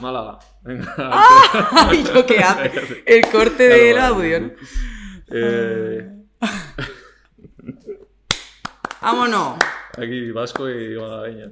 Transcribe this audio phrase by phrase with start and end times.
[0.00, 0.38] Málaga.
[0.62, 0.94] Venga.
[1.72, 3.02] Ay, ¿yo qué hace?
[3.06, 4.06] El corte del vale.
[4.06, 4.50] audio, ¿no?
[5.30, 6.08] Eh,
[9.00, 9.56] Vámonos.
[9.96, 11.50] aquí vasco y malagueña.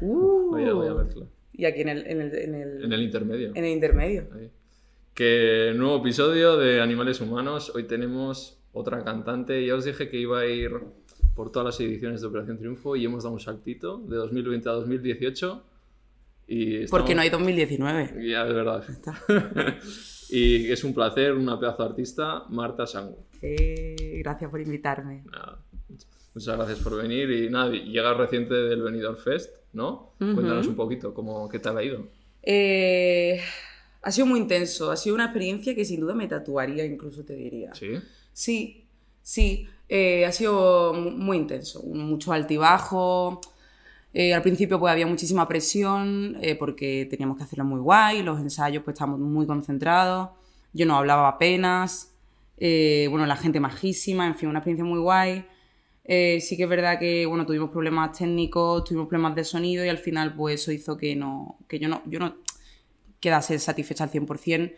[0.00, 0.50] Uh.
[0.52, 1.26] Vaya, vaya mezcla.
[1.52, 3.50] Y aquí en el, en el, en el, En el intermedio.
[3.54, 4.28] en el intermedio.
[4.34, 4.50] Ahí.
[5.14, 7.70] Que nuevo episodio de Animales Humanos.
[7.74, 9.64] Hoy tenemos otra cantante.
[9.64, 10.72] Ya os dije que iba a ir
[11.34, 14.72] por todas las ediciones de Operación Triunfo y hemos dado un saltito de 2020 a
[14.72, 15.64] 2018.
[16.48, 18.28] Y Porque no hay 2019.
[18.28, 18.84] Ya, es verdad.
[20.34, 23.26] Y es un placer, una pedazo de artista, Marta Sango.
[23.42, 25.24] Eh, gracias por invitarme.
[25.30, 25.58] Nada,
[26.32, 30.14] muchas gracias por venir y nada, llegas reciente del Benidorm Fest, ¿no?
[30.16, 32.06] Cuéntanos un poquito, cómo, ¿qué tal ha ido?
[32.42, 33.42] Eh,
[34.00, 34.90] ha sido muy intenso.
[34.90, 37.74] Ha sido una experiencia que sin duda me tatuaría, incluso te diría.
[37.74, 37.98] ¿Sí?
[38.32, 38.86] Sí,
[39.22, 39.68] sí.
[39.88, 41.82] eh, ha sido mu- muy intenso.
[41.82, 43.40] Mucho altibajo.
[44.14, 48.22] Eh, al principio pues había muchísima presión eh, porque teníamos que hacerlo muy guay.
[48.22, 50.30] Los ensayos pues estábamos muy concentrados.
[50.72, 52.14] Yo no hablaba apenas.
[52.58, 54.26] eh, bueno, la gente majísima.
[54.26, 55.46] En fin, una experiencia muy guay.
[56.40, 59.98] Sí que es verdad que bueno, tuvimos problemas técnicos, tuvimos problemas de sonido y al
[59.98, 62.36] final pues eso hizo que, no, que yo, no, yo no
[63.20, 64.72] quedase satisfecha al 100%.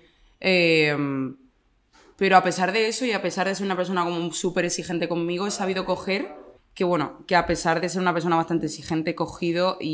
[2.17, 5.09] Pero a pesar de eso y a pesar de ser una persona como súper exigente
[5.09, 6.35] conmigo, he sabido coger
[6.75, 9.89] que, bueno, que a pesar de ser una persona bastante exigente, he cogido y,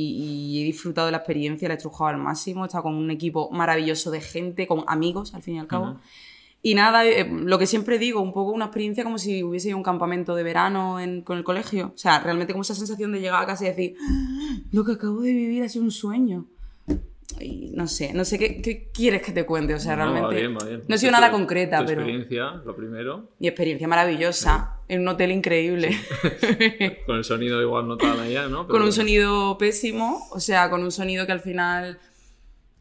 [0.56, 3.10] y he disfrutado de la experiencia, la he estrujado al máximo, he estado con un
[3.10, 5.98] equipo maravilloso de gente, con amigos, al fin y al cabo.
[6.62, 9.76] Y nada, eh, lo que siempre digo, un poco una experiencia como si hubiese ido
[9.76, 11.92] a un campamento de verano en- con el colegio.
[11.94, 14.92] O sea, realmente como esa sensación de llegar a casa y decir, "Ah, lo que
[14.92, 16.44] acabo de vivir ha sido un sueño.
[17.40, 19.74] Y no sé, no sé qué, qué quieres que te cuente.
[19.74, 20.82] O sea, No, va realmente bien, va bien.
[20.88, 22.00] no ha sido nada concreta, tu pero...
[22.02, 23.30] experiencia, lo primero.
[23.38, 25.90] Mi experiencia maravillosa, en un hotel increíble,
[27.06, 28.66] Con el sonido igual no tan allá, ¿no?
[28.66, 31.98] Pero con un sonido pésimo, o sea, con un sonido que al final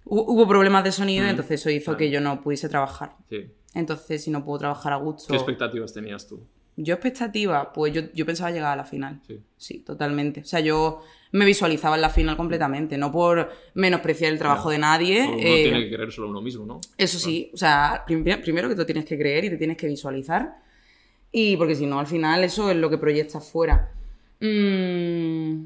[0.06, 1.98] hu- hubo problemas de sonido, Mm, entonces eso hizo claro.
[1.98, 3.16] que yo no pudiese trabajar.
[3.30, 3.52] Sí.
[3.76, 5.28] Entonces, si no puedo trabajar a gusto...
[5.30, 6.42] ¿Qué expectativas tenías tú?
[6.76, 9.22] Yo expectativa, pues yo, yo pensaba llegar a la final.
[9.28, 9.40] Sí.
[9.58, 10.42] Sí, totalmente.
[10.42, 14.80] O sea, yo me visualizaba en la final completamente, no por menospreciar el trabajo de
[14.80, 15.26] nadie.
[15.28, 16.80] Uno eh, tiene que creer solo uno mismo, ¿no?
[16.98, 19.78] Eso sí, o sea, prim- primero que te lo tienes que creer y te tienes
[19.78, 20.56] que visualizar.
[21.32, 23.92] Y porque si no, al final eso es lo que proyectas fuera.
[24.40, 25.66] Mm,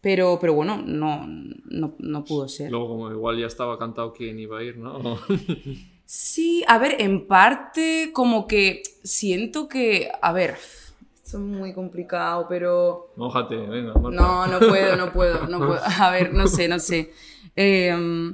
[0.00, 2.70] pero, pero bueno, no, no, no pudo ser.
[2.70, 5.18] Luego, como igual ya estaba cantado quién iba a ir, ¿no?
[6.06, 10.56] Sí, a ver, en parte como que siento que, a ver,
[11.34, 13.12] es muy complicado, pero...
[13.16, 14.10] Mójate, venga, Marta.
[14.10, 15.80] No, no puedo, no puedo, no puedo.
[16.00, 17.12] A ver, no sé, no sé.
[17.56, 18.32] Eh,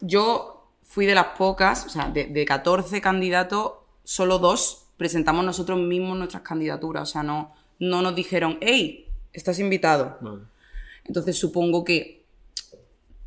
[0.00, 3.72] yo fui de las pocas, o sea, de, de 14 candidatos,
[4.04, 7.08] solo dos presentamos nosotros mismos nuestras candidaturas.
[7.08, 10.16] O sea, no, no nos dijeron, hey, estás invitado.
[10.20, 10.42] Vale.
[11.04, 12.24] Entonces supongo que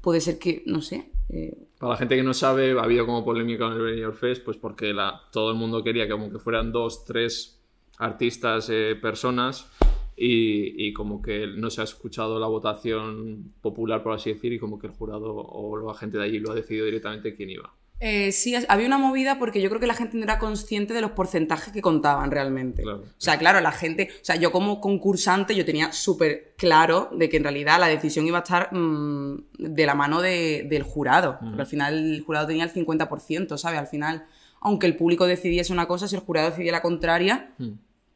[0.01, 1.09] puede ser que, no sé.
[1.29, 4.43] eh, Para la gente que no sabe, ha habido como polémica en el Benidorm Fest,
[4.43, 7.58] pues porque la, todo el mundo quería que como que fueran dos, tres
[7.99, 9.67] artistas, eh, personas,
[10.15, 14.59] y, y como que no se ha escuchado la votación popular, por así decir, y
[14.59, 17.71] como que el jurado o la gente de allí lo ha decidido directamente quién iba.
[18.01, 21.01] Eh, sí, había una movida porque yo creo que la gente no era consciente de
[21.01, 22.81] los porcentajes que contaban realmente.
[22.83, 22.99] Claro.
[22.99, 27.27] O sea, claro, la gente, o sea, yo como concursante yo tenía súper claro de
[27.27, 31.37] que en realidad la decisión iba a estar mm, de la mano de- del jurado.
[31.41, 33.79] Porque al final el jurado tenía el 50%, ¿sabes?
[33.79, 34.25] Al final,
[34.61, 37.53] aunque el público decidiese una cosa, si el jurado decidía la contraria.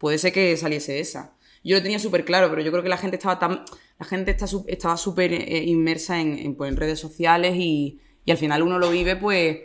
[0.04, 1.38] Puede ser que saliese esa.
[1.64, 3.64] Yo lo tenía súper claro, pero yo creo que la gente estaba tan.
[3.98, 8.32] La gente está, estaba súper eh, inmersa en, en, pues, en redes sociales y, y
[8.32, 9.60] al final uno lo vive, pues,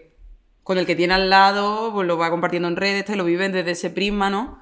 [0.62, 3.48] con el que tiene al lado, pues lo va compartiendo en redes y lo vive
[3.48, 4.60] desde ese prisma, ¿no?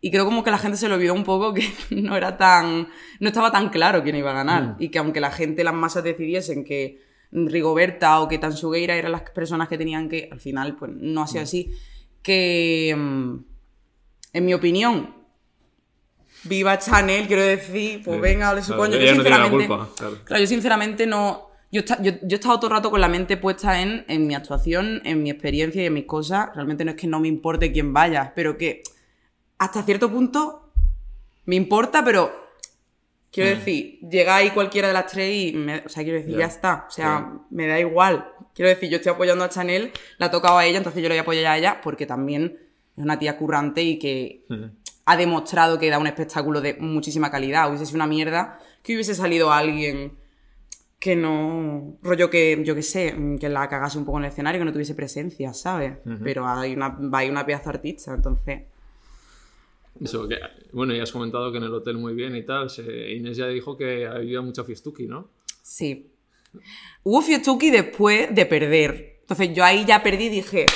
[0.00, 2.88] Y creo como que la gente se lo olvidó un poco que no era tan.
[3.20, 4.76] no estaba tan claro quién iba a ganar.
[4.78, 7.02] Y que aunque la gente, las masas decidiesen que
[7.32, 10.30] Rigoberta o que Tansugueira eran las personas que tenían que.
[10.32, 11.70] Al final, pues no ha sido así.
[12.22, 12.94] Que.
[12.96, 13.34] mm,
[14.32, 15.17] En mi opinión,
[16.44, 18.20] viva Chanel, quiero decir, pues Sí.
[18.20, 18.86] venga, le Claro, supongo.
[18.96, 20.18] ella yo no sinceramente, culpa, claro.
[20.24, 21.48] claro, yo sinceramente no.
[21.70, 24.34] Yo, yo, yo he estado todo el rato con la mente puesta en, en mi
[24.34, 26.48] actuación, en mi experiencia y en mis cosas.
[26.54, 28.82] Realmente no es que no me importe quién vaya, pero que
[29.58, 30.72] hasta cierto punto
[31.44, 32.32] me importa, pero
[33.30, 36.38] quiero decir, llega ahí cualquiera de las tres y, me- o sea, quiero decir, Mm.
[36.38, 36.46] Ya.
[36.46, 36.86] está.
[36.88, 38.32] O sea, me da igual.
[38.54, 41.16] Quiero decir, yo estoy apoyando a Chanel, la ha tocado a ella, entonces yo le
[41.16, 42.58] voy a apoyar a ella porque también
[42.96, 44.64] es una tía currante y que Mm.
[45.10, 47.68] Ha demostrado que da un espectáculo de muchísima calidad.
[47.68, 50.12] Hubiese sido una mierda que hubiese salido alguien
[51.00, 51.96] que no.
[52.02, 54.72] rollo que, yo qué sé, que la cagase un poco en el escenario, que no
[54.72, 55.94] tuviese presencia, ¿sabes?
[56.04, 56.18] Ujú.
[56.24, 58.62] Pero hay una, hay una pieza artista, entonces.
[60.00, 60.36] Eso, que,
[60.72, 62.68] bueno, ya has comentado que en el hotel muy bien y tal.
[62.70, 65.28] se- Inés ya dijo que había mucha fiestuki, ¿no?
[65.62, 66.10] Sí.
[67.02, 69.18] Hubo fiestuki después de perder.
[69.22, 70.66] Entonces yo ahí ya perdí y dije,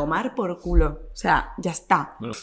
[0.00, 1.00] tomar por culo.
[1.12, 2.16] O sea, ya está.
[2.20, 2.34] Bueno,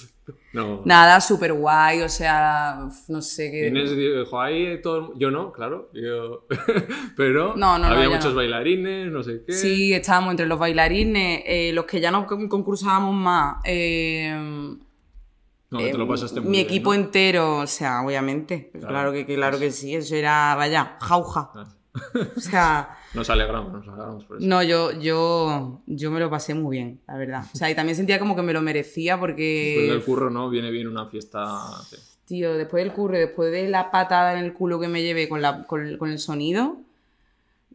[0.54, 0.82] no.
[0.86, 3.68] Nada, súper guay, o sea, no sé qué...
[3.68, 5.90] Inés dijo, ahí todo Yo no, claro.
[5.94, 6.46] Yo...
[7.18, 9.54] Pero No, no, no, había muchos bailarines, no sé qué.
[9.54, 13.58] Sí, estábamos entre los bailarines, eh, los que ya no con- concursábamos más.
[13.66, 14.34] eh,
[15.70, 18.70] No, te lo eh, pasaste muy mi bien, equipo entero, o sea, obviamente.
[18.72, 21.52] Claro, Claro, que, que- claro que sí, eso era, vaya, jauja.
[21.56, 21.66] Ah.
[22.36, 24.46] O sea, Nos alegramos, nos alegramos por eso.
[24.48, 27.44] no, yo, yo, yo me lo pasé muy bien, la verdad.
[27.54, 30.50] O sea, y también sentía como que me lo merecía Después porque, del curro, ¿no?
[30.50, 31.46] Viene bien una fiesta.
[31.90, 31.98] sí.
[32.26, 35.42] tío, después del curro, después de la patada en el culo que me llevé con,
[35.42, 36.78] la, con, con el sonido,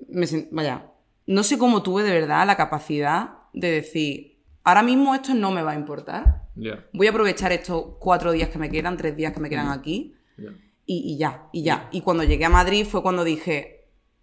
[0.09, 0.87] me sen- vaya,
[1.27, 5.63] no sé cómo tuve de verdad la capacidad de decir, ahora mismo esto no me
[5.63, 6.43] va a importar.
[6.93, 10.17] Voy a aprovechar estos cuatro días que me quedan, tres días que me quedan aquí,
[10.37, 10.51] ya.
[10.87, 11.89] y, y ya, y ya.
[11.93, 13.78] Y cuando llegué a Madrid fue cuando dije,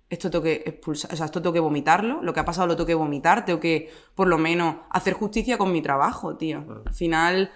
[0.09, 2.75] esto tengo que expulsar, o sea, esto tengo que vomitarlo, lo que ha pasado lo
[2.75, 6.63] tengo que vomitar, tengo que, por lo menos, hacer justicia con mi trabajo, tío.
[6.65, 6.83] Claro.
[6.85, 7.51] Al final,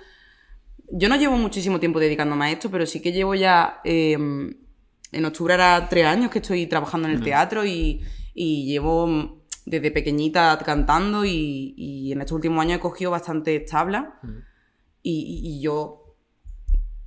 [0.91, 5.25] yo no llevo muchísimo tiempo dedicándome a esto, pero sí que llevo ya, eh, en
[5.25, 8.01] octubre hará tres años que estoy trabajando en el teatro y,
[8.33, 14.19] y llevo desde pequeñita cantando y, y en estos últimos años he cogido bastante tabla
[14.23, 14.27] Mm.
[15.03, 16.15] y, y- y yo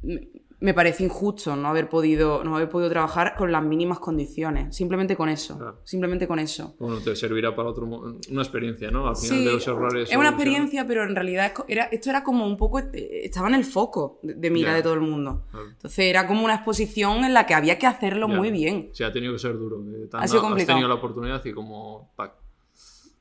[0.03, 0.29] me,
[0.63, 5.17] me parece injusto no haber podido no haber podido trabajar con las mínimas condiciones simplemente
[5.17, 5.81] con eso Claro.
[5.85, 7.85] simplemente con eso Bueno, te servirá para otro.
[7.85, 9.09] Una experiencia, ¿no?
[9.09, 10.11] Al final Sí, de los errores.
[10.11, 13.55] es una experiencia pero en realidad era, esto era como un poco eh, estaba en
[13.57, 14.77] el foco de, de mira Ya.
[14.77, 15.67] de todo el mundo Claro.
[15.69, 18.35] entonces era como una exposición en la que había que hacerlo Ya.
[18.37, 19.77] muy bien Sí, ha tenido que ser duro.
[19.79, 20.61] han Ha sido complicado.
[20.61, 22.13] Has tenido la oportunidad y como.
[22.17, 22.35] pac.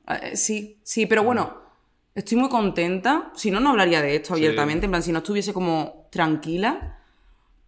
[0.08, 1.56] Eh, sí, sí, pero bueno,
[2.14, 3.32] estoy muy contenta.
[3.34, 4.40] Si no, no hablaría de esto Sí.
[4.44, 4.86] abiertamente.
[4.86, 6.98] En plan, si no estuviese como tranquila.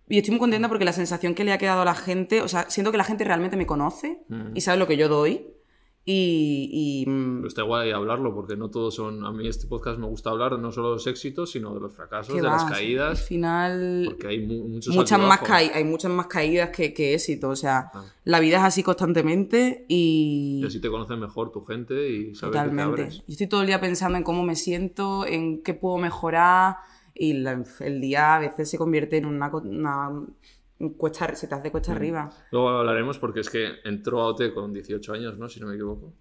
[0.09, 2.49] Y estoy muy contenta porque la sensación que le ha quedado a la gente, o
[2.49, 4.55] sea, siento que la gente realmente me conoce Mm.
[4.55, 5.47] y sabe lo que yo doy.
[6.07, 9.25] Y, y, mm, Pero está guay hablarlo porque no todos son.
[9.25, 11.95] A mí este podcast me gusta hablar no solo de los éxitos, sino de los
[11.95, 12.53] fracasos, ¿qué de va?
[12.57, 13.23] las Al caídas.
[13.23, 17.49] final, Porque hay mu- muchos muchas más hay muchas más caídas que, que éxito.
[17.49, 18.05] O sea, Ah.
[18.25, 20.61] la vida es así constantemente y...
[20.63, 22.83] Y así te conoce mejor tu gente y sabes que te Totalmente.
[23.03, 23.17] abres.
[23.27, 26.77] Yo estoy todo el día pensando en cómo me siento, en qué puedo mejorar
[27.31, 30.23] y la- el día a veces se convierte en una, una
[30.97, 31.73] cuesta, se te hace Mm.
[31.73, 32.31] cuesta arriba.
[32.51, 35.49] Luego hablaremos porque es que entró a OT con 18 años, ¿no?
[35.49, 36.13] Si no me equivoco.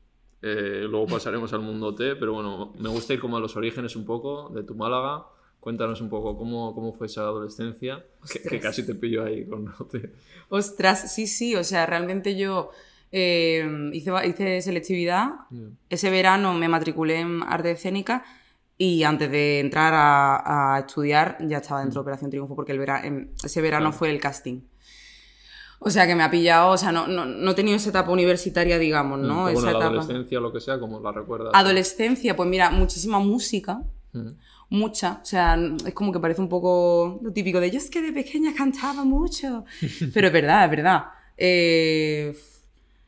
[0.41, 3.95] Eh, luego pasaremos al mundo OT, pero bueno, me gusta ir como a los orígenes
[3.95, 5.25] un poco de tu Málaga.
[5.59, 8.03] Cuéntanos un poco cómo, cómo fue esa adolescencia,
[8.49, 10.11] que, casi te pillo ahí con OT.
[10.49, 12.71] Ostras, sí, sí, o sea, realmente yo
[13.13, 15.29] eh, hice, hice selectividad,
[15.89, 18.25] ese verano me matriculé en arte escénica
[18.85, 22.79] y antes de entrar a, a estudiar ya estaba dentro de Operación Triunfo porque el
[22.79, 23.91] vera- em, ese verano Mm.
[23.91, 23.97] Claro.
[23.99, 24.61] fue el casting.
[25.85, 28.09] O sea, que me ha pillado, o sea, no, no, no he tenido esa etapa
[28.11, 29.45] universitaria, digamos, ¿no?
[29.45, 29.85] Pero esa bueno, la etapa.
[29.87, 31.51] adolescencia o lo que sea, como la recuerdas.
[31.53, 33.81] Adolescencia, pues mira, muchísima música,
[34.13, 34.29] Mm.
[34.69, 38.01] mucha, o sea, es como que parece un poco lo típico de yo es que
[38.01, 39.65] de pequeña cantaba mucho,
[40.13, 41.03] pero es verdad, es verdad.
[41.37, 42.37] Eh,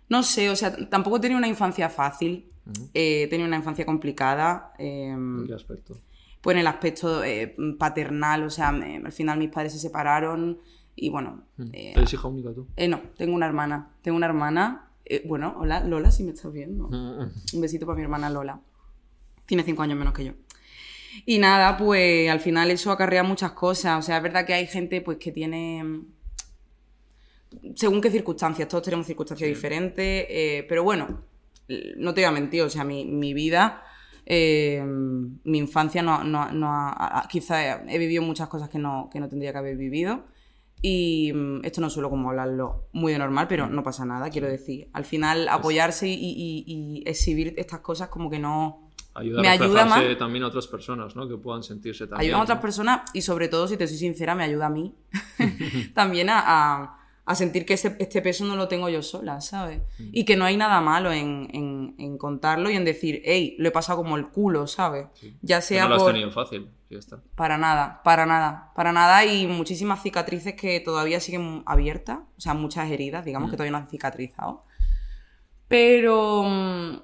[0.09, 2.49] no sé, o sea, tampoco he tenido una infancia fácil,
[2.93, 5.99] eh, he tenido una infancia complicada, eh, ¿En qué aspecto?
[6.41, 10.59] pues en el aspecto eh, paternal, o sea, me- al final mis padres se separaron
[10.95, 12.67] y bueno, eh, ¿Eres hija única tú?
[12.75, 16.51] eh, no, tengo una hermana, tengo una hermana, eh, bueno, hola Lola, si me estás
[16.53, 16.87] viendo.
[16.87, 18.59] Un besito para mi hermana Lola.
[19.45, 20.33] Tiene cinco años menos que yo.
[21.25, 23.99] Y nada, pues al final eso acarrea muchas cosas.
[23.99, 26.01] O sea, es verdad que hay gente pues que tiene.
[27.75, 30.25] Según qué circunstancias, todos tenemos circunstancias diferentes.
[30.29, 31.21] eh, pero bueno,
[31.97, 33.83] no te voy a mentir, o sea, mi, mi vida,
[34.25, 39.19] eh, mi infancia no, no, no ha- quizá he vivido muchas cosas que no, que
[39.19, 40.25] no tendría que haber vivido.
[40.81, 44.47] Y mm, esto no suelo como hablarlo muy de normal, pero no pasa nada, quiero
[44.47, 44.89] decir.
[44.93, 48.81] Al final, apoyarse y, y- y exhibir estas cosas como que no,
[49.17, 50.17] Ayuda Me a ayuda más.
[50.17, 51.25] también a otras personas, ¿no?
[51.29, 52.19] Que puedan sentirse también.
[52.27, 54.93] ayudan a otras personas y sobre todo, si te soy sincera, me ayuda a mí
[55.93, 59.79] también a, a- a sentir que este, este peso no lo tengo yo sola, ¿sabes?
[59.97, 60.09] Mm.
[60.13, 63.67] Y que no hay nada malo en, en- en contarlo y en decir, hey, lo
[63.67, 65.07] he pasado como el culo, ¿sabes?
[65.41, 67.19] Ya sea no lo has tenido fácil, ya está.
[67.35, 72.53] Para nada, para nada, para nada y muchísimas cicatrices que todavía siguen abiertas, o sea,
[72.53, 74.63] muchas heridas, digamos, que todavía no han cicatrizado.
[75.67, 76.99] Pero, mm,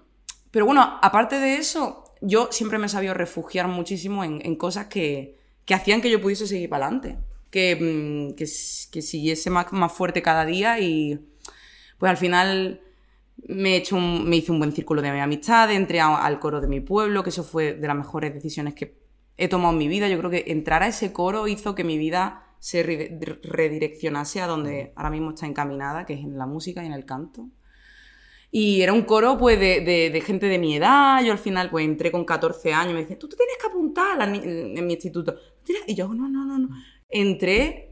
[0.51, 4.85] pero bueno, aparte de eso, yo siempre me he sabido refugiar muchísimo en, en cosas
[4.85, 7.17] que, que hacían que yo pudiese seguir para adelante,
[7.51, 11.19] que, mm, que, siguiese más, más fuerte cada día y
[11.99, 12.81] pues al final
[13.47, 16.61] me, he hecho un- me hice un buen círculo de amistades, entré a- al coro
[16.61, 18.97] de mi pueblo, que eso fue de las mejores decisiones que
[19.37, 20.07] he tomado en mi vida.
[20.09, 24.47] Yo creo que entrar a ese coro hizo que mi vida se re- redireccionase a
[24.47, 27.49] donde ahora mismo está encaminada, que es en la música y en el canto.
[28.53, 31.23] Y era un coro pues de, de- de gente de mi edad.
[31.23, 33.67] Yo al final pues entré con 14 años y me dicen, tú te tienes que
[33.67, 35.35] apuntar en mi instituto.
[35.87, 36.69] Y yo, no, no, no, no.
[37.09, 37.89] Entré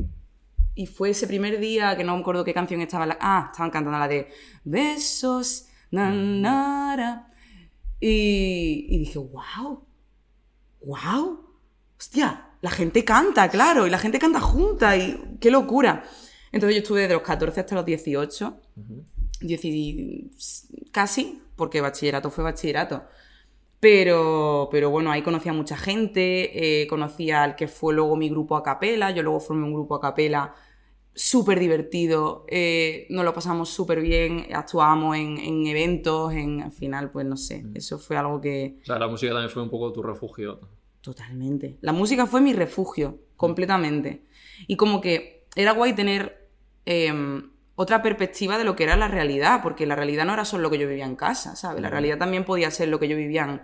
[0.75, 3.05] y fue ese primer día que no me acuerdo qué canción estaba.
[3.05, 3.17] La...
[3.19, 4.29] Ah, estaban cantando la de
[4.63, 7.33] Besos, na, na, ra".
[7.99, 9.85] Y, y dije, wow,
[10.85, 11.39] wow,
[11.97, 16.03] hostia, la gente canta, claro, y la gente canta junta, y qué locura.
[16.51, 19.05] Entonces yo estuve desde los 14 hasta los 18, Ujú.
[19.41, 19.61] 10
[20.91, 23.03] casi, porque bachillerato fue bachillerato.
[23.79, 28.29] Pero, pero bueno, ahí conocí a mucha gente, eh, conocí al que fue luego mi
[28.29, 30.53] grupo a capela, yo luego formé un grupo a capela
[31.13, 37.11] súper divertido, eh, nos lo pasamos súper bien, actuábamos en, en eventos, en, al final,
[37.11, 39.91] pues no sé, eso fue algo que, O sea, la música también fue un poco
[39.91, 40.59] tu refugio.
[41.01, 41.77] Totalmente.
[41.81, 44.25] La música fue mi refugio, completamente.
[44.67, 46.49] Y como que era guay tener
[46.85, 47.13] eh,
[47.81, 50.69] otra perspectiva de lo que era la realidad, porque la realidad no era solo lo
[50.69, 51.81] que yo vivía en casa, ¿sabes?
[51.81, 53.61] La realidad también podía ser lo que yo vivía en,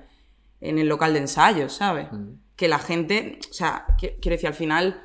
[0.70, 2.08] en el local de ensayo, ¿sabes?
[2.56, 5.02] Que la gente, o sea, qui- quiero decir, al final,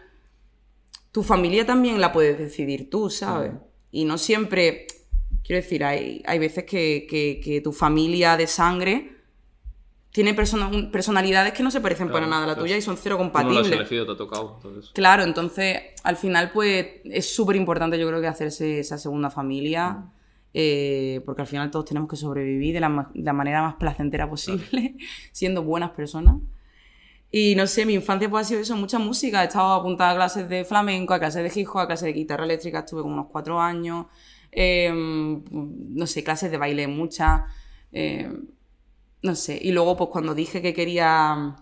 [1.10, 3.50] tu familia también la puedes decidir tú, ¿sabes?
[3.90, 4.86] Y no siempre,
[5.42, 9.16] quiero decir, hay, hay veces que, que- que tu familia de sangre
[10.12, 13.22] tiene personalidades que no se parecen para nada a la tuya y son cero Tú
[13.24, 13.72] no lo has compatibles.
[13.78, 14.54] elegido, te ha tocado.
[14.56, 14.90] Entonces.
[14.92, 20.04] Claro, entonces al final pues es súper importante yo creo que hacerse esa segunda familia,
[20.52, 24.28] eh, porque al final todos tenemos que sobrevivir de la, ma- la manera más placentera
[24.28, 24.96] posible,
[25.32, 26.36] siendo buenas personas.
[27.32, 29.44] Y no sé, mi infancia pues ha sido eso, mucha música.
[29.44, 32.12] He estado apuntada a clases de flamenco, a clases de hip hop, a clases de
[32.14, 34.06] guitarra eléctrica, estuve como unos cuatro años.
[34.50, 37.42] Eh, no sé, clases de baile muchas.
[37.92, 38.28] eh,
[39.22, 39.58] no sé.
[39.60, 41.56] Y luego pues cuando dije que quería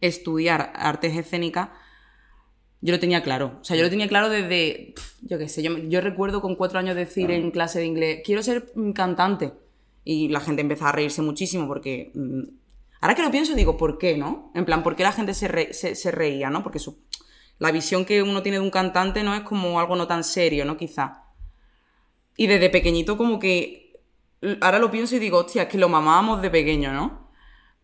[0.00, 1.70] estudiar artes escénicas,
[2.80, 3.58] yo lo tenía claro.
[3.60, 6.78] O sea, yo lo tenía claro desde, yo qué sé, yo, yo recuerdo con cuatro
[6.78, 9.52] años decir en clase de inglés, quiero ser mm, cantante.
[10.04, 12.10] Y la gente empezaba a reírse muchísimo porque...
[12.14, 12.42] mm,
[13.00, 14.52] ahora que lo pienso digo, ¿por qué, no?
[14.54, 16.62] En plan, ¿por qué la gente se, re- se, se reía, no?
[16.62, 16.98] Porque su-
[17.58, 20.66] la visión que uno tiene de un cantante no es como algo no tan serio,
[20.66, 20.76] ¿no?
[20.76, 21.22] Quizá.
[22.36, 23.83] Y desde pequeñito como que...
[24.60, 27.30] Ahora lo pienso y digo, hostia, es que lo mamábamos de pequeño, ¿no?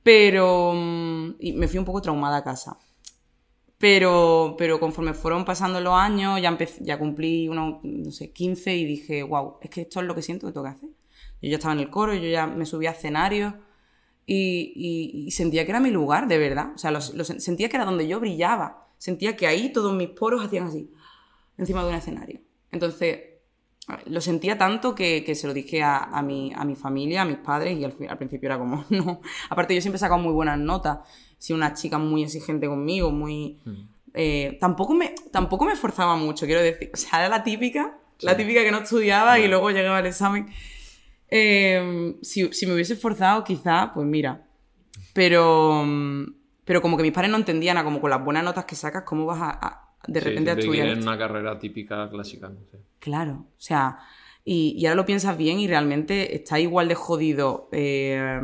[0.02, 0.73] Pero...
[0.75, 2.79] mm, Y me fui un poco traumada a casa.
[3.79, 8.76] Pero, pero conforme fueron pasando los años, ya, empecé, ya cumplí unos, no sé, 15
[8.76, 10.90] y dije, wow, es que esto es lo que siento que tengo que hacer.
[11.40, 13.55] Yo ya estaba en el coro, yo ya me subí a escenarios
[14.26, 16.73] y, sentía que era mi lugar, de verdad.
[16.75, 18.88] O sea, sentía que era donde yo brillaba.
[18.99, 20.90] Sentía que ahí todos mis poros hacían así,
[21.57, 22.40] encima de un escenario.
[22.71, 23.19] Entonces,
[24.06, 27.25] lo sentía tanto que, que se lo dije a, a mi, a mi familia, a
[27.25, 29.20] mis padres, y al, principio era como, no.
[29.49, 30.99] Aparte, yo siempre he sacado muy buenas notas.
[31.38, 33.59] He sido una chica muy exigente conmigo, muy.
[34.14, 36.90] eh, tampoco, me, tampoco me esforzaba mucho, quiero decir.
[36.92, 40.49] O sea, era la típica, la típica que no estudiaba y luego llegaba al examen.
[41.28, 44.47] Eh, si, si me hubiese esforzado, quizá, pues mira.
[45.12, 46.25] Pero, mm,
[46.64, 49.04] pero como que mis padres no entendían a como con las buenas notas que sacas,
[49.04, 50.73] cómo vas a, a- de Sí, repente a estudiar.
[50.87, 51.11] quieren esto?
[51.11, 52.49] una carrera típica clásica.
[52.49, 52.78] No sé.
[52.99, 53.99] Claro, o sea,
[54.45, 57.69] y, y ahora lo piensas bien y realmente está igual de jodido.
[57.73, 58.40] eh,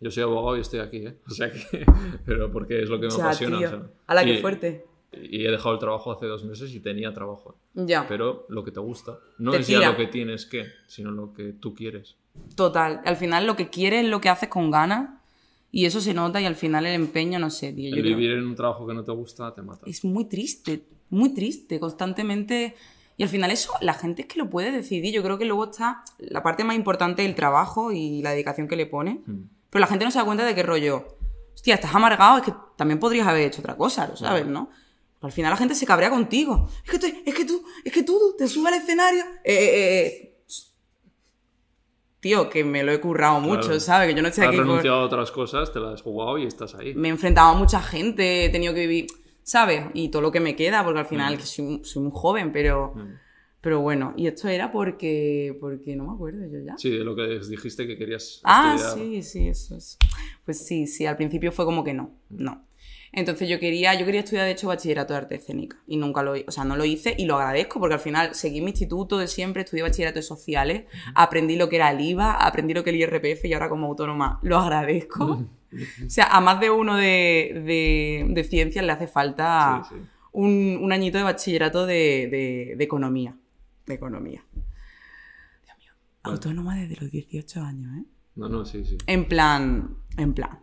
[0.00, 1.16] Yo soy abogado y estoy aquí, ¿eh?
[1.26, 1.84] O sea que.
[2.24, 3.58] Pero porque es lo que me o sea, apasiona.
[3.58, 3.82] tío, o sea.
[4.06, 4.84] a la que Y- fuerte.
[5.12, 7.56] Y he dejado el trabajo hace dos meses y tenía trabajo.
[7.74, 9.18] Ya, Pero lo que te gusta.
[9.38, 9.90] No Te es ya tira.
[9.90, 12.14] lo que tienes que, sino lo que tú quieres.
[12.54, 13.00] total.
[13.04, 15.10] Al final lo que quieres es lo que haces con ganas
[15.72, 17.90] y eso se nota y al final el empeño, no sé, tío.
[17.90, 19.84] yo El creo- vivir en un trabajo que no te gusta te mata.
[19.84, 22.74] es muy triste, muy triste, constantemente.
[23.16, 25.12] Y al final eso, la gente es que lo puede decidir.
[25.12, 28.76] Yo creo que luego está la parte más importante del trabajo y la dedicación que
[28.76, 29.20] le pone.
[29.26, 29.40] Mm.
[29.68, 31.18] Pero la gente no se da cuenta de qué rollo.
[31.54, 34.70] Hostia, estás amargado, es que también podrías haber hecho otra cosa, ¿lo sabes, no?
[35.20, 36.66] Al final la gente se cabrea contigo.
[36.84, 39.22] Es que, tú- es que tú, es que tú te subes al escenario.
[39.44, 40.26] Eh, eh, eh.
[42.20, 43.78] Tío, que me lo he currado mucho.
[43.80, 44.08] ¿sabes?
[44.08, 46.38] Que yo no estoy Has aquí por- renunciado a otras cosas, te las has jugado
[46.38, 46.94] y estás ahí.
[46.94, 49.06] me he enfrentado a mucha gente, he tenido que vivir,
[49.50, 49.82] ¿sabes?
[49.94, 52.92] Y todo lo que me queda, porque al final que soy, soy muy joven, pero,
[52.94, 53.14] Mm.
[53.60, 56.78] pero bueno, y esto era porque, porque no me acuerdo yo ya.
[56.78, 58.96] Sí, de lo que dijiste que querías ah, estudiar.
[59.08, 59.98] sí, sí, eso es.
[60.44, 62.64] Pues sí, sí, al principio fue como que no, no.
[63.12, 66.34] Entonces yo quería, yo quería estudiar de hecho bachillerato de arte escénica y nunca lo,
[66.46, 69.26] o sea, no lo hice y lo agradezco porque al final seguí mi instituto de
[69.26, 70.84] siempre, estudié bachillerato de sociales,
[71.16, 73.88] aprendí lo que era el IVA, aprendí lo que era el IRPF y ahora como
[73.88, 75.44] autónoma lo agradezco.
[76.06, 80.02] O sea, a más de uno de, de, de ciencias le hace falta Sí, sí.
[80.32, 83.36] Un, un añito de bachillerato de, economía.
[83.86, 84.44] De economía.
[84.52, 85.92] Dios mío.
[86.22, 86.34] Bueno.
[86.36, 88.04] Autónoma desde los 18 años, ¿eh?
[88.36, 88.96] No, no, sí, sí.
[89.06, 90.60] En plan, en plan,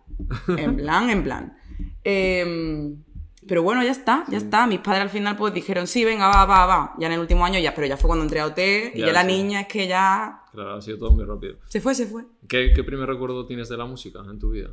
[0.58, 1.58] en plan, en plan.
[2.04, 3.04] Em,
[3.46, 4.66] pero bueno, ya está, ya está.
[4.68, 6.96] Mis padres al final pues dijeron, sí, venga, va, va, va.
[7.00, 8.60] Ya en el último año ya, pero ya fue cuando entré a OT
[8.96, 9.28] y Ya, ya la sí.
[9.28, 11.58] niña es que ya Claro, ha sido todo muy rápido.
[11.68, 12.24] se fue, se fue.
[12.48, 14.70] ¿Qué, qué primer recuerdo tienes de la música en tu vida?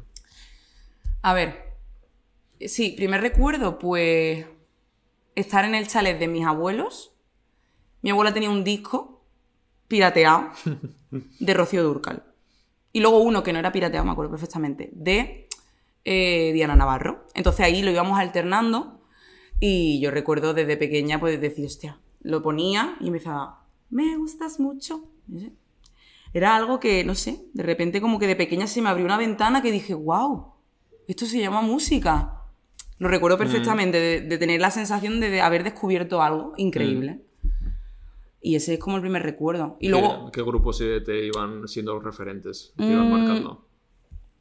[1.24, 1.78] A ver,
[2.60, 4.44] sí, primer recuerdo, pues
[5.34, 7.14] estar en el chalet de mis abuelos.
[8.02, 9.24] Mi abuela tenía un disco
[9.88, 10.50] pirateado
[11.40, 12.24] de Rocío Durcal.
[12.92, 15.48] Y luego uno que no era pirateado, me acuerdo perfectamente, de
[16.04, 17.26] eh, Diana Navarro.
[17.32, 19.00] Entonces ahí lo íbamos alternando
[19.58, 25.08] y yo recuerdo desde pequeña pues decir, hostia, lo ponía y empezaba, me gustas mucho.
[26.34, 29.16] Era algo que, no sé, de repente como que de pequeña se me abrió una
[29.16, 30.53] ventana que dije, wow,
[31.08, 32.40] esto se llama música.
[32.98, 37.20] Lo recuerdo perfectamente, de, de tener la sensación de, de haber descubierto algo increíble.
[38.40, 39.76] Y ese es como el primer recuerdo.
[39.80, 42.72] Y luego, ¿Qué, qué grupos eh, te iban siendo referentes?
[42.76, 43.66] Te iban Mm, marcando.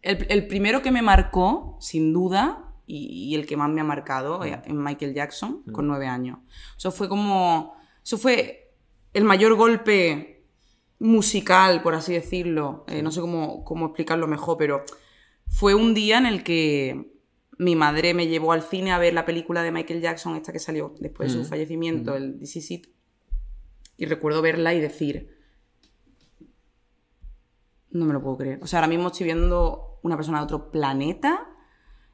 [0.01, 3.86] el, el primero que me marcó, sin duda, y, y el que más me ha
[3.86, 6.39] marcado, es Michael Jackson, con nueve años.
[6.77, 7.75] Eso fue como.
[8.03, 8.74] Eso fue
[9.13, 10.43] el mayor golpe
[11.00, 12.84] musical, por así decirlo.
[12.89, 14.84] Eh, no sé cómo, cómo explicarlo mejor, pero
[15.47, 17.13] fue un día en el que
[17.57, 20.59] mi madre me llevó al cine a ver la película de Michael Jackson, esta que
[20.59, 22.88] salió después de su Mm, fallecimiento, el This Is It.
[23.97, 25.38] Y recuerdo verla y decir,
[27.91, 28.59] no me lo puedo creer.
[28.62, 31.47] O sea, ahora mismo estoy viendo una persona de otro planeta.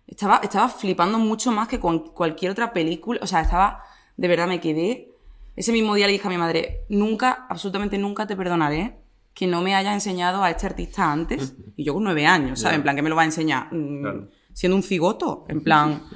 [0.06, 3.20] Estaba, estaba flipando mucho más que con cualquier otra película.
[3.24, 3.84] O sea, estaba,
[4.18, 5.12] de verdad me quedé.
[5.56, 9.00] Ese mismo día le dije a mi madre, nunca, absolutamente nunca te perdonaré
[9.40, 11.56] que no me hayas enseñado a este artista antes.
[11.78, 12.76] Y yo con nueve años, ¿sabes?
[12.76, 13.74] En plan, que me lo va a enseñar?
[13.74, 14.28] Mm, Claro.
[14.52, 16.04] Siendo un cigoto, en plan...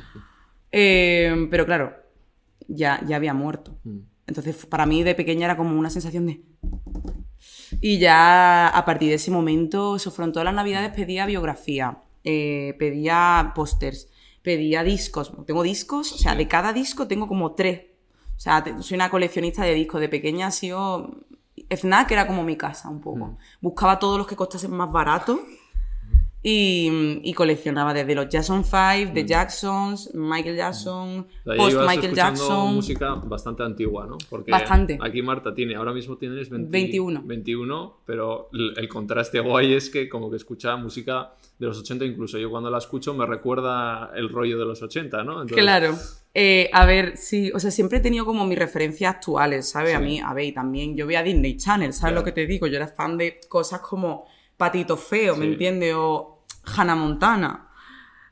[0.75, 1.94] Eh, pero claro,
[2.68, 3.77] ya, ya había muerto.
[3.84, 4.00] Mm.
[4.25, 6.42] Entonces, para mí de pequeña era como una sensación de...
[7.80, 13.51] Y ya a partir de ese momento, fueron todas las navidades, pedía biografía, eh, pedía
[13.53, 14.10] pósters,
[14.42, 15.32] pedía discos.
[15.46, 17.82] Tengo discos, o sea, de cada disco tengo como tres.
[18.36, 20.01] O sea, soy una coleccionista de discos.
[20.01, 21.24] De pequeña ha sido...
[21.70, 23.38] FNAC era como mi casa, un poco.
[23.62, 25.39] Buscaba todos los que costasen más barato
[26.45, 31.25] y, y coleccionaba desde los Jackson 5, The Jacksons, Michael Jackson,
[31.58, 32.75] post Michael Jackson.
[32.75, 34.17] música bastante antigua, ¿no?
[34.29, 34.99] Porque Bastante.
[35.01, 37.21] aquí Marta tiene, ahora mismo tienes 20 21.
[37.23, 42.38] 21, pero el, contraste guay es que como que escucha música de los 80, incluso
[42.38, 45.41] yo cuando la escucho me recuerda el rollo de los 80, ¿no?
[45.43, 45.95] Entonces, Claro.
[46.36, 49.91] Eh, a ver, sí, o sea, siempre he tenido como mis referencias actuales, ¿sabes?
[49.91, 49.95] Sí.
[49.95, 52.15] A mí, a ver, y también yo veía Disney Channel, ¿sabes Claro.
[52.17, 52.67] lo que te digo?
[52.67, 54.25] Yo era fan de cosas como
[54.58, 55.93] Patito Feo, ¿me entiendes?
[55.95, 56.33] O
[56.65, 57.69] Hannah Montana.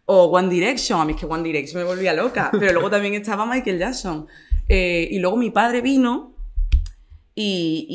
[0.05, 2.49] O One Direction, a mí es que One Direction me volvía loca.
[2.59, 4.27] Pero luego también estaba Michael Jackson.
[4.67, 6.35] Eh, y luego mi padre vino
[7.35, 7.87] y,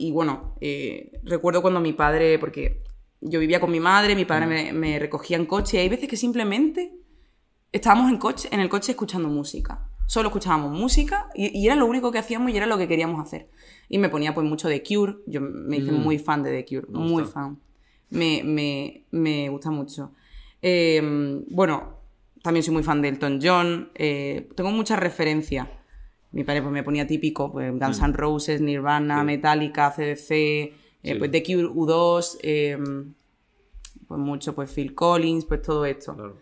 [0.00, 2.82] y- y, bueno, eh, recuerdo cuando mi padre, porque
[3.20, 6.08] yo vivía con mi madre, mi padre me, me recogía en coche y hay veces
[6.08, 6.94] que simplemente
[7.72, 9.86] estábamos en, coche, en el coche escuchando música.
[10.06, 13.20] Solo escuchábamos música y, y era lo único que hacíamos y era lo que queríamos
[13.24, 13.48] hacer.
[13.88, 15.16] Y me ponía pues mucho de Cure.
[15.26, 16.02] Yo me hice Mm.
[16.02, 17.60] muy fan de The Cure, muy fan.
[18.10, 20.12] Me, me- me gusta mucho.
[20.62, 21.00] Eh,
[21.48, 21.98] bueno,
[22.42, 23.90] también soy muy fan de Elton John.
[23.94, 25.68] eh, tengo muchas referencias.
[26.32, 29.20] Mi padre pues, me ponía típico, pues Guns N' Roses, Nirvana, Mm.
[29.20, 29.26] Sí.
[29.26, 31.14] Metallica, CDC, eh, Sí.
[31.14, 32.78] pues The Cure U2, eh,
[34.06, 36.14] pues mucho, pues Phil Collins, pues todo esto.
[36.14, 36.36] Claro.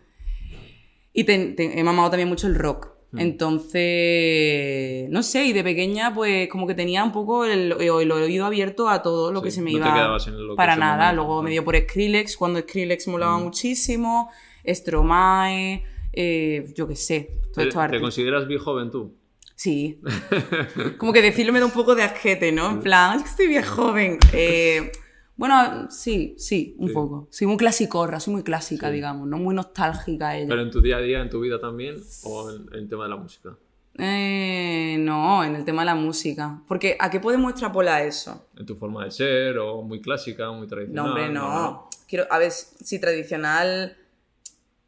[1.13, 2.91] Y te- te- he mamado también mucho el rock.
[3.11, 3.19] Mm.
[3.21, 8.45] Entonces, no sé, y de pequeña pues como que tenía un poco el, el oído
[8.45, 9.93] abierto a todo lo que se me no te iba...
[9.95, 11.41] quedabas en para nada, luego ¿no?
[11.43, 13.43] me dio por Skrillex, cuando Skrillex molaba Mm.
[13.43, 14.29] muchísimo,
[14.67, 19.15] Stromae, eh, yo qué sé, todos ¿Te, estos te consideras bien joven tú?
[19.55, 19.99] Sí.
[20.97, 22.69] Como que decirlo me da un poco de asquete, ¿no?
[22.69, 24.17] En plan, es que estoy bien joven.
[24.33, 24.91] Eh,
[25.39, 26.93] bueno, sí, sí, un Sí.
[26.93, 27.27] poco.
[27.31, 28.93] Soy muy clasicorra, soy muy clásica, Sí.
[28.95, 30.49] digamos, no muy nostálgica ella.
[30.49, 31.95] ¿Pero en tu día a día, en tu vida también?
[32.23, 33.55] ¿O en, en el tema de la música?
[33.97, 36.61] Eh, no, en el tema de la música.
[36.67, 38.45] Porque ¿a qué podemos extrapolar eso?
[38.57, 39.57] ¿En tu forma de ser?
[39.57, 41.03] ¿O muy clásica, muy tradicional?
[41.05, 41.89] No, hombre, no.
[42.07, 43.97] Quiero, a ver, si tradicional.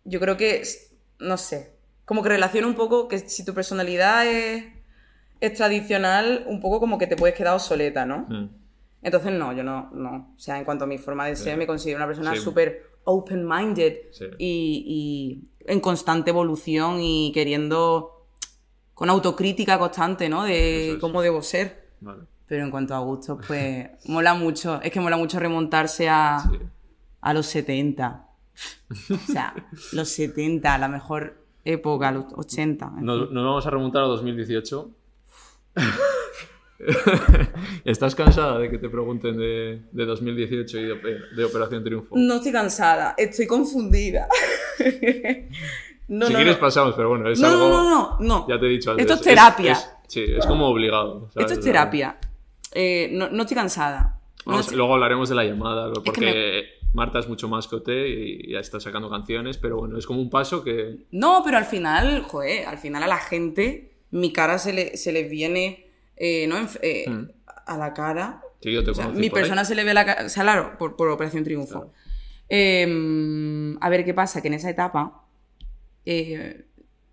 [0.06, 0.64] Yo creo que.
[1.20, 1.72] No sé.
[2.06, 4.66] Como que relaciona un poco que si tu personalidad es,
[5.40, 8.26] es tradicional, un poco como que te puedes quedar obsoleta, ¿no?
[8.30, 8.50] Mm.
[9.02, 10.34] Entonces, no, yo no, no.
[10.36, 11.58] O sea, en cuanto a mi forma de ser, Sí.
[11.58, 12.42] me considero una persona Sí.
[12.42, 14.26] súper open-minded Sí.
[14.38, 14.84] y,
[15.58, 18.18] y en constante evolución y queriendo.
[18.94, 20.44] con autocrítica constante, ¿no?
[20.44, 20.98] De es.
[21.00, 21.90] cómo debo ser.
[22.02, 22.24] Vale.
[22.46, 24.80] Pero en cuanto a gustos, pues mola mucho.
[24.84, 26.44] Es que mola mucho remontarse a,
[27.22, 28.28] a los 70.
[29.10, 29.56] O sea,
[29.94, 32.92] los 70, la mejor época, los 80.
[33.00, 34.92] en Nos, nos vamos a remontar a 2018.
[37.86, 42.16] ¿Estás cansada de que te pregunten de, de 2018 y de, de Operación Triunfo?
[42.18, 44.28] No estoy cansada, estoy confundida.
[46.08, 47.70] no, si quieres pasamos, pero bueno, es no, algo...
[47.70, 49.06] No, no, no, Ya te he dicho antes.
[49.06, 49.78] Esto es terapia.
[50.08, 51.30] sí, es como obligado.
[51.36, 52.18] Esto es terapia.
[52.74, 54.20] Eh, no, no, estoy cansada.
[54.46, 58.80] Luego hablaremos de la llamada, porque Marta es mucho más que OT y ya está
[58.80, 61.06] sacando canciones, pero bueno, es como un paso que...
[61.12, 65.12] No, pero al final, joder, al final a la gente mi cara se le, se
[65.12, 66.68] les viene eh, ¿no?
[66.82, 67.30] Eh, mm.
[67.66, 68.42] a la cara.
[68.62, 70.78] Sí, yo te o sea, mi persona se le ve la cara, o sea, claro,
[70.78, 71.92] por, por Operación Triunfo.
[72.48, 75.26] Em, a ver qué pasa, que en esa etapa,
[76.06, 76.66] eh,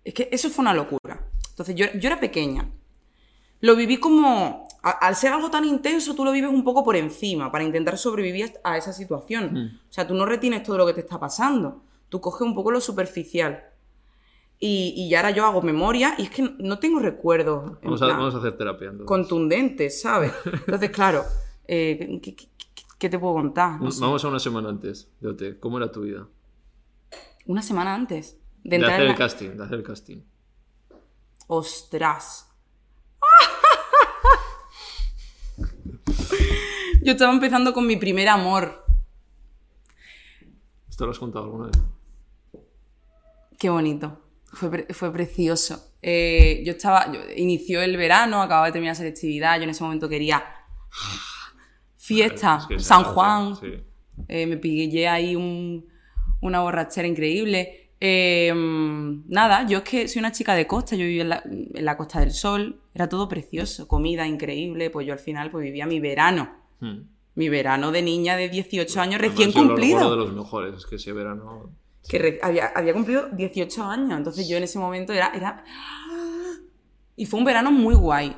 [0.03, 1.25] es que eso fue una locura.
[1.49, 2.69] Entonces yo, yo era pequeña.
[3.61, 7.51] Lo viví como, al ser algo tan intenso, tú lo vives un poco por encima,
[7.51, 9.53] para intentar sobrevivir a esa situación.
[9.53, 9.79] Mm.
[9.89, 11.83] O sea, tú no retienes todo lo que te está pasando.
[12.09, 13.68] Tú coges un poco lo superficial.
[14.61, 17.79] Y, y ahora yo hago memoria y es que no tengo recuerdos.
[17.81, 18.91] Vamos, vamos, a hacer terapia.
[19.05, 20.33] Contundentes, ¿sabes?
[20.45, 21.23] Entonces, claro,
[21.65, 22.19] eh,
[22.97, 23.79] ¿qué, te puedo contar?
[23.79, 25.59] vamos a una semana antes de OT.
[25.61, 26.27] ¿Cómo era tu vida?
[27.45, 28.37] ¿Una semana antes?
[28.63, 30.17] De, hacer el casting, de hacer el casting.
[31.47, 32.53] ¡Ostras!
[37.01, 38.85] yo estaba empezando con mi primer amor.
[40.89, 41.81] ¿Esto lo has contado alguna vez?
[43.57, 44.28] Qué bonito.
[44.51, 45.93] Fue, precioso.
[46.01, 50.09] Eh, yo estaba, inició el verano, acababa de terminar la selectividad, yo en ese momento
[50.09, 50.43] quería
[51.97, 53.53] fiesta, San Juan,
[54.27, 57.91] eh, me pillé ahí una borrachera increíble.
[58.01, 62.19] Eh, nada, yo es que soy una chica de costa, yo vivía en la, Costa
[62.21, 66.49] del Sol, era todo precioso, comida increíble, pues yo al final pues vivía mi verano.
[66.79, 67.01] Hmm.
[67.35, 69.99] Mi verano de niña de 18 años recién cumplido.
[69.99, 71.71] Uno de los mejores, es que ese verano
[72.09, 74.17] que había, había, cumplido 18 años.
[74.17, 75.63] Entonces yo en ese momento era, era...
[77.15, 78.35] Y fue un verano muy guay.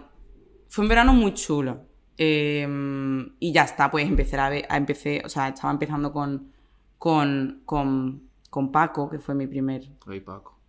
[0.68, 1.86] Fue un verano muy chulo.
[2.18, 6.52] Em, y ya está, pues empecé a, ver, a empecé, o sea, estaba empezando con,
[6.98, 9.84] con, con, con Paco, que fue mi primer...
[10.06, 10.60] Ay, Paco.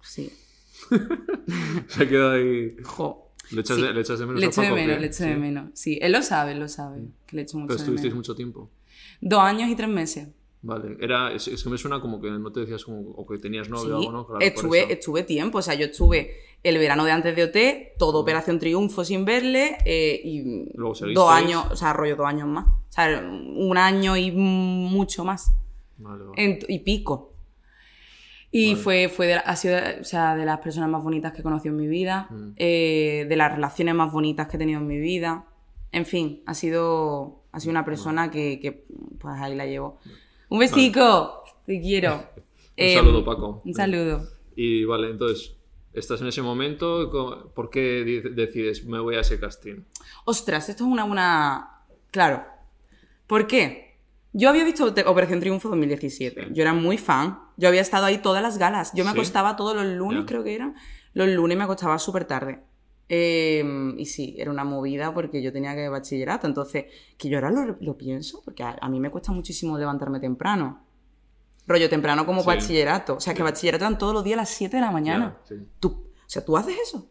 [0.00, 0.32] Sí.
[1.88, 2.74] Se ha quedado ahí...
[2.82, 3.32] Jo.
[3.50, 5.70] ¿Le echas, de, ¿le echas de menos le echo de menos, le echo de menos.
[5.74, 7.02] Sí, él lo sabe, él lo sabe.
[7.26, 8.70] Que le echo mucho Pero estuvisteis mucho tiempo.
[9.20, 10.28] Dos años y tres meses.
[10.62, 13.70] Vale, era, es, que me suena como que no te decías como, o que tenías
[13.70, 14.26] novio o algo, ¿no?
[14.26, 18.18] Claro, estuve, estuve tiempo, o sea, yo estuve el verano de antes de OT, todo
[18.18, 22.66] Operación Triunfo sin verle, eh, y dos años, o sea, rollo dos años más.
[22.66, 25.52] O sea, un año y mucho más.
[25.96, 26.58] Vale, vale.
[26.68, 27.30] y pico.
[28.52, 31.42] Y fue, fue de, ha sido o sea, de las personas más bonitas que he
[31.42, 34.98] conocido en mi vida, eh, de las relaciones más bonitas que he tenido en mi
[34.98, 35.46] vida.
[35.92, 38.84] En fin, ha sido, ha sido una persona que, que,
[39.18, 39.98] pues ahí la llevo.
[40.50, 42.16] Un besico, te quiero.
[42.16, 42.42] un
[42.76, 43.62] em, saludo, Paco.
[43.64, 44.28] Un saludo.
[44.56, 45.56] Y vale, entonces,
[45.92, 47.10] estás en ese momento,
[47.54, 49.84] ¿por qué decides me voy a ese casting?
[50.24, 51.84] Ostras, esto es una buena...
[52.10, 52.44] Claro.
[53.28, 53.96] ¿Por qué?
[54.32, 56.48] Yo había visto Operación Triunfo 2017.
[56.52, 57.40] Yo era muy fan.
[57.56, 58.92] Yo había estado ahí todas las galas.
[58.94, 60.74] Yo me acostaba todos los lunes, creo que eran.
[61.14, 62.60] Los lunes me acostaba súper tarde.
[63.12, 66.46] Em, y sí, era una movida porque yo tenía que bachillerato.
[66.46, 66.84] Entonces,
[67.18, 70.84] que yo ahora lo, pienso, porque a, mí me cuesta muchísimo levantarme temprano.
[71.66, 73.16] Rollo temprano como bachillerato.
[73.16, 75.38] O sea, que bachillerato eran todos los días a las 7 de la mañana.
[75.80, 77.10] ¿Tú, o sea, ¿tú haces eso?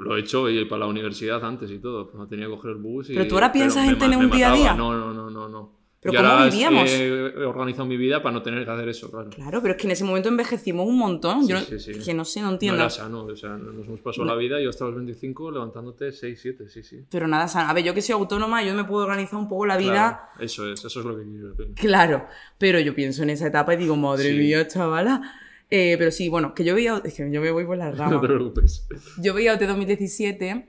[0.00, 2.10] Lo he hecho y para la universidad antes y todo.
[2.14, 3.10] No tenía que coger el bus.
[3.10, 4.74] Y, pero tú ahora piensas en tener un día a día.
[4.74, 5.48] No, no, no, no.
[5.48, 5.77] no.
[6.00, 6.88] Pero ¿cómo vivíamos?
[6.90, 9.30] He organizado mi vida para no tener que hacer eso, claro.
[9.30, 11.46] Claro, pero es que en ese momento envejecimos un montón.
[11.48, 12.76] yo que no sé, no entiendo.
[12.76, 16.12] No era sano, o sea, nos hemos pasado la vida, yo hasta los 25 levantándote
[16.12, 17.04] 6, 7, sí, sí.
[17.10, 17.68] Pero nada sano.
[17.68, 20.30] A ver, yo que soy autónoma, yo me puedo organizar un poco la vida.
[20.38, 21.74] eso es, eso es lo que quiero.
[21.74, 22.26] Claro,
[22.58, 25.22] pero yo pienso en esa etapa y digo, madre mía, chavala.
[25.70, 27.00] Eh, pero sí, bueno, que yo veía.
[27.04, 28.10] Es que yo me voy por la rama.
[28.12, 28.86] no te preocupes.
[29.18, 30.68] Yo veía OT 2017,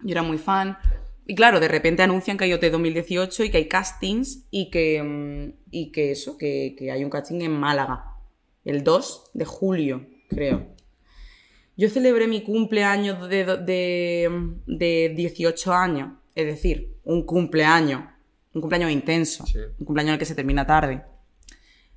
[0.00, 0.76] yo era muy fan.
[1.30, 5.02] Y claro, de repente anuncian que hay OT 2018 y que hay castings y que,
[5.02, 8.16] mm, y que eso, que, hay un casting en Málaga,
[8.64, 10.66] el 2 de julio, creo.
[11.76, 13.44] Yo celebré mi cumpleaños de,
[14.66, 18.04] de, 18 años, es decir, un cumpleaños,
[18.54, 19.44] un cumpleaños intenso,
[19.78, 21.02] un cumpleaños en el que se termina tarde,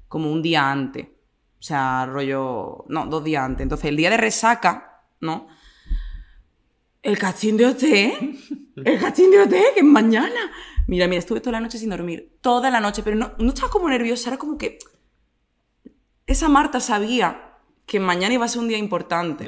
[0.09, 1.05] como un día antes.
[1.05, 3.63] O sea, rollo, no, dos días antes.
[3.63, 5.47] Entonces, el día de resaca, ¿no?
[7.01, 7.83] El casting de OT,
[8.85, 10.51] el casting de OT, que es mañana.
[10.87, 12.37] Mira, mira, estuve toda la noche sin dormir.
[12.41, 14.77] Toda la noche, pero no, no estaba como nerviosa, era como que.
[16.27, 19.47] Esa Marta sabía que mañana iba a ser un día importante.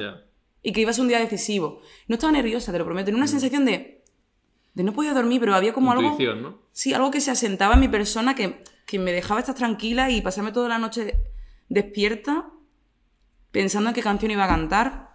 [0.64, 1.82] Y que iba a ser un día decisivo.
[2.08, 3.06] No estaba nerviosa, te lo prometo.
[3.06, 3.30] Tenía una mm.
[3.30, 4.04] sensación de.
[4.74, 6.18] de no podía dormir, pero había como algo.
[6.36, 6.60] ¿no?
[6.72, 10.22] Sí, algo que se asentaba en mi persona que, que me dejaba estar tranquila y
[10.22, 11.20] pasarme toda la noche
[11.70, 12.50] despierta
[13.52, 15.14] pensando en qué canción iba a cantar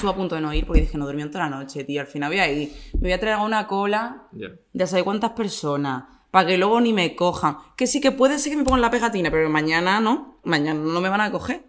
[0.00, 2.00] estuve a punto de no ir porque dije, no durmió toda la noche, tío.
[2.00, 2.72] Al final voy a ir.
[2.94, 4.48] Me voy a traer una cola Ya.
[4.72, 6.04] de saber cuántas personas.
[6.30, 7.56] Para que luego ni me cojan.
[7.76, 10.38] Que sí que puede ser que me pongan la pegatina, pero mañana no.
[10.44, 11.64] Mañana no me van a coger.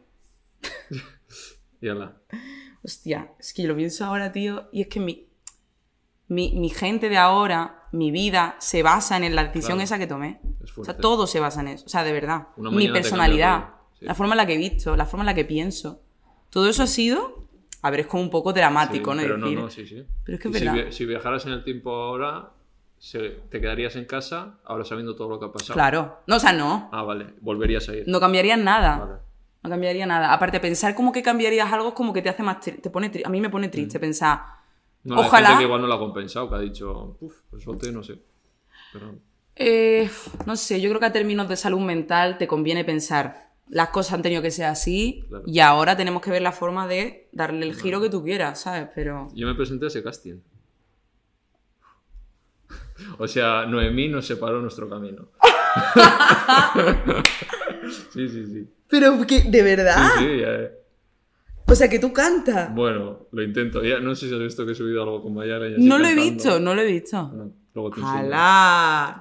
[1.81, 2.15] Y ala.
[2.83, 5.27] Hostia, es que yo lo pienso ahora, tío, y es que mi,
[6.27, 9.83] mi, mi gente de ahora, mi vida, se basa en la decisión Claro.
[9.83, 10.39] esa que tomé.
[10.63, 11.85] Es O sea, todo se basa en eso.
[11.85, 12.49] O sea, de verdad.
[12.57, 14.05] Mi personalidad, sí.
[14.05, 16.01] la forma en la que he visto, la forma en la que pienso.
[16.51, 17.40] Todo eso ha sido.
[17.83, 19.23] A ver, es como un poco dramático, Sí, ¿no?
[19.23, 20.05] Pero no, Decir, no, sí, sí.
[20.23, 20.91] Pero es que es si, verdad.
[20.91, 22.51] si viajaras en el tiempo ahora,
[23.49, 25.73] te quedarías en casa, ahora sabiendo todo lo que ha pasado.
[25.73, 26.19] Claro.
[26.27, 26.89] No, o sea, no.
[26.91, 27.27] Ah, vale.
[27.41, 28.03] Volverías a ir.
[28.07, 28.97] No cambiaría nada.
[28.97, 29.13] Vale.
[29.63, 30.31] No cambiaría nada.
[30.33, 32.59] Aparte, pensar como que cambiarías algo es como que te hace más.
[32.61, 34.01] Te pone A mí me pone triste Mm.
[34.01, 34.41] pensar.
[35.03, 37.91] No, Ojalá- gente que igual no lo ha compensado, que ha dicho, uff, pues suerte,
[37.91, 38.19] no sé.
[38.93, 39.15] Pero
[39.55, 40.09] Eh,
[40.45, 43.50] no sé, yo creo que a términos de salud mental te conviene pensar.
[43.71, 45.43] Las cosas han tenido que ser así Claro.
[45.47, 48.89] y ahora tenemos que ver la forma de darle el giro que tú quieras, ¿sabes?
[48.93, 49.29] Pero.
[49.33, 50.35] yo me presenté a ese casting.
[53.17, 55.29] O sea, Noemí nos separó nuestro camino.
[58.13, 58.69] sí, sí, sí.
[58.87, 60.11] Pero, que, ¿de verdad?
[60.17, 60.69] Sí, sí, ya-
[61.67, 62.73] O sea, que tú cantas.
[62.75, 63.81] Bueno, lo intento.
[63.83, 65.69] Ya, no sé si has visto que he subido algo con Mayara.
[65.69, 67.51] y así No lo he visto, no lo he visto.
[67.73, 67.91] Luego.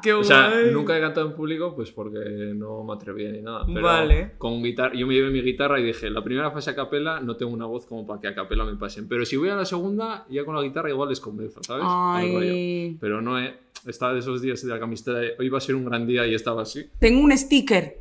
[0.02, 0.72] ¡Qué O sea, guay!
[0.72, 2.18] nunca he cantado en público pues porque
[2.54, 3.64] no me atrevía ni nada.
[3.66, 4.32] Pero Vale.
[4.38, 7.36] con guitarra, yo me llevé mi guitarra y dije, la primera fase a capela no
[7.36, 9.08] tengo una voz como para que a capela me pasen.
[9.08, 11.84] Pero si voy a la segunda, ya con la guitarra igual les convenzo, ¿sabes?
[11.86, 12.96] Ay.
[13.00, 13.54] Pero no he...
[13.86, 16.34] Estaba de esos días de la camiseta hoy va a ser un gran día y
[16.34, 16.90] estaba así.
[16.98, 17.98] Tengo un sticker.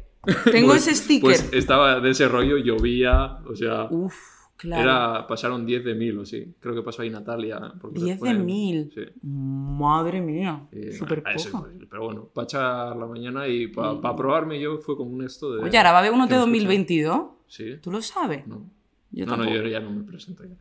[0.52, 1.22] Tengo Pues- ese sticker.
[1.22, 3.86] Pues estaba de ese rollo, llovía, o sea...
[3.90, 4.14] Uf,
[4.60, 4.84] claro.
[4.84, 6.54] Era, pasaron 10 de 1000 o sí.
[6.60, 7.74] Creo que pasó ahí Natalia.
[7.80, 8.92] porque 10 fue de mil.
[8.94, 9.02] Sí.
[9.24, 10.68] Madre mía.
[10.98, 11.68] Súper es poco.
[11.90, 15.64] Pero bueno, para echar la mañana y para probarme yo fue como un esto de...
[15.64, 16.60] Oye, ahora va a haber uno de no escuché.
[16.60, 17.28] 2022.
[17.48, 17.78] Sí.
[17.82, 18.46] ¿Tú lo sabes?
[18.46, 18.70] No.
[19.12, 20.56] Yo no, yo ya no me presento ya.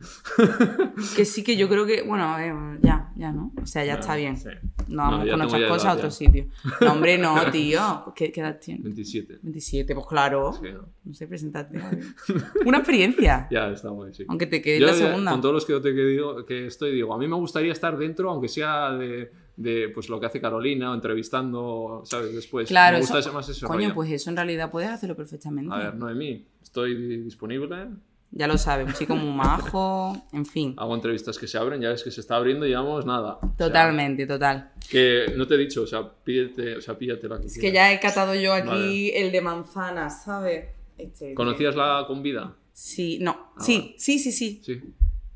[1.15, 3.51] Que sí que yo creo que, bueno, eh, ya, ya, ¿no?
[3.61, 4.37] O sea, ya No, está bien.
[4.37, 4.47] sí.
[4.87, 6.11] No vamos ya con nuestras cosas edad a otro ya.
[6.15, 6.47] sitio.
[6.81, 8.13] No, hombre, no, tío.
[8.15, 8.83] ¿Qué, qué edad tienes?
[8.83, 9.39] 27.
[9.41, 10.53] 27, pues claro.
[10.53, 10.87] Sí, no.
[11.03, 11.37] No sé, ver.
[12.65, 13.47] Una experiencia.
[13.51, 14.23] Ya está guay, sí.
[14.27, 15.31] Aunque te quede Yo la segunda.
[15.31, 17.97] Con todos los que, yo te digo, que estoy, digo, a mí me gustaría estar
[17.97, 22.33] dentro, aunque sea de, de pues, lo que hace Carolina, o entrevistando, ¿sabes?
[22.33, 22.67] Después.
[22.69, 23.95] Claro, me gusta eso- más ese Coño, rollo.
[23.95, 25.73] pues eso en realidad puedes hacerlo perfectamente.
[25.73, 27.87] A ver, Noemí, estoy disponible.
[28.31, 30.75] Ya lo sabes, un chico muy majo, en fin.
[30.77, 33.35] Hago entrevistas que se abren, ya ves que se está abriendo y llevamos nada.
[33.37, 34.71] O sea, Totalmente, total.
[34.89, 37.71] que no te he dicho, o sea, pídete, o sea, píllate la que Es que
[37.71, 39.19] ya he catado yo aquí Vale.
[39.21, 40.65] el de manzana, ¿sabes?
[40.97, 42.53] Este, ¿Conocías la con vida?
[42.71, 43.51] Sí, no.
[43.57, 44.61] Ah, sí, sí, sí, sí.
[44.63, 44.81] Sí.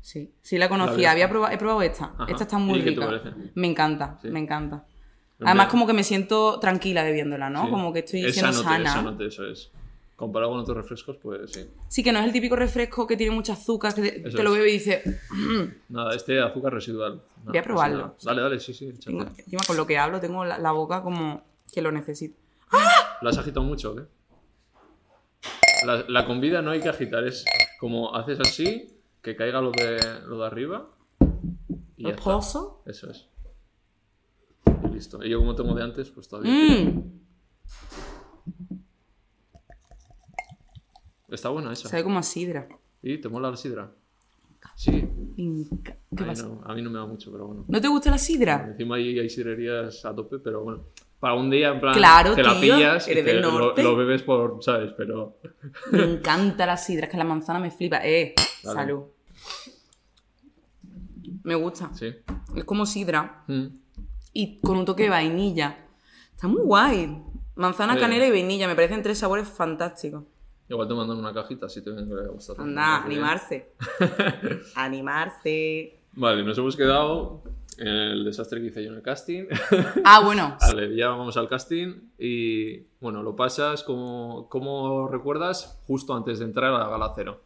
[0.00, 1.10] Sí, sí la La conocía.
[1.12, 2.12] Había probado, he probado esta.
[2.16, 2.26] Ajá.
[2.28, 3.34] Esta está muy ¿Y qué te rica.
[3.54, 4.28] Me encanta, Sí.
[4.28, 4.84] me encanta.
[5.40, 7.64] Además, como que me siento tranquila bebiéndola, ¿no?
[7.64, 7.70] sí.
[7.70, 8.84] Como que estoy Es siendo sanote, sana.
[8.88, 9.70] es sanote, eso es.
[10.16, 11.68] Comparado con otros refrescos, pues sí.
[11.88, 14.42] Sí, que no es el típico refresco que tiene mucha azúcar, que te, Eso te
[14.44, 15.02] lo bebe y dices.
[15.88, 17.14] Nada, este azúcar residual.
[17.38, 18.16] Nada, Voy a probarlo.
[18.22, 18.92] Dale, dale, sí, sí.
[19.04, 22.38] tengo- encima con lo que hablo, tengo la, la boca como que lo necesito.
[23.22, 24.02] ¿La has agitado mucho o qué?
[25.84, 27.44] La, la con vida no hay que agitar, es
[27.80, 30.86] como haces así, que caiga lo de, lo de arriba.
[31.96, 32.22] Y ¿Lo está.
[32.22, 32.82] pozo?
[32.86, 33.26] Eso es.
[34.84, 35.22] Y listo.
[35.24, 36.52] Y yo como tengo de antes, pues todavía.
[36.52, 37.02] Mmm.
[41.34, 41.88] Está buena esa.
[41.88, 42.68] Sabe como a sidra.
[43.02, 43.90] ¿Y te mola la sidra?
[44.76, 44.92] Sí.
[45.36, 46.46] ¿Qué A mí, pasa?
[46.46, 47.64] no, a mí no me da mucho, pero bueno.
[47.68, 48.66] ¿No te gusta la sidra?
[48.70, 50.84] Encima ahí hay sidrerías a tope, pero bueno.
[51.20, 54.62] Para un día, en plan, Claro, te la tío, pillas y te- lo, bebes por,
[54.62, 54.92] ¿sabes?
[54.96, 55.38] Pero...
[55.92, 58.00] Me encanta la sidra, es que la manzana me flipa.
[58.04, 58.74] Eh, Dale.
[58.80, 59.02] salud.
[61.42, 61.90] Me gusta.
[61.94, 62.06] Sí.
[62.56, 63.66] Es como sidra Mm.
[64.32, 65.78] y con un toque de vainilla.
[66.34, 67.22] Está muy guay.
[67.56, 68.00] Manzana, Sí.
[68.00, 70.24] canela y vainilla, me parecen tres sabores fantásticos.
[70.68, 72.54] Igual te mandan una cajita si te ven que le gusta.
[72.58, 73.72] Anda, animarse.
[74.76, 76.00] animarse.
[76.12, 77.42] Vale, nos hemos quedado
[77.78, 79.44] en el desastre que hice yo en el casting.
[80.04, 80.56] Ah, bueno.
[80.60, 86.46] vale, ya vamos al casting y bueno, lo pasas como, como recuerdas justo antes de
[86.46, 87.40] entrar a la gala cero.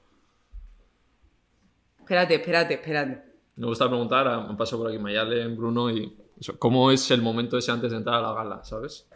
[1.99, 3.23] Espérate, espérate, espérate.
[3.57, 7.59] Me gusta preguntar, han pasado por aquí Mayalen, Bruno y eso, ¿cómo es el momento
[7.59, 9.09] ese antes de entrar a la gala, sabes?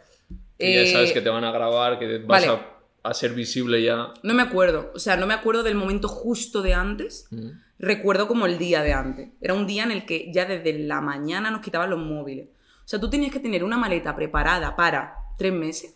[0.59, 2.47] Eh, ya sabes que te van a grabar, que vas vale.
[2.47, 2.72] a,
[3.03, 4.13] a ser visible ya.
[4.23, 4.91] No me acuerdo.
[4.95, 7.27] O sea, no me acuerdo del momento justo de antes.
[7.31, 7.49] Mm.
[7.79, 9.29] recuerdo como el día de antes.
[9.41, 12.47] Era un día en el que ya desde la mañana nos quitaban los móviles.
[12.85, 15.95] O sea, tú tenías que tener una maleta preparada para tres meses.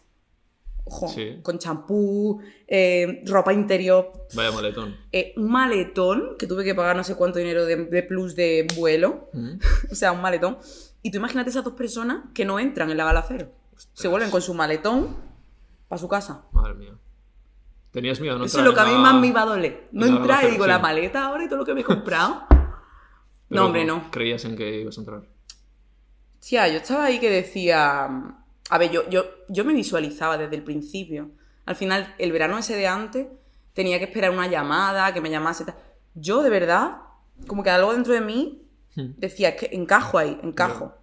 [0.84, 1.39] Ojo, Sí.
[1.43, 4.96] con champú, eh, ropa interior, Vaya maletón.
[5.12, 8.67] eh, un maletón, que tuve que pagar no sé cuánto dinero de, de plus de
[8.76, 9.30] vuelo.
[9.34, 9.60] Mm.
[9.91, 10.58] O sea, un maletón.
[11.04, 13.52] Y tú imagínate esas dos personas que no entran en la gala cero.
[13.93, 15.15] Se vuelven con su maletón
[15.88, 16.43] para su casa.
[16.52, 16.93] Madre mía.
[17.91, 18.45] Tenías miedo, ¿no?
[18.45, 19.88] Eso es lo que a mí la- más me iba a doler.
[19.91, 20.82] No entrar y digo, la sí.
[20.82, 22.43] maleta ahora y todo lo que me he comprado.
[22.50, 24.12] Pero no, hombre, no.
[24.12, 25.21] ¿Creías en que ibas a entrar?
[26.39, 28.06] Tía, yo estaba ahí que decía.
[28.69, 31.32] A ver, yo, yo, yo me visualizaba desde el principio.
[31.65, 33.28] Al final, el verano ese de antes,
[33.73, 35.63] tenía que esperar una llamada, que me llamase.
[35.65, 35.76] tal.
[36.15, 36.97] Yo, de verdad,
[37.47, 38.63] como que algo dentro de mí
[38.95, 39.13] Hmm.
[39.17, 40.95] decía, es que encajo ahí, encajo.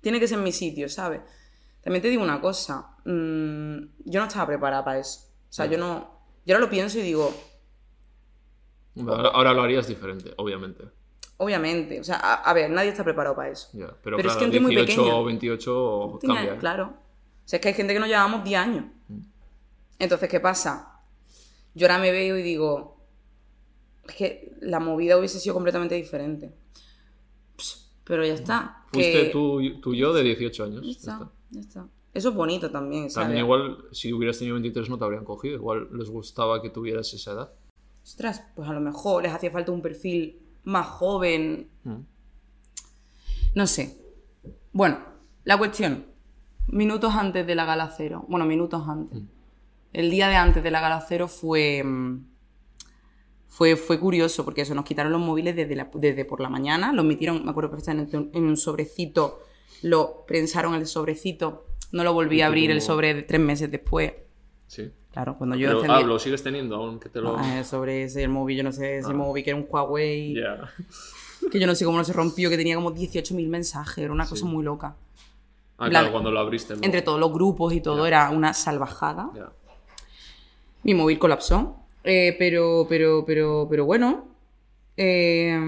[0.00, 1.20] Tiene que ser mi sitio, ¿sabes?
[1.84, 2.96] También te digo una cosa.
[3.04, 5.20] mm, yo no estaba preparada para eso.
[5.48, 6.14] O sea, yo no.
[6.46, 7.32] Yo ahora lo pienso y digo,
[8.98, 10.84] Ahora, ahora lo harías diferente, obviamente.
[11.38, 12.00] obviamente.
[12.00, 13.68] O sea, a, a ver, nadie está preparado para eso.
[13.72, 15.16] Ya, Pero, Pero es claro, gente muy 18 pequeña.
[15.16, 16.54] o 28 Tenía- cambia.
[16.54, 16.58] ¿eh?
[16.58, 16.84] Claro.
[17.44, 18.84] O sea, es que hay gente que nos llevamos 10 años.
[19.98, 21.00] Entonces, ¿qué pasa?
[21.74, 23.04] Yo ahora me veo y digo,
[24.08, 26.54] es que la movida hubiese sido completamente diferente.
[28.04, 28.84] Pero ya está.
[28.92, 30.82] Fuiste que- tú, tú y yo de 18 años.
[30.84, 31.30] Ya está.
[31.54, 31.88] Ya está.
[32.12, 33.26] Eso es bonito también, ¿sabes?
[33.28, 35.56] También igual, si hubieras tenido 23 no te habrían cogido.
[35.56, 37.52] Igual les gustaba que tuvieras esa edad.
[38.04, 41.70] Ostras, pues a lo mejor les hacía falta un perfil más joven.
[41.84, 42.00] Mm.
[43.54, 43.98] No sé.
[44.72, 44.98] Bueno,
[45.44, 46.06] la cuestión.
[46.68, 48.24] Minutos antes de la gala cero.
[48.28, 49.22] Bueno, minutos antes.
[49.92, 51.82] El día de antes de la gala cero fue.
[51.84, 52.26] mm,
[53.48, 56.92] Fue, fue curioso porque eso, nos quitaron los móviles desde, la- desde por la mañana,
[56.92, 59.38] los metieron, me acuerdo perfectamente, en, en un sobrecito,
[59.82, 64.12] lo prensaron el sobrecito, no lo volví a abrir el sobre tres meses después.
[64.66, 64.90] Sí.
[65.12, 67.36] Claro, cuando yo Pero, encendí- ah, lo sigues teniendo, aunque te lo.
[67.38, 70.68] Ah, sobre ese, el móvil, yo no sé, ese móvil que era un Huawei, Ya.
[71.52, 74.26] que yo no sé cómo no se rompió, que tenía como 18.000 mensajes, era una
[74.26, 74.96] cosa muy loca.
[75.78, 76.74] Ah, claro, cuando lo abriste.
[76.82, 79.30] Entre todos los grupos y todo, era una salvajada.
[79.36, 79.52] Ya.
[80.82, 81.76] Mi móvil colapsó.
[82.02, 84.26] Eh, pero, pero, pero, pero bueno.
[84.96, 85.58] eh,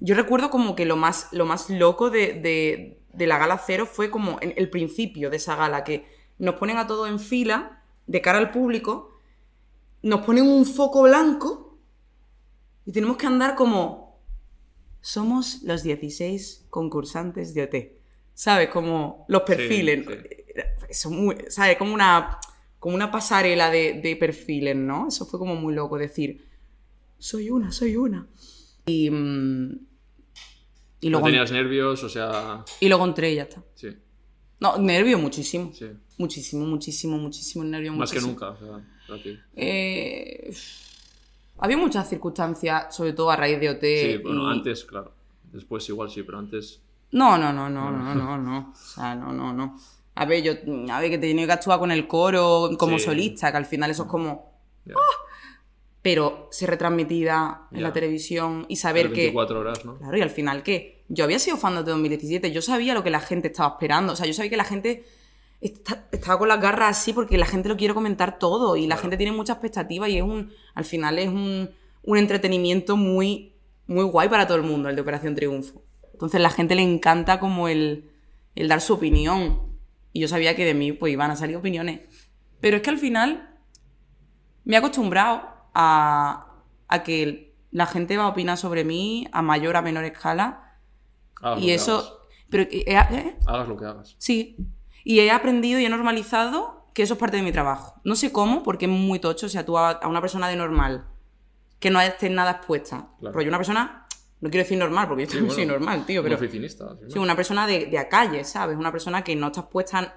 [0.00, 3.86] yo recuerdo como que lo más, lo más loco de, de- de la gala cero
[3.86, 6.06] fue como en el principio de esa gala, que
[6.38, 9.18] nos ponen a todos en fila, de cara al público,
[10.02, 11.78] nos ponen un foco blanco
[12.84, 14.20] y tenemos que andar como.
[15.00, 17.74] Somos los 16 concursantes de OT.
[18.34, 18.68] ¿Sabes?
[18.68, 20.06] Como los perfiles.
[20.06, 20.42] sí.
[20.88, 21.76] Eso muy, ¿sabes?
[21.76, 22.38] Como una,
[22.78, 25.08] como una pasarela de, de perfiles, ¿no?
[25.08, 26.46] Eso fue como muy loco decir,
[27.18, 28.26] soy una, soy una.
[28.84, 29.86] Y, mm,
[31.02, 32.64] y, No luego, tenías nervios, o sea.
[32.80, 33.62] y luego entré y ya está.
[33.74, 33.88] Sí,
[34.60, 35.70] No, nervio muchísimo.
[35.74, 35.86] sí.
[36.18, 37.92] Muchísimo, muchísimo, muchísimo nervio.
[37.92, 38.32] Más que muchísimo.
[38.32, 39.38] nunca, o sea, para ti.
[39.56, 40.54] Eh,
[41.58, 43.80] había muchas circunstancias, sobre todo a raíz de OT.
[43.82, 45.12] Sí, bueno, y- antes, claro.
[45.52, 46.80] Después igual sí, pero antes.
[47.10, 48.72] No, no, no, no, no, no, no.
[48.72, 49.78] O sea, no, no, no.
[50.14, 50.52] A ver, yo,
[50.92, 53.04] a ver, que te tenía que actuar con el coro como Sí.
[53.06, 54.52] solista, que al final eso es como.
[54.84, 54.94] Ya.
[56.02, 59.20] Pero ser retransmitida en la televisión y saber que.
[59.22, 59.98] 24 horas, ¿no?
[59.98, 63.10] Claro, y al final que yo había sido fan de 2017, yo sabía lo que
[63.10, 65.04] la gente estaba esperando, o sea, yo sabía que la gente
[65.60, 68.96] está- estaba con las garras así porque la gente lo quiere comentar todo y la
[68.96, 71.70] gente tiene mucha expectativa y es un, al final es un,
[72.02, 73.52] un entretenimiento muy,
[73.86, 75.84] muy guay para todo el mundo, el de Operación Triunfo.
[76.12, 78.10] Entonces la gente le encanta como el,
[78.56, 79.60] el dar su opinión
[80.12, 82.00] y yo sabía que de mí pues iban a salir opiniones.
[82.60, 83.50] Pero es que al final
[84.64, 85.42] me he acostumbrado
[85.74, 86.46] a,
[86.88, 90.78] a que la gente va a opinar sobre mí a mayor a menor escala.
[91.40, 92.20] Hagas lo y que eso.
[92.50, 93.24] Pero, eh, eh, Hagas.
[93.46, 94.14] Hagas lo que hagas.
[94.18, 94.56] Sí.
[95.04, 98.00] Y he aprendido y he normalizado que eso es parte de mi trabajo.
[98.04, 99.46] No sé cómo, porque es muy tocho.
[99.46, 101.06] O sea, tú a, una persona de normal
[101.80, 103.08] que no esté nada expuesta.
[103.18, 103.34] Claro.
[103.34, 104.06] Rollo, una persona.
[104.40, 106.36] No quiero decir normal, porque yo Sí, también soy bueno, normal, tío, Un pero.
[106.36, 106.84] oficinista.
[106.90, 107.12] al final.
[107.12, 108.76] Sí, una persona de, de a calle, ¿sabes?
[108.76, 110.16] Una persona que no está expuesta.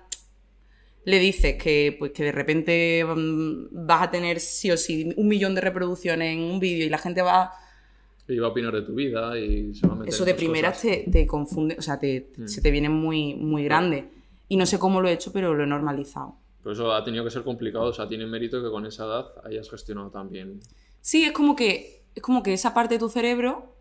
[1.05, 5.27] Le dices que, pues, que de repente mm, vas a tener sí o sí un
[5.27, 7.51] millón de reproducciones en un vídeo y la gente va.
[8.27, 10.81] Y va a opinar de tu vida y se va a meter Eso de primeras
[10.81, 12.47] te, te confunde, o sea, te, Mm.
[12.47, 14.09] se te viene muy, muy grande.
[14.47, 16.35] Y no sé cómo lo he hecho, pero lo he normalizado.
[16.63, 17.85] Por eso ha tenido que ser complicado.
[17.85, 20.59] O sea, tiene mérito que con esa edad hayas gestionado también.
[21.01, 23.74] Sí, es como que, es como que esa parte de tu cerebro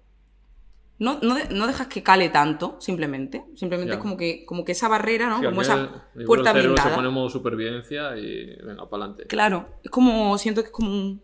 [0.98, 3.44] no, no, no dejas que cale tanto, simplemente.
[3.56, 3.96] Simplemente Ya.
[3.96, 5.40] es como que, como que esa barrera, ¿no?
[5.40, 5.76] Sí, como esa
[6.14, 6.90] igual puerta el blindada.
[6.90, 9.26] se pone en modo supervivencia y venga, para adelante.
[9.26, 11.22] Claro, es como, siento que es como un,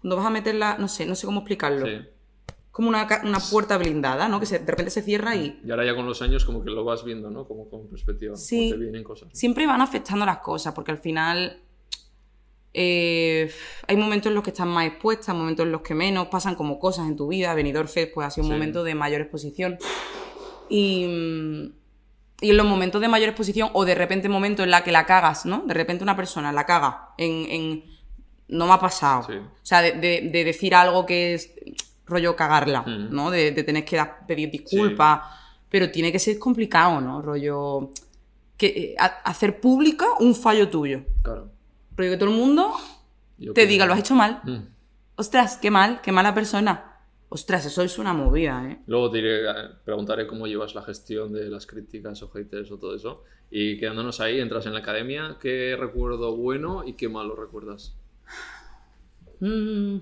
[0.00, 1.86] cuando vas a meterla, no sé, no sé cómo explicarlo.
[1.86, 1.98] Sí.
[2.72, 4.40] Como una, una puerta blindada, ¿no?
[4.40, 6.70] Que se- de repente se cierra y Y ahora ya con los años como que
[6.70, 7.44] lo vas viendo, ¿no?
[7.44, 8.34] Como con perspectiva.
[8.34, 8.70] Sí.
[8.70, 9.28] como te vienen cosas.
[9.32, 11.60] siempre van afectando las cosas, porque al final
[12.74, 13.50] eh,
[13.86, 16.78] hay momentos en los que estás más expuesta, momentos en los que menos, pasan como
[16.78, 17.54] cosas en tu vida.
[17.54, 18.54] Venidor Fest pues ha sido un Sí.
[18.54, 19.78] momento de mayor exposición.
[20.68, 21.04] Y,
[22.40, 25.06] y en los momentos de mayor exposición, o de repente momentos en la que la
[25.06, 25.62] cagas, ¿no?
[25.66, 27.46] De repente una persona la caga en...
[27.50, 27.92] en-
[28.48, 29.22] no me ha pasado.
[29.26, 29.32] Sí.
[29.34, 31.54] O sea, de, de- de decir algo que es
[32.04, 33.08] rollo cagarla, Mm.
[33.14, 33.30] ¿no?
[33.30, 35.20] De, de tener que dar- pedir disculpas.
[35.70, 37.22] Pero tiene que ser complicado, ¿no?
[37.22, 37.90] Rollo...
[38.58, 41.02] Que, eh, ha- hacer pública un fallo tuyo.
[41.22, 41.51] Claro.
[41.96, 42.72] Rollo que todo el mundo
[43.38, 44.40] Yo te creo- diga, lo has hecho mal.
[44.44, 44.58] Mm.
[45.16, 46.88] Ostras, qué mal, qué mala persona.
[47.28, 48.78] Ostras, eso es una movida, ¿eh?
[48.86, 49.42] Luego te iré
[49.84, 53.24] preguntaré cómo llevas la gestión de las críticas o haters o todo eso.
[53.50, 57.94] Y quedándonos ahí, entras en la academia, ¿qué recuerdo bueno y qué malo recuerdas?
[59.40, 59.98] Mm,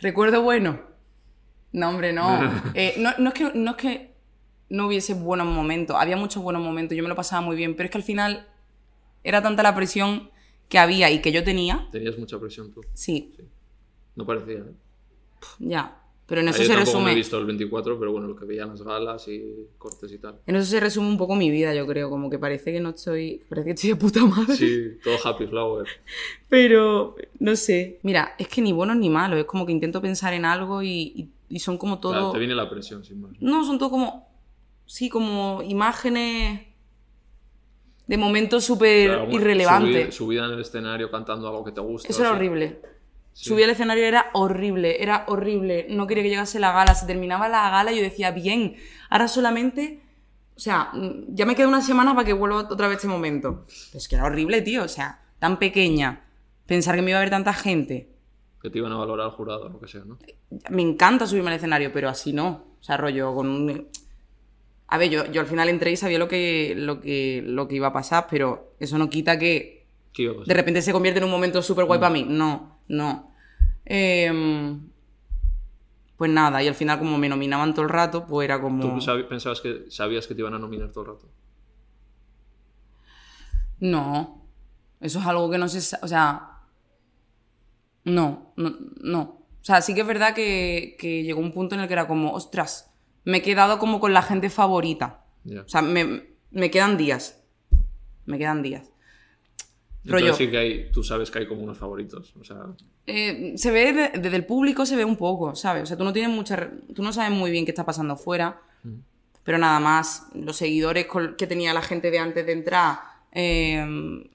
[0.00, 0.80] ¿Recuerdo bueno?
[1.72, 2.38] No, hombre, no.
[2.74, 4.14] Eh, no, no es que, no es que
[4.70, 7.86] no hubiese buenos momentos, había muchos buenos momentos, yo me lo pasaba muy bien, pero
[7.86, 8.46] es que al final
[9.24, 10.30] era tanta la presión
[10.68, 11.88] que había y que yo tenía.
[11.92, 12.80] Tenías mucha presión tú.
[12.94, 13.32] Sí,
[14.16, 14.58] No parecía.
[14.58, 14.72] ¿eh?
[15.60, 15.94] ya.
[16.26, 17.14] Pero en Ah, eso se tampoco me he resume.
[17.14, 20.38] visto el 24, pero bueno, lo que veía en las galas y cortes y tal.
[20.46, 22.10] En eso se resume un poco mi vida, yo creo.
[22.10, 23.42] Como que parece que no estoy.
[23.48, 24.54] Parece que estoy de puta madre.
[24.54, 25.86] Sí, todo happy flower.
[26.50, 27.98] Pero, no sé.
[28.02, 29.38] Mira, es que ni buenos ni malos.
[29.38, 32.12] Es como que intento pensar en algo y, y- y son como todo.
[32.12, 33.32] Claro, te viene la presión, sin más.
[33.40, 34.28] No, son todo como.
[34.84, 36.60] Sí, como imágenes
[38.08, 40.06] de momentos súper bueno, irrelevantes.
[40.08, 42.08] subir- Subida en el escenario cantando algo que te gusta.
[42.08, 42.80] Eso era horrible.
[43.34, 43.52] Sí.
[43.62, 45.86] Al escenario era horrible, era horrible.
[45.90, 46.94] No quería que llegase la gala.
[46.96, 48.74] Se terminaba la gala y yo decía, bien,
[49.10, 50.00] ahora solamente.
[50.56, 53.62] O sea, mm, ya me queda una semana para que vuelva otra vez este momento.
[53.92, 54.82] Pero es que era horrible, tío.
[54.82, 56.24] O sea, tan pequeña.
[56.66, 58.08] Pensar que me iba a ver tanta gente.
[58.60, 60.18] Que te iban a valorar al jurado o lo que sea, ¿no?
[60.70, 62.64] Me encanta subirme al escenario, pero así no.
[62.80, 63.88] O sea, rollo con un...
[64.88, 67.76] A ver, yo, yo al final entré y sabía lo que, lo, que, lo que
[67.76, 70.48] iba a pasar, pero eso no quita que ¿Qué iba a pasar?
[70.48, 72.24] de repente se convierte en un momento súper guay para mí.
[72.26, 73.32] No, no.
[73.84, 74.88] Em,
[76.16, 78.82] pues nada, y al final como me nominaban todo el rato, pues era como...
[78.82, 81.28] ¿Tú pensabas que sabías que te iban a nominar todo el rato?
[83.80, 84.48] No,
[85.00, 85.96] eso es algo que no se...
[86.02, 86.62] O sea,
[88.04, 89.20] no, no, no.
[89.20, 92.08] O sea, sí que es verdad que, que llegó un punto en el que era
[92.08, 92.90] como, ostras,
[93.24, 95.24] me he quedado como con la gente favorita.
[95.44, 95.62] Ya.
[95.62, 97.42] O sea, me, me quedan días.
[98.26, 98.90] Me quedan días.
[100.04, 102.34] Rollo- sí que hay, tú sabes que hay como unos favoritos.
[102.40, 102.56] O sea,
[103.06, 105.82] Eh, se ve de- desde el público, se ve un poco, ¿sabes?
[105.82, 106.70] O sea, tú no tienes mucha.
[106.94, 108.60] Tú no sabes muy bien qué está pasando fuera,
[109.44, 111.06] pero nada más los seguidores
[111.36, 112.98] que tenía la gente de antes de entrar,
[113.32, 113.84] eh,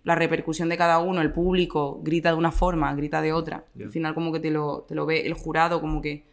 [0.03, 3.65] la repercusión de cada uno, el público grita de una forma, grita de otra.
[3.75, 3.85] Ya.
[3.85, 6.25] Al final, como que te lo, te lo ve el jurado, como que.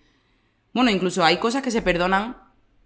[0.73, 2.37] Bueno, incluso hay cosas que se perdonan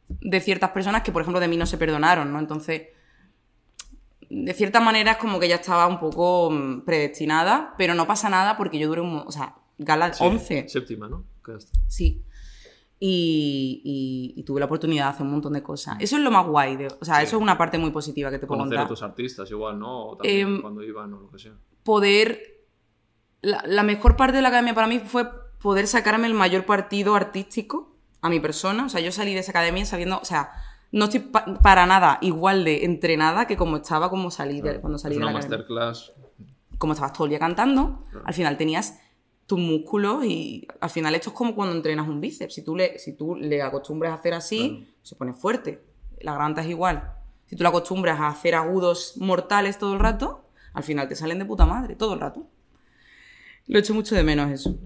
[0.09, 2.39] de ciertas personas que, por ejemplo, de mí no se perdonaron, ¿no?
[2.39, 2.83] Entonces
[4.31, 8.29] de cierta manera es como que ya estaba un poco mm, predestinada, pero no pasa
[8.31, 9.23] nada porque yo duré un...
[9.27, 10.69] O sea, gala sí, 11.
[10.69, 11.25] Séptima, ¿no?
[11.87, 12.23] Sí.
[12.99, 15.97] Y, y- y tuve la oportunidad de hacer un montón de cosas.
[16.01, 16.77] Eso es lo más guay.
[16.77, 17.25] de- o sea, Sí.
[17.25, 18.89] eso es una parte muy positiva que te puedo Conocer a contar.
[18.97, 20.07] tus artistas igual, ¿no?
[20.07, 21.53] O también Em, cuando iban o lo que sea.
[21.83, 22.41] Poder...
[23.43, 25.29] La, la mejor parte de la academia para mí fue
[25.65, 28.85] poder sacarme el mayor partido artístico a mi persona.
[28.85, 30.19] O sea, yo salí de esa academia sabiendo...
[30.21, 30.51] O sea,
[30.93, 34.99] no estoy pa- para nada igual de entrenada que como estaba como salí de- cuando
[34.99, 35.59] salí es de la una academia.
[35.59, 36.13] masterclass.
[36.77, 38.27] como estabas todo el día cantando, Claro.
[38.27, 38.99] al final tenías
[39.47, 42.55] tus músculos y al final esto es como cuando entrenas un bíceps.
[42.55, 44.93] Si tú le, si tú le acostumbras a hacer así, Claro.
[45.03, 45.83] se pone fuerte.
[46.21, 47.11] La garganta es igual.
[47.47, 51.39] Si tú le acostumbras a hacer agudos mortales todo el rato, al final te salen
[51.39, 52.47] de puta madre, todo el rato.
[53.67, 54.77] Lo echo mucho de menos eso.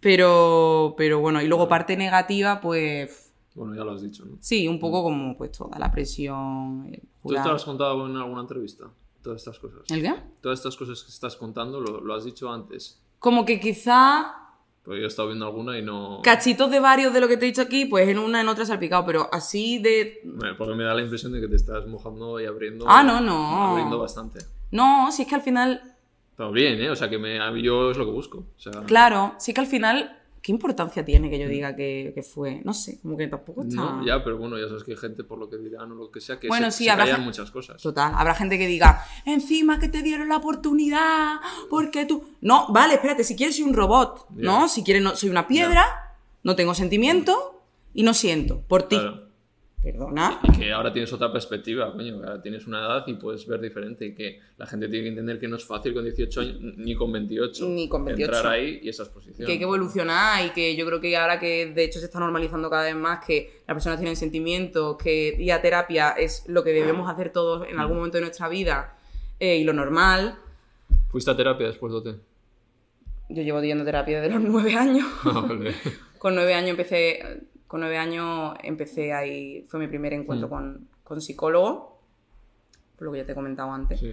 [0.00, 4.36] Pero, pero bueno, y luego parte negativa, pues Bueno, ya lo has dicho, ¿no?
[4.40, 8.16] sí, un poco como pues toda la presión, el ¿Tú te lo has contado en
[8.16, 8.84] alguna entrevista?
[9.22, 9.80] Todas estas cosas.
[9.90, 10.14] ¿El qué?
[10.40, 13.02] Todas estas cosas que estás contando lo, lo has dicho antes.
[13.18, 14.32] Como que quizá
[14.84, 16.20] Porque yo he estado viendo alguna y no...
[16.22, 18.64] Cachitos de varios de lo que te he dicho aquí, pues en una, en otra
[18.64, 20.20] salpicado, pero así de.
[20.22, 22.84] Bueno, Porque me da la impresión de que te estás mojando y abriendo...
[22.88, 23.70] Ah, no, no.
[23.72, 24.38] Abriendo bastante.
[24.70, 25.95] No, si es que al final.
[26.36, 26.90] Pero bien, ¿eh?
[26.90, 28.38] O sea, que me, yo es lo que busco.
[28.38, 30.12] O sea, Claro, sí que al final.
[30.42, 32.62] ¿Qué importancia tiene que yo diga que, que fue?
[32.64, 33.74] No sé, como que tampoco está.
[33.74, 36.12] no, ya, pero bueno, ya sabes que hay gente por lo que dirán o lo
[36.12, 37.82] que sea, que Bueno, se, sí, se habrá muchas cosas.
[37.82, 42.22] Total, habrá gente que diga, encima que te dieron la oportunidad, porque tú.
[42.42, 44.26] No, vale, espérate, si quieres soy un robot.
[44.36, 44.68] ¿no?
[44.68, 48.98] Si quieres no, soy una piedra, no tengo sentimiento y no siento por ti.
[49.00, 49.25] Claro.
[49.92, 50.40] Perdona.
[50.42, 53.60] Y que ahora tienes otra perspectiva, coño, que ahora tienes una edad y puedes ver
[53.60, 56.56] diferente y que la gente tiene que entender que no es fácil con 18 años,
[56.60, 58.32] ni con 28, Ni con 28.
[58.32, 59.46] entrar ahí y esa exposición.
[59.46, 62.18] que hay que evolucionar y que yo creo que ahora que de hecho se está
[62.18, 66.64] normalizando cada vez más que las personas tienen sentimientos, que ir a terapia es lo
[66.64, 68.96] que debemos hacer todos en algún momento de nuestra vida
[69.38, 70.36] eh, y lo normal.
[71.10, 72.18] ¿Fuiste a terapia después de OT?
[73.28, 75.06] Yo llevo yendo terapia desde los nueve años.
[75.24, 75.74] Ah, vale.
[76.18, 80.50] Con nueve años empecé, con nueve años empecé ahí, fue mi primer encuentro Mm.
[80.50, 81.98] con, con psicólogo,
[82.96, 84.00] por lo que ya te he comentado antes.
[84.00, 84.12] Sí.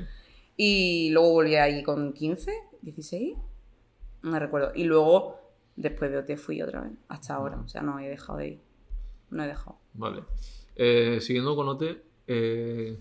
[0.58, 2.52] Y luego volví ahí con 15,
[2.82, 3.36] 16,
[4.24, 4.72] no me recuerdo.
[4.76, 5.40] Y luego,
[5.76, 7.58] después de OT, fui otra vez, hasta ahora.
[7.60, 8.62] O sea, no he dejado de ir.
[9.32, 9.78] No he dejado.
[9.94, 10.24] Vale.
[10.76, 11.84] Eh, siguiendo con OT,
[12.28, 13.00] eh,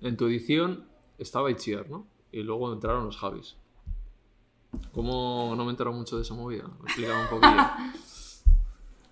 [0.00, 0.86] en tu edición
[1.18, 2.06] estaba Itziar, ¿no?
[2.32, 3.56] Y luego entraron los Javis.
[4.92, 6.64] ¿Cómo no me entero mucho de esa movida?
[6.84, 7.62] Explícame un poquillo.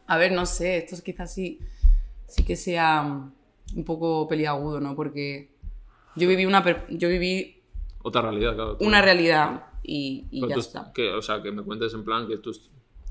[0.07, 1.59] A ver, no sé, esto quizás sí,
[2.27, 3.03] sí que sea
[3.75, 4.95] un poco peliagudo, ¿no?
[4.95, 5.51] Porque
[6.17, 7.61] yo viví una, yo viví
[8.03, 8.77] Otra realidad, claro.
[8.81, 10.93] una realidad y, ya tú- está.
[10.95, 12.53] que, o sea, que me cuentes en plan que tú,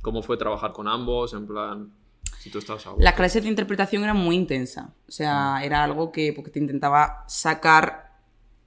[0.01, 1.91] cómo fue trabajar con ambos, en plan,
[2.39, 2.85] si tú estabas.
[2.99, 4.87] Las clases de interpretación eran muy intensas.
[5.07, 5.63] O sea, Mm.
[5.63, 8.11] era algo que porque te intentaba sacar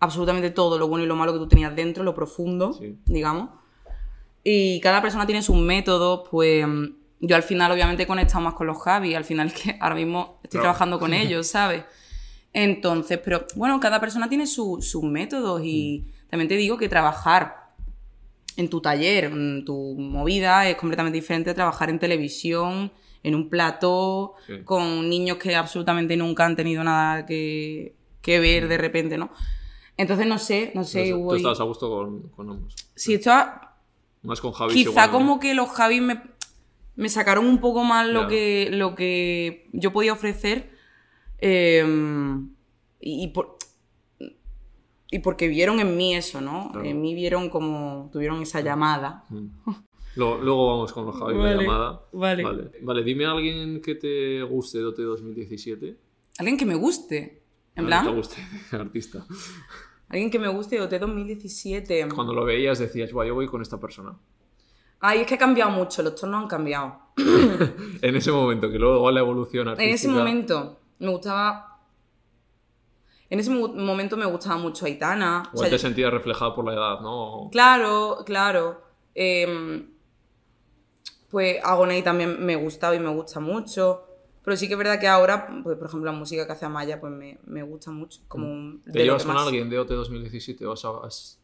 [0.00, 2.96] absolutamente todo lo bueno y lo malo que tú tenías dentro, lo profundo, Sí.
[3.06, 3.50] digamos.
[4.44, 6.84] Y cada persona tiene sus métodos, pues mm,
[7.20, 10.38] yo al final obviamente he conectado más con los Javi, al final que ahora mismo
[10.42, 11.84] estoy trabajando con ellos, ¿sabes?
[12.52, 16.28] Entonces, pero bueno, cada persona tiene su- sus métodos y Mm.
[16.30, 17.66] también te digo que trabajar
[18.56, 22.90] en tu taller, en tu movida, es completamente diferente a trabajar en televisión,
[23.22, 24.62] en un plató, Sí.
[24.64, 29.30] con niños que absolutamente nunca han tenido nada que, que ver de repente, ¿no?
[29.98, 32.74] Entonces, no sé, no sé, tú ahí- estabas a gusto con, con ambos.
[32.94, 33.76] Si estaba,
[34.22, 34.72] Más con Javi.
[34.72, 36.20] Quizá como que los Javis me,
[36.96, 40.70] me sacaron un poco más lo, que, lo que yo podía ofrecer.
[41.38, 41.84] eh,
[43.00, 43.56] y, y por-
[45.10, 46.70] y porque vieron en mí eso, ¿no?
[46.72, 46.84] Claro.
[46.86, 49.24] En mí vieron como tuvieron esa llamada.
[49.28, 49.46] Mm.
[50.16, 52.00] Luego, luego vamos con los Javi, la Vale, llamada.
[52.12, 52.42] vale.
[52.42, 52.70] vale.
[52.80, 55.94] Vale, dime a alguien que te guste de OT 2017.
[56.38, 57.42] Alguien que me guste.
[57.74, 58.36] En Alguien plan, que te guste,
[58.76, 59.26] artista.
[60.08, 62.08] alguien que me guste de OT 2017.
[62.14, 64.16] Cuando lo veías decías, "Buah, yo voy con esta persona.
[65.00, 66.98] Ay, es que ha cambiado mucho, los tonos han cambiado.
[68.02, 69.94] En ese momento, que luego la evolución En artística...
[69.94, 71.78] ese momento me gustaba.
[73.28, 75.42] En ese mo- momento me gustaba mucho Aitana.
[75.46, 77.48] O Igual sea, te yo- sentías reflejada por la edad, ¿no?
[77.50, 78.82] Claro, claro.
[79.14, 79.88] Em,
[81.30, 84.02] pues Agoney también me gustaba y me gusta mucho.
[84.44, 87.00] Pero sí que es verdad que ahora, pues, por ejemplo, la música que hace Amaya,
[87.00, 88.20] pues me, me gusta mucho.
[88.28, 90.64] Como un- ¿Te llevas con alguien de OT 2017?
[90.66, 91.40] ¿O sabes?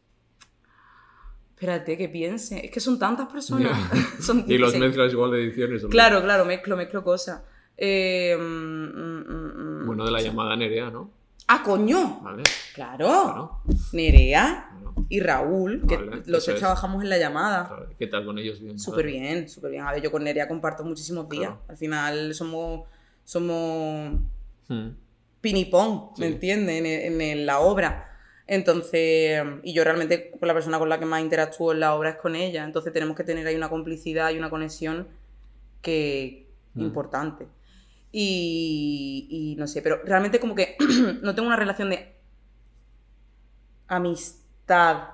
[1.62, 2.64] Espérate, que piense.
[2.66, 3.70] Es que son tantas personas.
[4.20, 4.80] son Y los 16.
[4.80, 5.84] mezclas igual de ediciones.
[5.88, 7.40] Claro, claro, mezclo, mezclo cosas.
[7.76, 9.86] Eh, mm, mm, mm.
[9.86, 11.08] Bueno, de la llamada Nerea, ¿no?
[11.46, 12.18] ¡Ah, coño!
[12.20, 12.42] Vale.
[12.74, 13.06] Claro.
[13.06, 13.60] Claro.
[13.92, 16.58] Nerea Bueno, y Raúl, que Vale, los tres es.
[16.60, 17.68] trabajamos en la llamada.
[17.68, 17.88] claro.
[17.96, 18.60] ¿Qué tal con ellos?
[18.60, 18.76] Bien.
[18.80, 19.84] Súper bien, súper bien.
[19.84, 21.52] A ver, yo con Nerea comparto muchísimos días.
[21.68, 22.88] Al final somos,
[23.24, 24.18] somos
[24.68, 24.88] Hmm.
[25.40, 26.32] pinipón, ¿me Sí.
[26.32, 26.76] entiendes?
[26.80, 28.11] En, en- en la obra.
[28.46, 32.10] Entonces, y yo realmente con la persona con la que más interactúo en la obra
[32.10, 32.64] es con ella.
[32.64, 35.08] Entonces tenemos que tener ahí una complicidad y una conexión
[35.80, 36.80] que Mm.
[36.82, 37.46] importante.
[38.10, 40.76] Y, y no sé, pero realmente como que
[41.22, 42.14] no tengo una relación de
[43.88, 45.08] amistad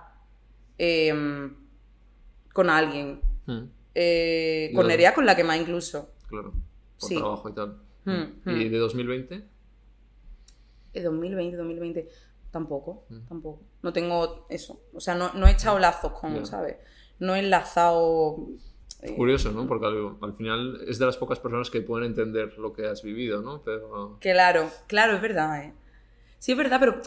[0.78, 1.54] em,
[2.52, 3.20] con alguien.
[3.94, 6.12] Eh, Y con Nerea, con la que más incluso.
[6.28, 6.52] Claro.
[7.00, 7.16] Por Sí.
[7.16, 7.78] trabajo y tal.
[8.04, 9.44] Hmm, ¿Y de 2020?
[10.94, 12.08] De 2020, 2020,
[12.51, 13.26] tampoco, Mm.
[13.28, 13.62] tampoco.
[13.82, 14.80] No tengo eso.
[14.94, 16.44] O sea, no, no he echado lazos con, Ya.
[16.46, 16.76] ¿sabes?
[17.18, 18.36] No he enlazado.
[19.03, 19.66] eh, Curioso, ¿no?
[19.68, 23.03] Porque al, al final es de las pocas personas que pueden entender lo que has
[23.03, 23.62] vivido, ¿no?
[23.62, 24.18] Pero...
[24.20, 25.72] Claro, claro, es verdad, ¿eh?
[26.40, 27.01] Sí, es verdad, pero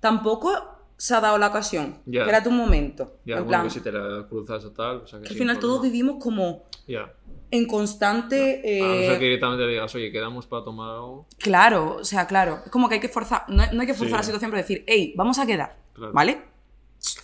[0.00, 0.50] tampoco
[0.96, 1.98] se ha dado la ocasión.
[2.06, 2.22] Ya.
[2.24, 3.16] Que era tu momento.
[3.24, 4.98] Ya, en bueno, plan, que si te la cruzas o tal...
[4.98, 5.92] O sea, que que al final todos problema.
[5.92, 7.12] vivimos como Ya.
[7.52, 8.60] En constante.
[8.82, 11.26] A no eh, ser que directamente digas, oye, quedamos para tomar algo...
[11.38, 12.60] Claro, o sea, claro.
[12.64, 13.44] Es como que hay que forzar.
[13.48, 14.20] No, no hay que forzar Sí.
[14.20, 15.76] la situación, pero decir, hey, vamos a quedar.
[15.92, 16.12] Claro.
[16.12, 16.38] ¿Vale?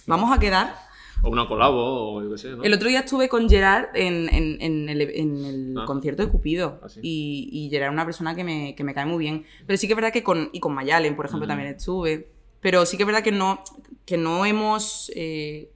[0.07, 0.75] Vamos a quedar.
[1.23, 2.63] O una colabo, o yo qué sé, ¿no?
[2.63, 5.85] El otro día estuve con Gerard en, en- en el, en el Ah.
[5.85, 6.79] concierto de Cupido.
[6.83, 7.01] Ah, sí.
[7.03, 9.45] y, y Gerard es una persona que me, que me cae muy bien.
[9.67, 10.51] Pero sí que es verdad que con.
[10.53, 11.49] Y con Mayalen, por ejemplo, Mm.
[11.49, 12.29] también estuve.
[12.61, 13.61] Pero sí que es verdad que no,
[14.05, 15.71] que no hemos eh,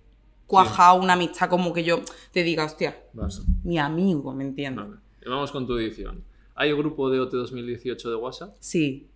[0.52, 2.94] cuajado una amistad como que yo te diga, hostia,
[3.64, 4.84] mi amigo, ¿me entiendes?
[4.86, 5.00] Vale.
[5.26, 6.22] Vamos con tu edición.
[6.54, 8.54] ¿Hay un grupo de OT 2018 de WhatsApp?
[8.60, 9.08] Sí.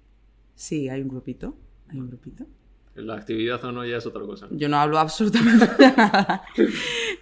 [0.55, 1.55] Sí, hay un grupito.
[1.89, 2.47] Hay un grupito.
[2.95, 4.49] La actividad o no ya es otra cosa.
[4.51, 6.43] Yo no hablo absolutamente de nada.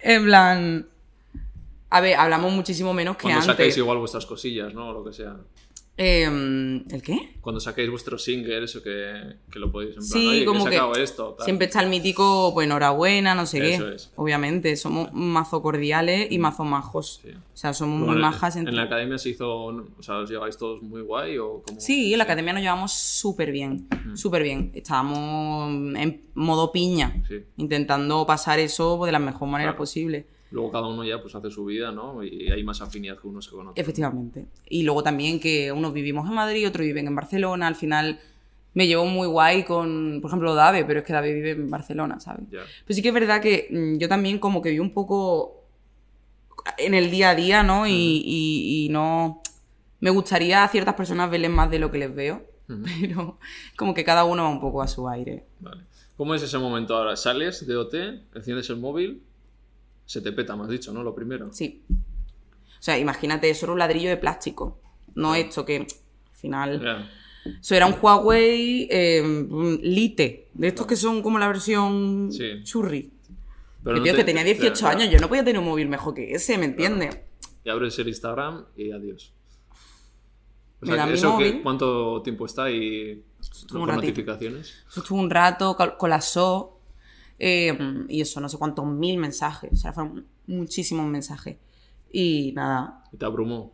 [0.01, 0.87] en plan.
[1.89, 3.53] A ver, hablamos muchísimo menos que Cuando antes.
[3.53, 4.89] saquéis igual vuestras cosillas, ¿no?
[4.89, 5.35] O lo que sea.
[5.97, 7.37] Em, ¿El qué?
[7.39, 10.65] Cuando saquéis vuestro single, eso que, que lo podéis en plan, Sí, oye, que como
[10.65, 11.45] que sacado esto, tal.
[11.45, 13.95] Siempre está el mítico, pues enhorabuena, no sé Eso qué.
[13.95, 14.11] es.
[14.17, 17.21] Obviamente, somos mazo cordiales y mazo majos.
[17.23, 17.29] Sí.
[17.31, 18.73] O sea, somos Bueno, muy en- majas en, entre...
[18.75, 21.79] la academia se hizo, o sea, os lleváis todos muy guay o cómo?
[21.79, 24.71] Sí, en la academia nos llevamos súper bien, súper bien.
[24.75, 27.35] Estábamos en modo piña, Sí.
[27.55, 29.77] intentando pasar eso de la mejor manera Claro.
[29.77, 30.27] posible.
[30.51, 32.23] Luego cada uno ya pues hace su vida, ¿no?
[32.23, 33.81] Y hay más afinidad que unos que con otros.
[33.81, 34.45] Efectivamente.
[34.69, 37.67] Y luego también que unos vivimos en Madrid, otros viven en Barcelona.
[37.67, 38.19] Al final
[38.73, 42.19] me llevo muy guay con, por ejemplo, Dave, pero es que Dave vive en Barcelona,
[42.19, 42.45] ¿sabes?
[42.51, 42.59] Ya.
[42.85, 45.63] Pero sí que es verdad que mm, yo también como que vi un poco
[46.77, 47.87] en el día a día, ¿no?
[47.87, 49.41] Y, y- y no...
[50.01, 53.39] Me gustaría a ciertas personas verles más de lo que les veo, pero
[53.75, 55.45] como que cada uno va un poco a su aire.
[55.59, 55.81] Vale.
[56.17, 57.15] ¿Cómo es ese momento ahora?
[57.15, 57.93] ¿Sales de OT,
[58.35, 59.21] enciendes el móvil
[60.05, 61.03] Se te peta, me has dicho, ¿no?
[61.03, 61.49] Lo primero.
[61.51, 61.83] Sí.
[61.89, 64.79] O sea, imagínate, eso era un ladrillo de plástico.
[65.15, 65.87] No esto que al
[66.33, 67.09] final.
[67.61, 72.63] Eso era un Huawei eh, un Lite, de estos que son como la versión Sí.
[72.63, 73.11] churri.
[73.83, 74.89] Pero que no tío, te- que tenía 18 ya, ya.
[74.89, 77.19] años, yo no podía tener un móvil mejor que ese, ¿me entiendes?
[77.63, 79.31] Y abres el Instagram y adiós.
[80.81, 83.23] O sea, Mira, ¿eso qué- móvil- cuánto tiempo está y
[83.71, 84.83] con notificaciones?
[84.89, 86.74] Eso estuvo un rato, col- colapsó.
[87.39, 87.77] Eh,
[88.07, 89.71] y eso, no sé cuántos mil mensajes.
[89.73, 91.57] O sea, fueron muchísimos mensajes.
[92.11, 93.73] Y nada, Y te abrumó.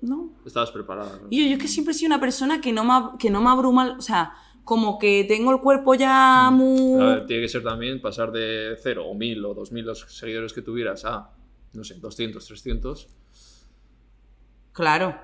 [0.00, 0.32] no.
[0.44, 1.18] Estabas preparada.
[1.22, 1.28] ¿no?
[1.30, 3.40] Y yo, yo es que siempre he sido una persona que no me, que no
[3.40, 3.96] me abruma.
[3.96, 4.32] O sea,
[4.64, 7.00] como que tengo el cuerpo ya muy.
[7.00, 10.52] A ver, tiene que ser también pasar de 0 o 1000 o 2000 los seguidores
[10.52, 11.30] que tuvieras a,
[11.72, 13.08] no sé, 200, 300.
[14.72, 15.16] Claro,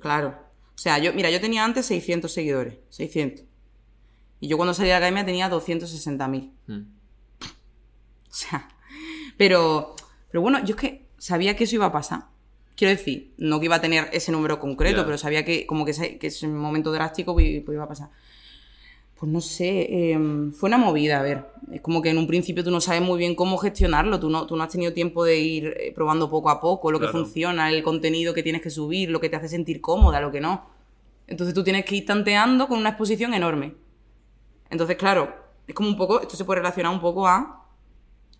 [0.00, 0.38] claro.
[0.74, 2.78] O sea, yo, mira, yo tenía antes 600 seguidores.
[2.90, 3.44] 600.
[4.40, 6.50] Y yo cuando salí de la academia tenía 260.000.
[6.66, 6.80] Mm.
[8.28, 8.68] O sea,
[9.38, 9.96] pero,
[10.30, 12.26] pero bueno, yo es que sabía que eso iba a pasar.
[12.76, 15.92] Quiero decir, no que iba a tener ese número concreto, pero sabía que como que
[15.92, 18.10] ese, que ese momento drástico pues, pues iba a pasar.
[19.18, 21.46] Pues no sé, em, fue una movida, a ver.
[21.72, 24.46] Es como que en un principio tú no sabes muy bien cómo gestionarlo, tú no,
[24.46, 27.70] tú no has tenido tiempo de ir eh, probando poco a poco lo que funciona,
[27.70, 30.66] el contenido que tienes que subir, lo que te hace sentir cómoda, lo que no.
[31.26, 33.72] Entonces tú tienes que ir tanteando con una exposición enorme.
[34.70, 35.34] Entonces, claro,
[35.66, 37.66] es como un poco, esto se puede relacionar un poco a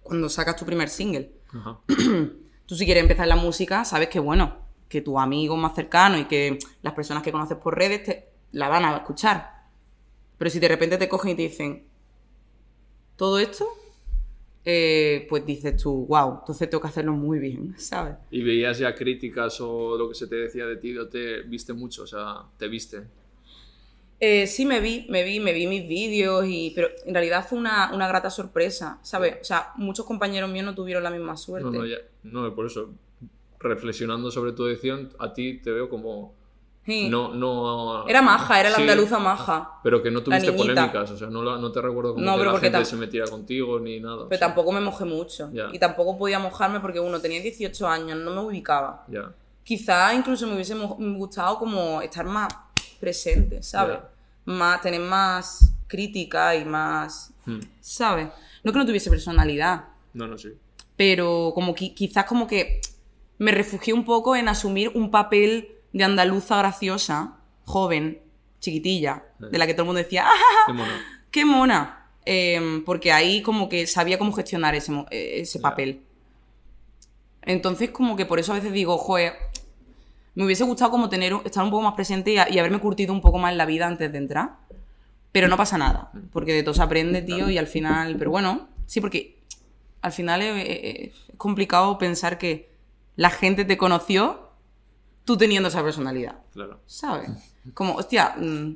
[0.03, 1.33] cuando sacas tu primer single.
[1.53, 1.81] Ajá.
[2.67, 4.57] Tú si quieres empezar la música, sabes que bueno,
[4.89, 8.69] que tus amigos más cercanos y que las personas que conoces por redes te, la
[8.69, 9.67] van a escuchar.
[10.39, 11.87] Pero si de repente te cogen y te dicen
[13.17, 13.67] todo esto,
[14.65, 18.17] eh, pues dices tú, wow, entonces tengo que hacerlo muy bien, ¿sabes?
[18.31, 21.73] ¿Y veías ya críticas o lo que se te decía de ti o te viste
[21.73, 22.03] mucho?
[22.03, 23.05] O sea, te viste.
[24.19, 27.59] Eh, sí, me vi, me vi, me vi mis vídeos, y, pero en realidad fue
[27.59, 29.37] una, una grata sorpresa, ¿sabes?
[29.43, 31.71] O sea, muchos compañeros míos no tuvieron la misma suerte.
[31.71, 32.91] No, no, ya, no, por eso,
[33.59, 36.35] reflexionando sobre tu edición, a ti te veo como...
[36.85, 37.09] Sí.
[37.11, 38.07] No, no...
[38.07, 39.81] Era maja, era la Sí, andaluza maja.
[39.83, 42.45] Pero que no tuviste polémicas, o sea, no, la- no te recuerdo como No, que
[42.45, 44.23] la gente tam- se metiera contigo ni nada.
[44.23, 45.51] o Pero sea, tampoco me mojé mucho.
[45.53, 45.69] Ya.
[45.73, 49.05] Y tampoco podía mojarme porque uno tenía 18 años, no me ubicaba.
[49.09, 49.33] Ya,
[49.65, 52.47] Quizá incluso me hubiese gustado como estar más
[52.97, 53.99] presente, ¿sabes?
[54.45, 57.61] Más, tener más crítica y más, Hmm.
[57.81, 58.29] ¿sabes?
[58.65, 59.85] No que no tuviese personalidad,
[60.15, 60.49] No, no, sí.
[60.97, 62.81] pero como qui- quizás como que
[63.39, 68.21] me refugié un poco en asumir un papel de andaluza graciosa, joven,
[68.61, 70.33] chiquitilla, de la que todo el mundo decía, ¡ah,
[70.67, 70.93] Qué mono.
[71.31, 72.09] qué mona!
[72.25, 76.03] Em, porque ahí como que sabía cómo gestionar ese, eh, ese papel.
[77.43, 79.35] Entonces como que por eso a veces digo, joder,
[80.37, 83.13] me hubiese gustado como tener, estar un poco más presente y, a- y haberme curtido
[83.13, 84.57] un poco más en la vida antes de entrar.
[85.33, 88.69] Pero no pasa nada, porque de todo se aprende, tío, y al final, pero bueno,
[88.87, 89.39] sí, porque
[90.01, 92.71] al final es, es- es complicado pensar que
[93.17, 94.49] la gente te conoció
[95.25, 96.81] tú teniendo esa personalidad, Claro.
[96.87, 97.31] ¿sabes?
[97.75, 98.75] Como, hostia, mm,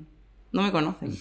[0.53, 1.17] no me conocen.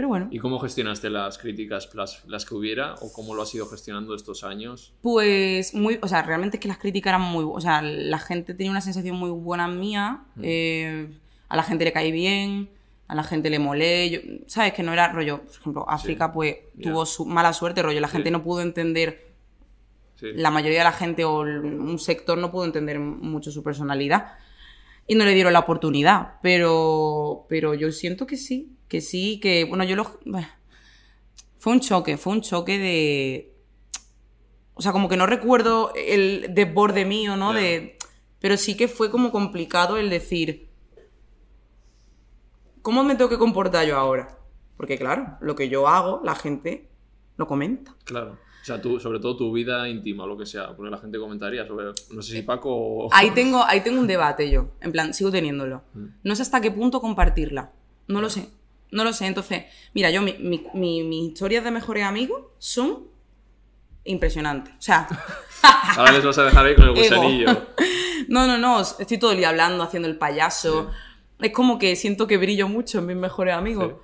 [0.00, 0.28] Pero bueno.
[0.30, 4.14] ¿Y cómo gestionaste las críticas, las, las que hubiera, o cómo lo has ido gestionando
[4.14, 4.94] estos años?
[5.02, 8.54] Pues muy, o sea, realmente es que las críticas eran muy, o sea, la gente
[8.54, 11.10] tenía una sensación muy buena mía, eh,
[11.50, 12.70] a la gente le caí bien,
[13.08, 16.56] a la gente le molé, yo- sabes que no era rollo, por ejemplo, África pues
[16.76, 16.90] ya.
[16.90, 18.32] tuvo su mala suerte, rollo, la gente Sí.
[18.32, 19.34] no pudo entender,
[20.14, 20.28] Sí.
[20.34, 24.28] la mayoría de la gente o un sector no pudo entender mucho su personalidad
[25.06, 29.64] y no le dieron la oportunidad, pero, pero yo siento que sí, que sí, que,
[29.64, 30.18] bueno, yo lo...
[31.58, 33.54] Fue un choque, fue un choque de...
[34.74, 37.52] O sea, como que no recuerdo el desborde mío, ¿no?
[37.52, 37.96] De,
[38.40, 40.68] pero sí que fue como complicado el decir,
[42.82, 44.38] ¿cómo me tengo que comportar yo ahora?
[44.76, 46.88] Porque claro, lo que yo hago, la gente
[47.36, 47.94] lo comenta.
[48.04, 48.38] Claro.
[48.62, 51.18] O sea, tú, sobre todo tu vida íntima o lo que sea, porque la gente
[51.18, 53.08] comentaría sobre, no sé si Paco o...
[53.12, 55.82] Ahí tengo, ahí tengo un debate yo, en plan, sigo teniéndolo.
[55.94, 56.06] Mm.
[56.24, 57.72] No sé hasta qué punto compartirla.
[58.08, 58.48] No lo sé.
[58.92, 59.26] No lo sé.
[59.26, 59.64] Entonces,
[59.94, 63.04] mira, yo, mi, mi- mi- mis historias de mejores amigos son
[64.04, 64.72] impresionantes.
[64.74, 65.06] O sea,
[65.96, 67.00] Ahora les vas a dejar ahí con el Ego.
[67.02, 67.46] gusanillo.
[68.28, 70.90] no, no, no, estoy todo el día hablando, haciendo el payaso.
[71.38, 73.94] Es como que siento que brillo mucho en mis mejores amigos.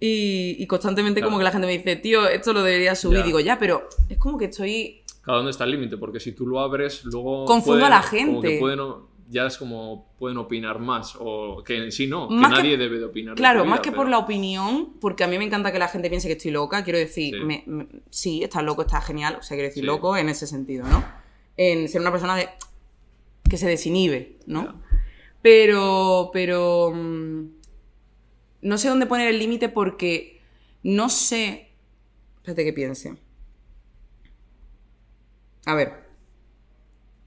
[0.00, 1.30] Y, y constantemente Claro.
[1.30, 3.18] como que la gente me dice, tío, esto lo debería subir.
[3.20, 3.24] Ya.
[3.24, 5.96] Digo, ya, pero es como que estoy Claro, ¿dónde está el límite?
[5.96, 7.46] Porque si tú lo abres, luego...
[7.46, 8.48] Confundo a la como gente.
[8.48, 8.80] que pueden,
[9.30, 12.76] ya es como pueden opinar más, o que en sí no, que Más que- nadie
[12.76, 13.34] debe de opinar.
[13.34, 15.78] de Claro, más vida, que pero- por la opinión, porque a mí me encanta que
[15.78, 17.40] la gente piense que estoy loca, quiero decir, Sí.
[17.44, 19.86] me- me- sí, estás loco, está genial, o sea, quiero decir Sí.
[19.86, 21.04] loco en ese sentido, ¿no?
[21.56, 22.48] En ser una persona de-
[23.48, 24.82] que se desinhibe, ¿no?
[25.42, 27.44] Pero, pero, mm,
[28.62, 30.40] no sé dónde poner el límite porque
[30.82, 31.70] no sé
[32.36, 33.16] Espérate que piense.
[35.66, 36.04] A ver.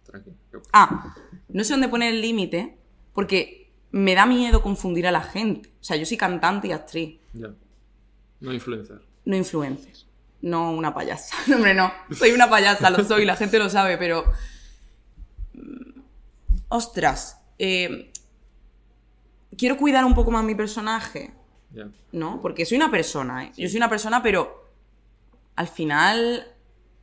[0.06, 0.38] Tranquilo.
[0.74, 1.16] Ah,
[1.50, 2.78] no sé dónde poner el límite
[3.14, 5.70] porque me da miedo confundir a la gente.
[5.82, 7.50] O sea, yo soy cantante y actriz, Ya.
[8.40, 9.02] No influencer.
[9.26, 9.94] no influencer.
[10.42, 11.36] No una payasa.
[11.48, 11.92] No, hombre, no.
[12.12, 14.26] Soy una payasa, lo soy, la gente lo sabe, pero...
[15.54, 16.00] mm,
[16.70, 17.42] Ostras.
[17.58, 18.12] eh,
[19.58, 21.34] Quiero cuidar un poco más mi personaje.
[21.74, 21.90] Ya.
[22.12, 22.42] ¿no?
[22.42, 23.52] Porque soy una persona, ¿eh?
[23.58, 24.66] Yo soy una persona, pero
[25.56, 26.46] al final,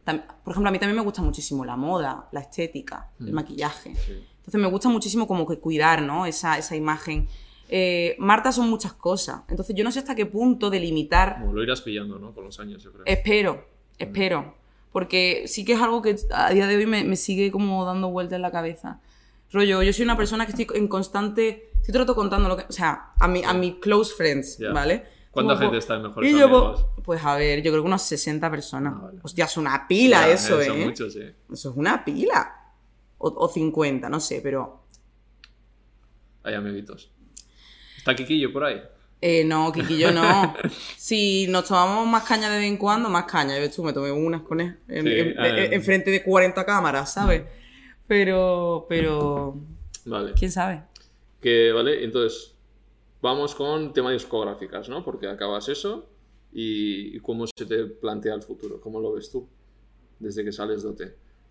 [0.05, 3.95] por ejemplo, a mí también me gusta muchísimo la moda, la estética, el maquillaje.
[3.97, 4.25] Sí.
[4.45, 6.27] Entonces me gusta muchísimo como que cuidar, ¿no?
[6.27, 7.27] Esa, esa imagen.
[7.71, 9.41] Eh, Marta son muchas cosas.
[9.49, 11.41] Entonces yo no sé hasta qué punto delimitar.
[11.41, 12.33] Como lo irás pillando, ¿no?
[12.33, 13.05] Con los años, yo creo.
[13.07, 13.67] Espero,
[13.99, 14.55] espero.
[14.93, 18.11] Porque sí que es algo que a día de hoy me, me sigue como dando
[18.11, 19.01] vueltas en la cabeza.
[19.51, 21.71] Rollo, yo soy una persona que estoy en constante...
[21.77, 22.65] Estoy todo el rato contando lo que...
[22.69, 24.59] O sea, a, mi, a mis close friends.
[24.73, 25.07] ¿vale?
[25.31, 26.87] ¿Cuánta Como, gente pues, está en Mejores y yo, Amigos?
[26.95, 28.95] pues, pues, a ver, yo creo que unas 60 personas.
[28.97, 29.19] Ah, vale.
[29.23, 30.67] Hostia, es una pila Ya, eso, ¿eh?
[30.67, 31.23] Son muchos, sí.
[31.53, 32.64] Eso es una pila.
[33.27, 34.83] O, o 50, no sé, pero...
[36.43, 37.11] Hay amiguitos.
[37.97, 38.83] ¿Está Kikillo por ahí?
[39.23, 40.55] Eh, no, Kikillo no.
[40.99, 43.59] si nos tomamos más caña de vez en cuando, más caña.
[43.59, 44.79] Yo tú me tomé unas con él.
[44.89, 47.45] En, Sí, en- en- en frente de 40 cámaras, ¿sabes?
[48.07, 49.57] Pero, pero...
[50.05, 50.33] Vale.
[50.35, 50.83] ¿Quién sabe?
[51.41, 52.55] Que, vale, entonces,
[53.23, 55.03] vamos con temas discográficas, ¿no?
[55.03, 56.11] Porque acabas eso
[56.53, 59.49] y, y cómo se te plantea el futuro, cómo lo ves tú
[60.19, 61.03] desde que sales de OT.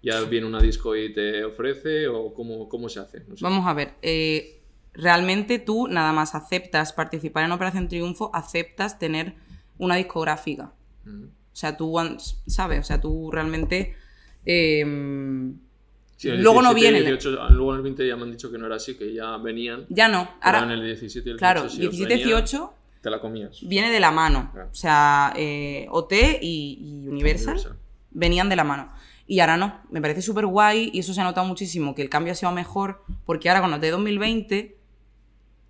[0.04, 3.22] ¿Ya viene una disco y te ofrece o cómo, cómo se hace?
[3.28, 3.44] No sé.
[3.44, 3.94] Vamos a ver.
[4.02, 4.60] eh,
[4.94, 9.34] realmente tú nada más aceptas participar en Operación Triunfo, aceptas tener
[9.80, 10.72] una discográfica.
[11.08, 11.96] O sea, tú,
[12.48, 12.80] ¿sabes?
[12.82, 13.96] O sea, tú realmente...
[14.46, 14.84] eh,
[16.16, 17.12] Sí, en el luego no 17, viene.
[17.18, 19.14] 18, ah, luego en el 20 ya me han dicho que no era así, que
[19.14, 19.86] ya venían.
[19.90, 20.30] ya no.
[20.42, 23.20] Ahora en el 17 y el claro, 18 sí os 17, venía, 18 Te la
[23.20, 23.60] comías.
[23.68, 24.50] viene de la mano.
[24.54, 24.70] Claro.
[24.72, 27.78] O sea, eh, OT y, y Universal, Universal.
[28.12, 28.94] venían de la mano.
[29.26, 29.82] Y ahora no.
[29.90, 32.52] Me parece súper guay y eso se ha notado muchísimo, que el cambio ha sido
[32.52, 34.78] mejor, porque ahora con OT 2020,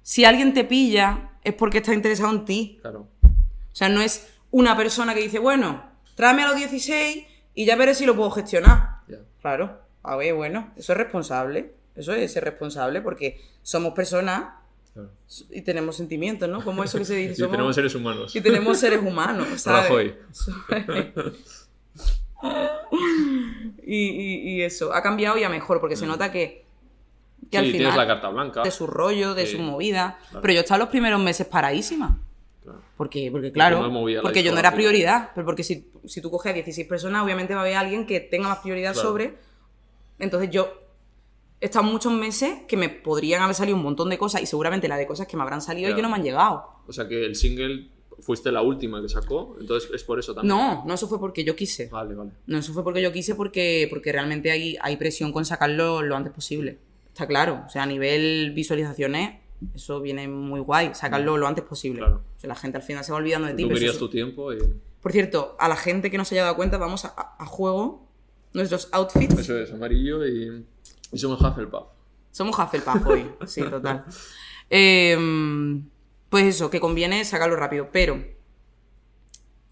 [0.02, 2.80] si alguien te pilla, es porque está interesado en ti.
[2.82, 3.08] Claro.
[3.24, 5.84] O sea, no es una persona que dice, bueno,
[6.16, 7.26] tráeme a los 16
[7.56, 9.02] y ya veré si lo puedo gestionar.
[9.42, 9.82] Claro.
[10.04, 11.74] A ver, bueno, eso es responsable.
[11.96, 14.46] Eso es ser responsable porque somos personas
[14.94, 15.12] claro.
[15.52, 16.64] y tenemos sentimientos, ¿no?
[16.64, 17.34] Como eso que se dice.
[17.34, 18.36] Y somos- tenemos seres humanos.
[18.36, 19.84] y tenemos seres humanos, ¿sabes?
[19.90, 20.16] Rajoy.
[23.86, 26.66] y, y- y eso, ha cambiado y a mejor, porque se nota que,
[27.52, 27.68] que al Mm.
[27.68, 28.64] sí, final la carta blanca.
[28.64, 29.58] de su rollo, de Sí.
[29.58, 30.18] su movida.
[30.30, 30.42] Claro.
[30.42, 32.20] Pero yo estaba los primeros meses paradísima.
[32.64, 32.80] Claro.
[32.96, 35.32] Porque, porque claro, no porque yo no era prioridad.
[35.36, 38.20] Pero porque si, si tú coges a 16 personas, obviamente va a haber alguien que
[38.22, 39.10] tenga más prioridad Claro.
[39.10, 39.34] sobre.
[40.20, 40.72] Entonces yo
[41.60, 44.88] he estado muchos meses que me podrían haber salido un montón de cosas y seguramente
[44.88, 46.66] la de cosas que me habrán salido y que no me han llegado.
[46.88, 47.90] O sea que el single
[48.24, 50.56] fuiste la última que sacó, entonces es por eso también.
[50.56, 51.88] No, no, eso fue porque yo quise.
[51.88, 52.32] Vale, vale.
[52.48, 56.16] No, eso fue porque yo quise porque, porque realmente hay, hay presión con sacarlo lo
[56.16, 56.78] antes posible.
[57.08, 57.64] Está claro.
[57.68, 59.40] O sea, a nivel visualizaciones,
[59.76, 60.92] eso viene muy guay.
[60.94, 62.00] Sacarlo lo antes posible.
[62.00, 62.24] Claro.
[62.36, 63.64] O sea, la gente al final se va olvidando de ti.
[63.64, 64.58] Tú pero querías eso- tu tiempo y
[65.02, 68.08] Por cierto, a la gente que no se haya dado cuenta, vamos a, a- juego
[68.54, 69.38] nuestros outfits.
[69.40, 70.66] eso es amarillo y,
[71.12, 71.88] y somos Hufflepuff.
[72.32, 73.26] Somos Hufflepuff hoy.
[73.46, 74.06] Sí, total.
[74.70, 75.84] Em,
[76.34, 77.90] pues eso, que conviene sacarlo rápido.
[77.92, 78.20] Pero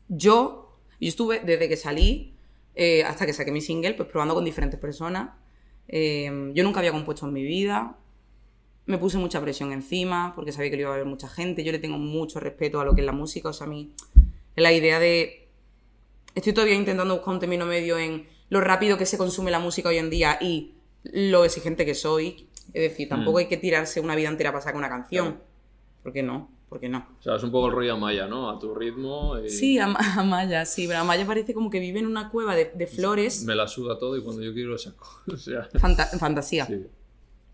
[0.09, 2.35] yo, yo estuve desde que salí
[2.75, 5.31] eh, hasta que saqué mi single, pues probando con diferentes personas.
[5.87, 7.97] Em, yo nunca había compuesto en mi vida.
[8.85, 11.63] Me puse mucha presión encima porque sabía que lo iba a ver mucha gente.
[11.63, 13.49] Yo le tengo mucho respeto a lo que es la música.
[13.49, 13.91] O sea, a mí
[14.55, 15.49] la idea de...
[16.35, 19.89] Estoy todavía intentando buscar un término medio en lo rápido que se consume la música
[19.89, 22.47] hoy en día y lo exigente que soy.
[22.71, 23.39] Es decir, tampoco Mm.
[23.39, 25.25] hay que tirarse una vida entera para sacar una canción.
[25.29, 25.50] Claro.
[26.03, 26.49] ¿Por qué no?
[26.69, 27.05] ¿Por qué no?
[27.19, 28.49] O sea, es un poco el rollo Amaya, ¿no?
[28.49, 29.37] A tu ritmo.
[29.39, 32.71] y Sí, Am- Amaya, sí, pero Amaya parece como que vive en una cueva de,
[32.73, 33.43] de flores.
[33.43, 35.05] Me la suda todo y cuando yo quiero lo saco.
[35.33, 36.65] o sea, Fanta- fantasía.
[36.65, 36.85] sí.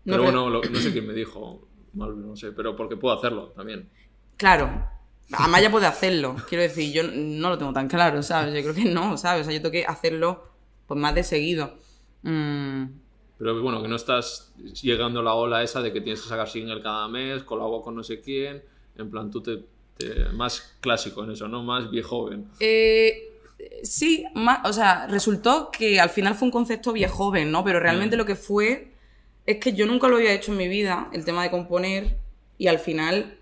[0.04, 1.68] Pero bueno, lo- no sé quién me dijo.
[1.94, 3.88] Mal, no sé, pero porque puedo hacerlo también.
[4.36, 4.86] Claro.
[5.32, 6.36] Amaya puede hacerlo.
[6.48, 8.54] Quiero decir, yo no lo tengo tan claro, ¿sabes?
[8.54, 9.42] Yo creo que no, ¿sabes?
[9.42, 10.44] O sea, yo tengo que hacerlo
[10.86, 11.74] pues más de seguido.
[12.22, 12.84] Mm,
[13.38, 16.48] Pero bueno, que no estás llegando a la ola esa de que tienes que sacar
[16.48, 18.62] single cada mes, colabo con no sé quién.
[18.96, 19.64] En plan, tú te,
[19.96, 21.62] te- más clásico en eso, ¿no?
[21.62, 22.48] Más viejoven.
[22.58, 23.30] Eh,
[23.84, 27.62] sí, ma- o sea, resultó que al final fue un concepto viejoven, ¿no?
[27.62, 28.18] Pero realmente Mm.
[28.18, 28.92] lo que fue
[29.46, 32.18] es que yo nunca lo había hecho en mi vida, el tema de componer,
[32.58, 33.38] y al final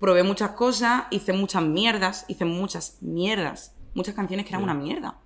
[0.00, 5.16] probé muchas cosas, hice muchas mierdas, hice muchas mierdas, muchas canciones que eran una mierda.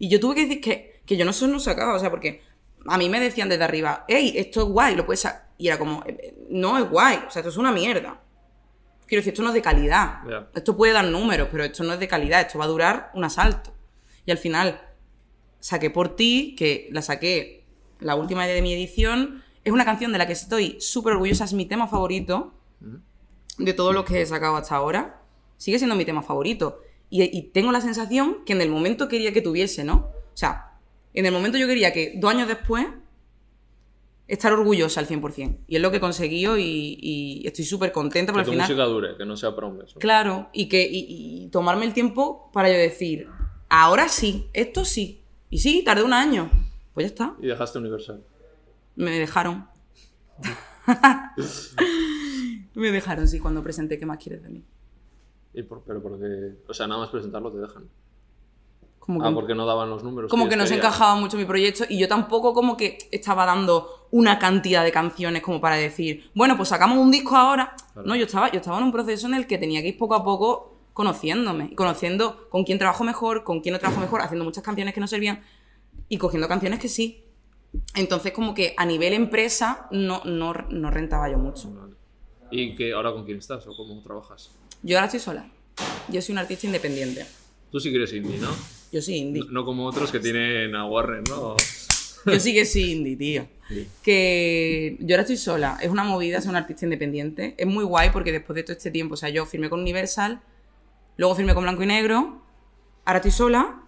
[0.00, 2.42] Y yo tuve que decir que, que yo no solo no sacaba, o sea, porque
[2.86, 5.48] a mí me decían desde arriba, hey, esto es guay, lo puedes sacar.
[5.58, 8.20] Y era como, "Eh, no es guay, o sea, esto es una mierda.
[9.06, 10.20] Quiero decir, esto no es de calidad.
[10.54, 12.40] Esto puede dar números, pero esto no es de calidad.
[12.42, 13.72] Esto va a durar un asalto.
[14.24, 14.80] Y al final,
[15.58, 17.64] saqué por ti, que la saqué
[17.98, 19.42] la última de mi edición.
[19.64, 21.44] Es una canción de la que estoy súper orgullosa.
[21.44, 22.54] Es mi tema favorito
[23.58, 25.20] de todo lo que he sacado hasta ahora.
[25.56, 26.80] Sigue siendo mi tema favorito.
[27.10, 30.12] Y, y tengo la sensación que en el momento quería que tuviese, ¿no?
[30.32, 30.69] O sea,
[31.14, 32.86] en el momento yo quería que dos años después
[34.28, 35.58] estar orgullosa al 100%.
[35.66, 38.68] Y es lo que he conseguido y, y estoy súper contenta Que porque tu final...
[38.68, 39.94] música dure, que no sea promes.
[39.94, 43.28] Claro, y que y, y tomarme el tiempo para yo decir,
[43.68, 45.22] ahora sí, esto sí.
[45.50, 46.48] Y sí, tardé un año.
[46.94, 48.22] Pues ya está, Y dejaste Universal.
[48.94, 49.66] me dejaron.
[52.74, 54.64] me dejaron, sí, cuando presenté ¿Qué más quieres de mí?
[55.54, 56.54] Y por, pero porque.
[56.68, 57.88] O sea, nada más presentarlo te dejan.
[59.00, 60.30] Como que, Ah, porque no daban los números.
[60.30, 64.06] como que no se encajaba mucho mi proyecto y yo tampoco como que estaba dando
[64.12, 67.74] una cantidad de canciones como para decir, bueno, pues sacamos un disco ahora.
[67.94, 68.06] Claro.
[68.06, 70.14] No, yo estaba, yo estaba en un proceso en el que tenía que ir poco
[70.14, 74.44] a poco conociéndome y conociendo con quién trabajo mejor, con quién no trabajo mejor, haciendo
[74.44, 75.42] muchas canciones que no servían
[76.08, 77.24] y cogiendo canciones que sí.
[77.94, 81.72] Entonces como que a nivel empresa no, no, no rentaba yo mucho.
[81.72, 81.94] Vale.
[82.50, 84.50] ¿Y que ahora con quién estás o cómo trabajas?
[84.82, 85.48] Yo ahora estoy sola.
[86.08, 87.24] Yo soy una artista independiente.
[87.70, 88.48] Tú sí que eres indie, ¿no?
[88.92, 89.44] Yo soy indie.
[89.50, 91.56] No como otros que tienen a Warren, ¿no?
[92.26, 93.46] Yo sí que soy indie, tío.
[93.68, 93.88] Sí.
[94.02, 95.78] Que yo ahora estoy sola.
[95.80, 97.54] Es una movida ser una artista independiente.
[97.56, 100.40] Es muy guay porque después de todo este tiempo, o sea, yo firmé con Universal,
[101.16, 102.42] luego firmé con Blanco y Negro,
[103.04, 103.82] ahora estoy sola.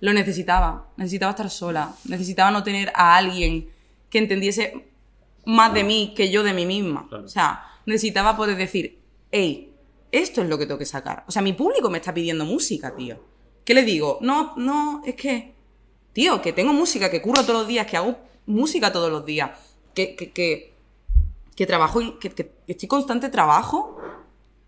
[0.00, 0.90] Lo necesitaba.
[0.96, 1.94] Necesitaba estar sola.
[2.04, 3.68] Necesitaba no tener a alguien
[4.10, 4.86] que entendiese
[5.44, 7.06] más de mí que yo de mí misma.
[7.08, 7.24] Claro.
[7.24, 8.98] O sea, necesitaba poder decir,
[9.30, 9.72] hey,
[10.12, 11.24] esto es lo que tengo que sacar.
[11.26, 13.18] O sea, mi público me está pidiendo música, tío.
[13.68, 14.16] ¿Qué le digo?
[14.22, 15.52] No, no, es que,
[16.14, 18.16] tío, que tengo música, que curro todos los días, que hago
[18.46, 19.50] música todos los días,
[19.92, 20.72] que, que, que,
[21.54, 23.98] que trabajo, que, que estoy en constante trabajo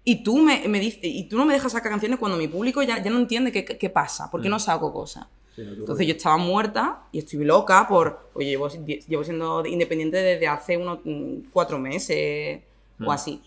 [0.05, 2.83] y tú me, me dices, y tú no me dejas sacar canciones cuando mi público
[2.83, 5.25] ya, ya no entiende qué, qué- pasa, por qué no saco cosas.
[5.57, 9.65] Sí, no, tú Entonces yo estaba muerta y estoy loca por, oye, llevo, llevo siendo
[9.65, 12.61] independiente desde hace unos mm, cuatro meses
[12.99, 13.09] Mm.
[13.09, 13.41] o así.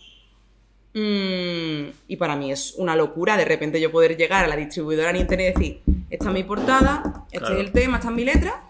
[0.94, 5.10] Mm, y para mí es una locura de repente yo poder llegar a la distribuidora
[5.10, 7.54] en internet y decir, esta es mi portada, este Claro.
[7.56, 8.62] es el tema, esta es mi letra,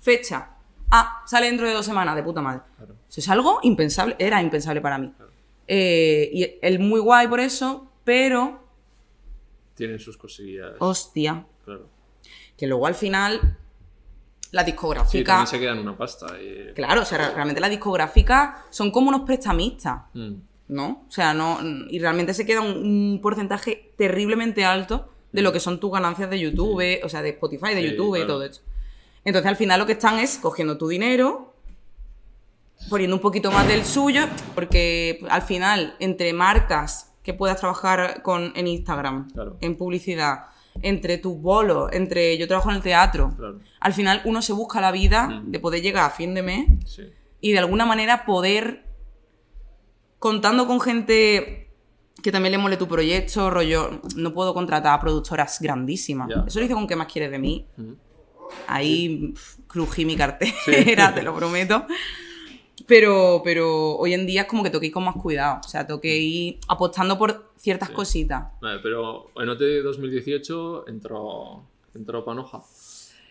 [0.00, 0.50] fecha.
[0.90, 2.62] Ah, sale dentro de dos semanas, de puta madre.
[2.76, 2.94] Claro.
[3.08, 5.12] Eso es algo impensable, era impensable para mí.
[5.68, 8.64] Eh, y el muy guay por eso, pero,
[9.76, 10.72] Tienen sus cosillas.
[10.80, 11.86] hostia, Claro.
[12.56, 13.56] que luego al final
[14.50, 15.24] la Sí, discográfica...
[15.32, 16.26] también se quedan una pasta.
[16.42, 16.72] Y...
[16.74, 20.32] Claro, o sea, re- realmente las discográficas son como unos prestamistas, Mm.
[20.70, 21.04] ¿No?
[21.08, 21.58] O sea, no.
[21.90, 26.30] Y realmente se queda un, un porcentaje terriblemente alto de lo que son tus ganancias
[26.30, 28.62] de YouTube, o sea, de Spotify, de Sí, YouTube y todo esto.
[29.24, 31.54] Entonces al final lo que están es cogiendo tu dinero,
[32.88, 34.22] poniendo un poquito más del suyo,
[34.54, 39.56] porque al final, entre marcas que puedas trabajar con en Instagram, Claro.
[39.60, 40.46] en publicidad,
[40.82, 43.58] entre tus bolos, entre yo trabajo en el teatro, Claro.
[43.80, 45.50] al final uno se busca la vida Mm.
[45.50, 47.02] de poder llegar a fin de mes Sí.
[47.42, 48.84] y de alguna manera poder,
[50.20, 51.66] contando con gente
[52.22, 56.28] que también le mole tu proyecto, rollo, no puedo contratar a productoras grandísimas.
[56.46, 57.66] Eso lo hice con ¿Qué más quieres de mí?
[57.76, 57.92] Mm.
[58.68, 59.34] Ahí
[59.66, 61.86] crují mi cartera, te lo prometo.
[62.86, 65.60] Pero, pero hoy en día es como que ir con más cuidado.
[65.64, 67.94] O sea, ir apostando por ciertas Sí.
[67.94, 68.44] cositas.
[68.60, 71.64] Vale, pero en OT 2018 entró,
[71.94, 72.62] entró Panoja.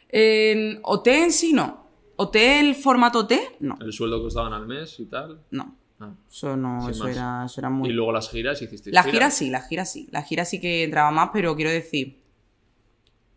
[0.07, 1.87] En OT en sí, no.
[2.15, 3.57] ¿Hotel formato T?
[3.59, 3.77] No.
[3.81, 5.41] El sueldo que os daban al mes y tal.
[5.51, 5.75] No.
[5.99, 6.13] Ah.
[6.29, 7.89] Eso no, eso era, eso era muy.
[7.89, 8.93] Y luego las giras hicisteis.
[8.93, 10.07] Las giras sí, las giras sí.
[10.11, 12.21] Las giras sí que entraba más, pero quiero decir.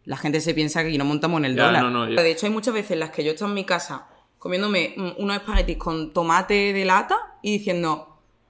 [0.04, 1.82] La gente se piensa que aquí no montamos en el Ya, dólar.
[1.84, 2.20] no, no, ya.
[2.22, 4.08] De hecho, hay muchas veces en las que yo estoy en mi casa
[4.38, 7.92] comiéndome unos espaguetis con tomate de lata y diciendo.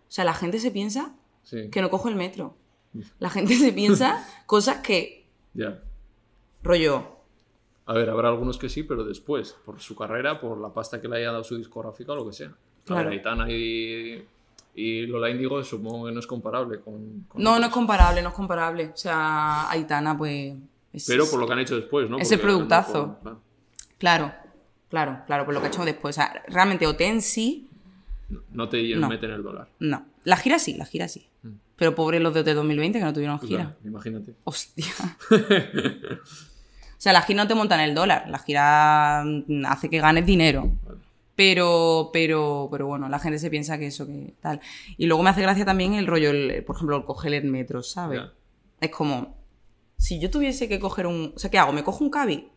[0.08, 1.68] O sea, la gente se piensa Sí.
[1.70, 2.56] que no cojo el metro.
[3.18, 5.26] La gente se piensa cosas que.
[5.54, 5.82] Ya.
[6.62, 7.20] rollo.
[7.86, 11.08] A ver, habrá algunos que sí, pero después, por su carrera, por la pasta que
[11.08, 12.54] le haya dado su discográfica o lo que sea.
[12.82, 13.04] A Claro.
[13.10, 14.24] ver, Aitana y,
[14.74, 17.24] y Lola Indigo supongo que no es comparable con...
[17.28, 18.86] con No, no es comparable, no es comparable.
[18.92, 20.54] O sea, Aitana, pues.
[20.92, 22.18] es- Pero por lo que han hecho después, ¿no?
[22.18, 23.18] Ese Porque, productazo.
[23.98, 24.32] claro,
[24.90, 26.14] Claro, claro, por lo que he hecho después.
[26.16, 27.70] O sea, realmente OT en sí.
[28.50, 29.08] no te No.
[29.08, 29.68] meten el dólar.
[29.78, 30.04] No.
[30.24, 31.26] La gira sí, la gira sí.
[31.42, 31.48] Mm.
[31.76, 33.74] Pero pobres los de OT 2020 que no tuvieron Pues gira.
[33.84, 34.34] imagínate.
[34.44, 34.84] Hostia.
[35.30, 38.28] o sea, la gira no te monta en el dólar.
[38.28, 39.22] La gira
[39.66, 40.70] hace que ganes dinero.
[40.84, 40.98] Vale.
[41.34, 44.60] Pero, pero, pero bueno, la gente se piensa que eso, que tal.
[44.98, 47.82] Y luego me hace gracia también el rollo, el- por ejemplo, el coger el metro,
[47.82, 48.20] ¿sabes?
[48.80, 49.34] Es como,
[49.96, 51.32] si yo tuviese que coger un...
[51.34, 51.72] O sea, ¿qué hago?
[51.72, 52.48] ¿Me cojo un cabi?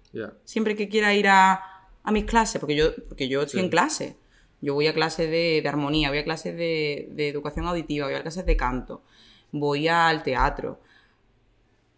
[0.43, 1.61] Siempre que quiera ir a,
[2.03, 3.63] a mis clases, porque yo, porque yo estoy Sí.
[3.65, 4.17] en clase.
[4.61, 8.15] Yo voy a clases de, de armonía, voy a clases de, de educación auditiva, voy
[8.15, 9.03] a clases de canto,
[9.51, 10.79] voy al teatro.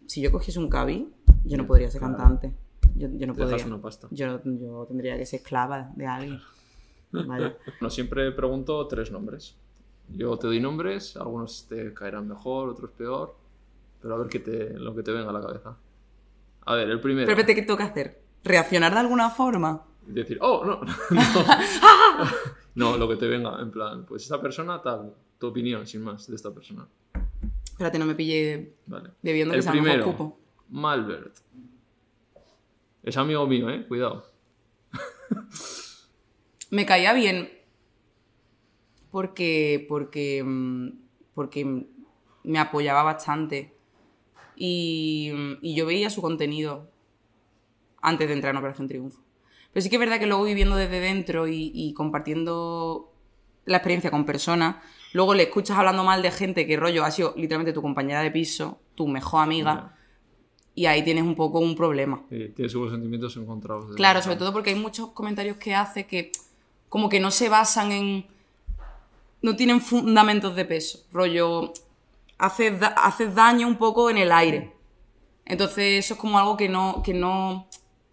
[0.06, 1.08] Si yo cogiese un cabi,
[1.44, 2.16] yo no podría ser claro.
[2.16, 2.52] cantante.
[2.96, 3.64] Yo, yo no Te podría.
[3.66, 4.08] una pasta.
[4.10, 6.40] Yo, yo tendría que ser esclava de alguien.
[7.12, 7.56] Vaya.
[7.66, 9.56] Bueno, siempre pregunto tres nombres.
[10.08, 13.36] Yo te doy nombres, algunos te caerán mejor, otros peor,
[14.00, 15.76] pero a ver qué te, lo que te venga a la cabeza.
[16.64, 17.26] A ver, el primero.
[17.26, 18.22] Pero ¿qué tengo que hacer?
[18.44, 19.82] ¿Reaccionar de alguna forma?
[20.06, 20.80] Decir, oh, no,
[21.10, 21.20] no.
[22.74, 26.28] No, lo que te venga, en plan, pues esta persona, tal, tu opinión, sin más,
[26.28, 26.86] de esta persona.
[27.64, 29.10] Espérate, no me pille Vale.
[29.20, 30.38] bebiendo El que primero, cupo.
[30.70, 31.38] Malbert.
[33.02, 34.24] Es amigo mío, eh, cuidado.
[36.70, 37.50] Me caía bien
[39.10, 40.88] porque, porque, mm,
[41.34, 41.86] porque
[42.44, 43.74] me apoyaba bastante
[44.56, 46.90] y, y yo veía su contenido
[48.00, 49.20] antes de entrar en Operación Triunfo.
[49.72, 53.12] Pero sí que es verdad que luego viviendo desde dentro y, y compartiendo
[53.66, 54.76] la experiencia con personas,
[55.12, 58.30] luego le escuchas hablando mal de gente que rollo ha sido literalmente tu compañera de
[58.30, 59.94] piso, tu mejor amiga,
[60.74, 62.24] y ahí tienes un poco un problema.
[62.30, 63.90] Sí, tiene sus sentimientos encontrados.
[63.90, 66.32] de- Claro, sobre todo porque hay muchos comentarios que hace que
[66.88, 68.26] como que no se basan en...
[69.42, 71.00] no tienen fundamentos de peso.
[71.12, 71.72] Rollo,
[72.38, 74.72] haces, da- haces daño un poco en el aire.
[75.44, 77.68] Entonces eso es como algo que no, que no,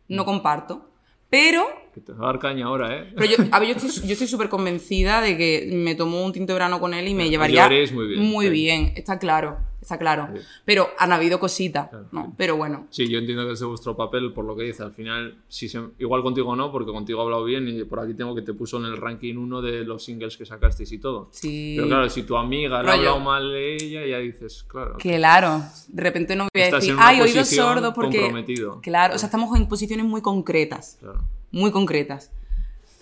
[0.07, 0.89] no comparto.
[1.30, 3.11] Pero, Que te va a dar caña ahora, eh.
[3.15, 6.59] pero yo, a ver, yo estoy súper convencida de que me tomó un tinto de
[6.59, 10.27] verano con él y me llevaría muy bien, muy bien, está claro, está claro.
[10.33, 10.41] Sí.
[10.65, 12.25] Pero han habido cositas, Claro, ¿no?
[12.25, 12.31] sí.
[12.38, 14.83] Pero bueno, Sí, yo entiendo que es de vuestro papel por lo que dice.
[14.83, 18.13] Al final, si se- igual contigo no, porque contigo he hablado bien y por aquí
[18.13, 21.29] tengo que te puso en el ranking uno de los singles que sacasteis y todo.
[21.31, 21.73] sí...
[21.77, 24.95] Pero claro, si tu amiga le ha hablado mal de ella, ya dices, claro.
[24.97, 28.17] Claro, de repente no voy a decir, ay, oído sordo porque...
[28.19, 28.79] comprometido.
[28.81, 31.23] Claro, o sea, estamos en posiciones muy concretas, Claro.
[31.51, 32.31] muy concretas.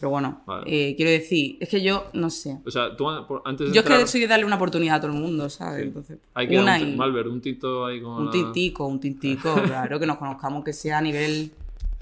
[0.03, 0.63] Pero bueno, Vale.
[0.67, 2.59] eh, quiero decir, es que yo, no sé.
[2.65, 4.97] O sea, tú a- antes de Yo es entrar, que soy de darle una oportunidad
[4.97, 5.79] a todo el mundo, ¿sabes?
[5.83, 5.87] Sí.
[5.87, 6.97] Entonces, hay que una un.
[6.97, 10.73] Malver, un tito ahí con Un la- tintico, un tintico, claro, que nos conozcamos, que
[10.73, 11.51] sea a nivel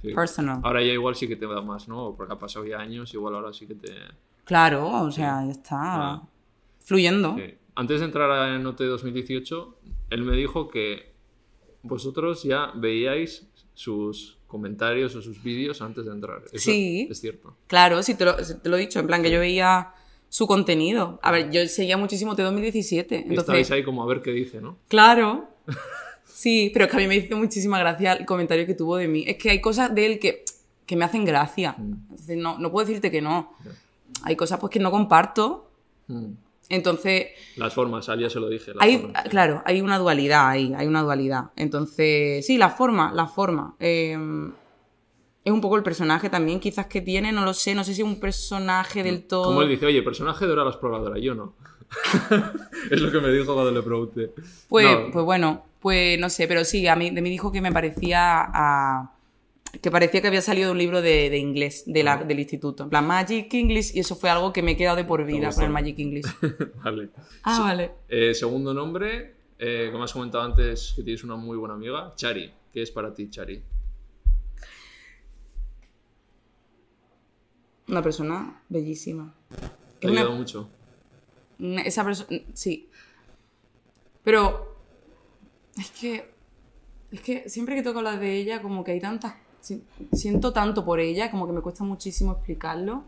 [0.02, 0.16] Sí.
[0.16, 0.62] personal.
[0.64, 2.16] Ahora ya igual sí que te da más, ¿no?
[2.18, 3.94] Porque ha pasado ya años, igual ahora sí que te...
[4.46, 5.78] Claro, o sea, ya está.
[5.80, 6.24] Ah.
[6.80, 7.36] Fluyendo.
[7.76, 9.78] Antes de entrar en Note 2018,
[10.10, 11.12] él me dijo que
[11.84, 16.44] vosotros ya veíais sus comentarios o sus vídeos antes de entrar.
[16.52, 17.08] Eso Sí.
[17.10, 17.56] Es cierto.
[17.68, 19.94] Claro, sí te, lo, te lo he dicho, en plan que yo veía
[20.28, 21.20] su contenido.
[21.24, 23.40] A ver, yo seguía muchísimo T2017, Y entonces...
[23.40, 24.78] estáis ahí como a ver qué dice, ¿no?
[24.88, 25.48] Claro.
[26.34, 29.08] Sí, pero es que a mí me hizo muchísima gracia el comentario que tuvo de
[29.08, 29.24] mí.
[29.28, 30.44] Es que hay cosas de él que,
[30.88, 31.76] que me hacen gracia.
[31.78, 33.54] Entonces, no, no puedo decirte que no.
[34.24, 35.70] Hay cosas pues que no comparto.
[36.08, 36.32] Mm.
[36.72, 38.72] Entonces, Las formas, ya se lo dije.
[38.80, 39.24] hay, formas.
[39.30, 41.52] claro, hay una dualidad ahí, hay una dualidad.
[41.56, 43.76] Entonces, sí, la forma, la forma.
[43.80, 44.18] Eh,
[45.44, 48.02] es un poco el personaje también, quizás que tiene, no lo sé, no sé si
[48.02, 49.46] es un personaje del todo...
[49.46, 51.56] Como él dice, oye, personaje de Hora la Exploradora, yo no.
[52.92, 54.32] es lo que me dijo cuando le pregunté.
[54.70, 57.60] Pues, No, pues bueno, pues no sé, pero sí, a mí, de mí dijo que
[57.62, 59.12] me parecía a-
[59.82, 62.24] que parecía que había salido de un libro de, de inglés de la- Ah.
[62.24, 62.84] del instituto.
[62.84, 65.52] En plan, Magic English, y eso fue algo que me he quedado de por vida
[65.54, 66.26] con el Magic English.
[66.84, 67.10] vale.
[67.44, 67.92] Ah, vale.
[68.10, 72.52] Eh, segundo nombre, eh, como has comentado antes, que tienes una muy buena amiga, Chari.
[72.74, 73.62] ¿Qué es para ti, Chari?
[77.88, 79.34] Una persona bellísima.
[80.00, 80.70] Te ha una- ayudado mucho.
[81.60, 82.90] Una- Esa persona, sí.
[84.24, 84.76] Pero
[85.78, 86.32] es que
[87.12, 89.84] es que siempre que toco hablar de ella, como que hay tantas, si-
[90.14, 93.04] siento tanto por ella, como que me cuesta muchísimo explicarlo.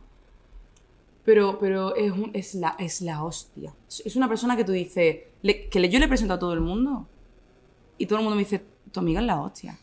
[1.26, 3.74] Pero, pero es, un- es, la, es la hostia.
[4.04, 6.60] Es una persona que tú dices, le- que le- yo le presento a todo el
[6.62, 7.08] mundo
[7.98, 9.78] y todo el mundo me dice, tu amiga es la hostia.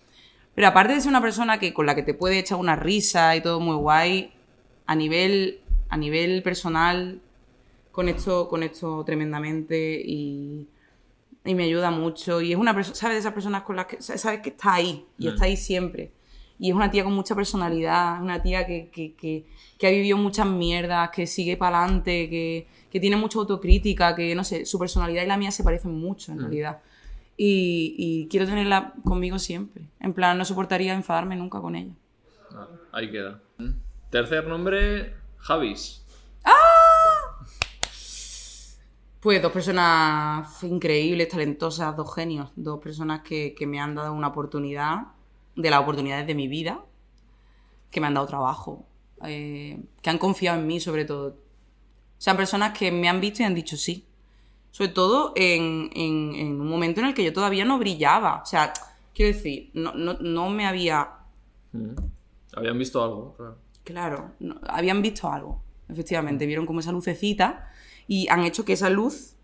[0.54, 3.34] Pero aparte de ser una persona que, con la que te puede echar una risa
[3.36, 4.32] y todo muy guay,
[4.86, 7.20] a nivel, a nivel personal
[7.92, 10.66] conecto, conecto tremendamente y,
[11.44, 12.42] y me ayuda mucho.
[12.42, 13.14] Y es una persona, ¿sabes?
[13.14, 15.28] De esas personas con las que sa- sabes que está ahí y Mm.
[15.30, 16.10] está ahí siempre.
[16.60, 19.46] Y es una tía con mucha personalidad, una tía que, que, que,
[19.78, 24.34] que ha vivido muchas mierdas, que sigue para adelante, que, que tiene mucha autocrítica, que
[24.34, 26.40] no sé, su personalidad y la mía se parecen mucho en Mm.
[26.42, 26.78] realidad.
[27.36, 29.84] Y, y quiero tenerla conmigo siempre.
[30.00, 31.94] En plan, no soportaría enfadarme nunca con ella.
[32.52, 33.40] Vale, ahí queda.
[34.10, 36.04] Tercer nombre, Javis.
[39.20, 44.28] Pues dos personas increíbles, talentosas, dos genios, dos personas que, que me han dado una
[44.28, 44.98] oportunidad,
[45.56, 46.80] de las oportunidades de mi vida,
[47.90, 48.86] que me han dado trabajo,
[49.24, 51.28] eh, que han confiado en mí sobre todo.
[51.28, 54.04] O sea, personas que me han visto y han dicho sí.
[54.70, 58.40] Sobre todo en, en- en un momento en el que yo todavía no brillaba.
[58.42, 58.72] O sea,
[59.14, 61.10] quiero decir, no, no, no me había
[61.72, 61.94] Mm.
[62.56, 63.56] Habían visto algo, claro.
[63.84, 67.70] Claro, no- habían visto algo, efectivamente, vieron como esa lucecita
[68.08, 69.34] y han hecho que esa luz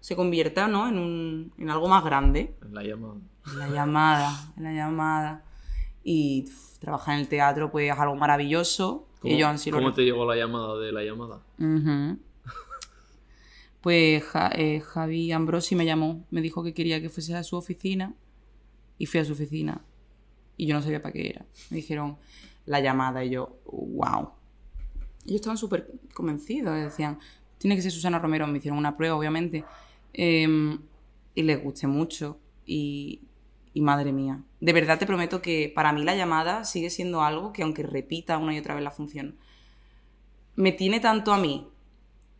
[0.00, 0.88] se convierta ¿no?
[0.88, 2.54] en, un, en algo más grande.
[2.62, 3.14] En la llamada.
[3.46, 5.44] En la llamada, en la llamada.
[6.08, 6.44] Y
[6.78, 9.08] trabajar en el teatro pues es algo maravilloso.
[9.18, 11.40] ¿Cómo, Ellos han sido cómo te llegó la llamada de la llamada?
[13.80, 17.56] Pues Ja- eh, Javi Ambrosi me llamó, me dijo que quería que fuese a su
[17.56, 18.14] oficina
[18.98, 19.80] y fui a su oficina
[20.56, 21.44] y yo no sabía para qué era.
[21.70, 22.16] Me dijeron
[22.66, 24.30] la llamada y yo, wow.
[25.24, 27.18] Ellos estaban súper convencidos, decían,
[27.58, 29.64] tiene que ser Susana Romero, me hicieron una prueba, obviamente,
[30.12, 30.78] em,
[31.34, 33.20] y les gusté mucho y,
[33.76, 37.52] y madre mía, de verdad te prometo que para mí la llamada sigue siendo algo
[37.52, 39.36] que aunque repita una y otra vez la función,
[40.54, 41.68] me tiene tanto a mí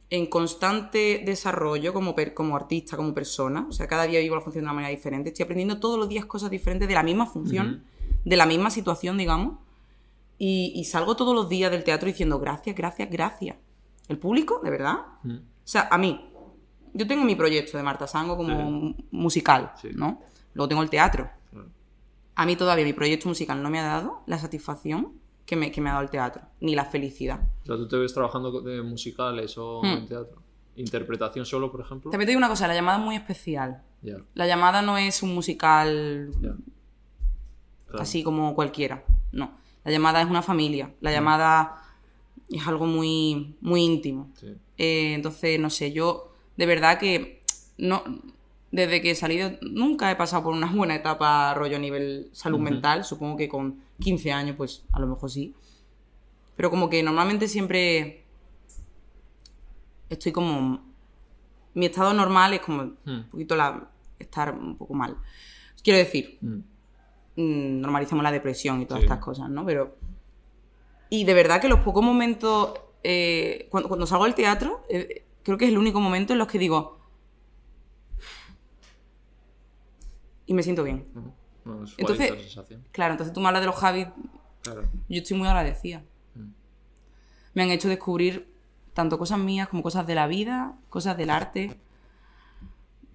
[0.08, 3.66] en constante desarrollo como, per- como artista, como persona.
[3.68, 5.28] O sea, cada día vivo la función de una manera diferente.
[5.28, 7.84] Estoy aprendiendo todos los días cosas diferentes de la misma función,
[8.24, 9.58] de la misma situación, digamos.
[10.38, 13.56] Y, y salgo todos los días del teatro diciendo gracias, gracias, gracias.
[14.08, 14.98] El público, de verdad.
[15.24, 15.34] Mm.
[15.36, 16.30] O sea, a mí,
[16.94, 19.88] yo tengo mi proyecto de Marta Sango como mu- musical, Sí.
[19.94, 20.20] ¿no?
[20.56, 21.30] Luego tengo el teatro.
[21.52, 21.68] Claro.
[22.34, 25.12] A mí todavía mi proyecto musical no me ha dado la satisfacción
[25.44, 27.40] que me, que me ha dado el teatro, ni la felicidad.
[27.62, 29.86] O sea, tú te ves trabajando de musicales o Hmm.
[29.86, 30.42] en teatro.
[30.76, 32.10] ¿Interpretación solo, por ejemplo?
[32.10, 33.82] También te digo una cosa, la llamada es muy especial.
[34.34, 36.30] La llamada no es un musical.
[36.40, 38.02] Claro.
[38.02, 39.04] así como cualquiera.
[39.32, 39.56] No.
[39.84, 40.92] La llamada es una familia.
[41.00, 41.82] La llamada
[42.50, 44.30] es algo muy, muy íntimo.
[44.34, 44.48] Sí.
[44.76, 47.42] Eh, entonces, no sé, yo de verdad que
[47.78, 48.02] no,
[48.76, 52.58] desde que he salido nunca he pasado por una buena etapa rollo a nivel salud
[52.60, 53.04] mental.
[53.04, 55.54] Supongo que con 15 años, pues a lo mejor sí.
[56.56, 58.24] Pero como que normalmente siempre
[60.08, 60.84] estoy como...
[61.74, 62.94] Mi estado normal es como Hmm.
[63.04, 65.16] un poquito la, estar un poco mal.
[65.82, 66.54] Quiero decir, Mm.
[67.36, 69.06] mm, normalizamos la depresión y todas Sí.
[69.06, 69.64] estas cosas, ¿no?
[69.66, 69.96] Pero.
[71.10, 72.80] Y de verdad que los pocos momentos.
[73.08, 76.48] eh, cuando, cuando salgo del teatro, eh, creo que es el único momento en los
[76.48, 76.98] que digo.
[80.46, 81.06] Y me siento bien.
[81.84, 82.84] Es Entonces- sensación.
[82.92, 84.06] Claro, entonces tú me hablas de los Javis,
[84.62, 84.82] Claro.
[85.08, 86.02] yo estoy muy agradecida.
[86.34, 86.50] Mm.
[87.54, 88.48] Me han hecho descubrir
[88.94, 91.78] tanto cosas mías como cosas de la vida, cosas del arte.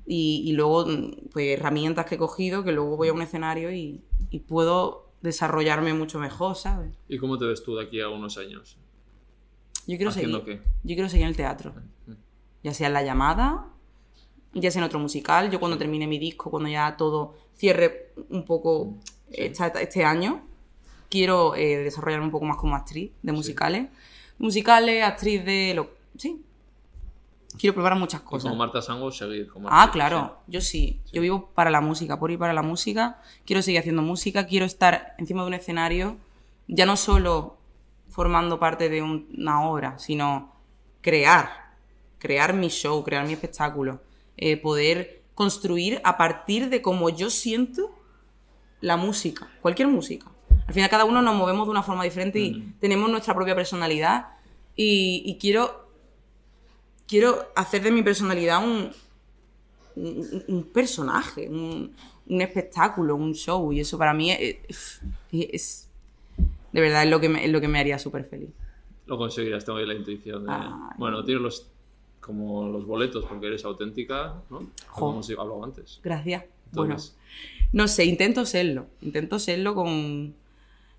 [0.05, 3.71] Y, y luego, mm, pues, herramientas que he cogido que luego voy a un escenario
[3.71, 6.91] y, y puedo desarrollarme mucho mejor, ¿sabes?
[7.07, 8.77] ¿Y cómo te ves tú de aquí a unos años?
[9.87, 10.59] Yo quiero ¿Haciendo seguir.
[10.59, 10.67] qué?
[10.83, 11.73] Yo quiero seguir en el teatro.
[12.07, 12.11] Mm.
[12.63, 13.67] Ya sea en la llamada,
[14.53, 15.49] ya sea en otro musical.
[15.51, 18.95] Yo cuando termine mi disco, cuando ya todo cierre un poco
[19.31, 20.41] esta- este año,
[21.09, 23.87] quiero eh, desarrollarme un poco más como actriz de musicales.
[24.37, 25.89] Musicales, actriz de lo.
[26.17, 26.43] Sí.
[27.59, 28.43] Quiero probar muchas cosas.
[28.49, 31.01] como Marta Sango, seguir como Ah, claro, yo sí.
[31.11, 33.21] Yo vivo para la música, por ir para la música.
[33.45, 36.15] Quiero seguir haciendo música, quiero estar encima de un escenario,
[36.67, 37.57] ya no solo
[38.07, 40.53] formando parte de un- una obra, sino
[41.01, 41.73] crear,
[42.19, 43.99] crear mi show, crear mi espectáculo,
[44.41, 47.95] eh, poder construir a partir de cómo yo siento
[48.81, 50.27] la música, cualquier música.
[50.67, 52.73] Al final cada uno nos movemos de una forma diferente y Mm.
[52.79, 54.27] tenemos nuestra propia personalidad
[54.75, 55.87] y, y quiero,
[57.07, 58.91] quiero hacer de mi personalidad un,
[59.95, 61.93] un, un personaje, un,
[62.27, 65.87] un espectáculo, un show y eso para mí es, es- es-
[66.71, 68.49] de verdad es lo que me, es lo que me haría súper feliz.
[69.05, 70.45] Lo conseguirás, tengo ahí la intuición.
[70.45, 70.51] De...
[70.53, 70.69] Ay.
[70.97, 71.67] Bueno, tienes los,
[72.21, 74.59] como los boletos porque eres auténtica, ¿no?
[74.87, 74.99] Jo.
[74.99, 75.99] Como hemos hablado antes.
[76.03, 76.45] Gracias.
[76.71, 77.17] Bueno, Entonces,
[77.73, 80.33] no sé, intento serlo, intento serlo con...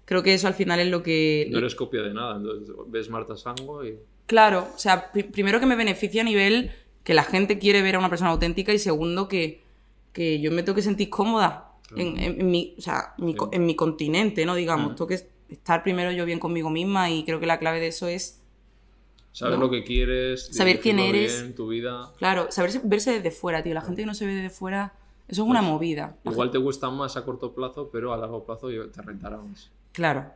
[0.05, 1.47] Creo que eso al final es lo que...
[1.51, 2.37] no eres copia de nada.
[2.37, 3.97] Entonces ves Marta Sango y.
[4.27, 6.71] Claro, o sea, pri- primero que me beneficia a nivel
[7.05, 9.63] que la gente quiere ver a una persona auténtica y segundo que,
[10.13, 13.39] que yo me tengo que sentir cómoda en, en- en mi, o sea, mi Sí.
[13.53, 14.55] en mi continente, ¿no?
[14.57, 14.95] Digamos, Mm.
[14.97, 15.21] tengo que
[15.51, 18.42] estar primero yo bien conmigo misma y creo que la clave de eso es,
[19.33, 19.65] Saber ¿No?
[19.65, 21.41] lo que quieres, Saber quién eres.
[21.41, 22.13] bien, tu vida.
[22.19, 23.73] claro, saberse, verse desde fuera, tío.
[23.75, 24.93] La gente que no se ve desde fuera,
[25.27, 26.17] eso es una movida.
[26.25, 29.71] La Igual te gusta más a corto plazo, pero a largo plazo te rentará más.
[29.93, 30.27] Claro.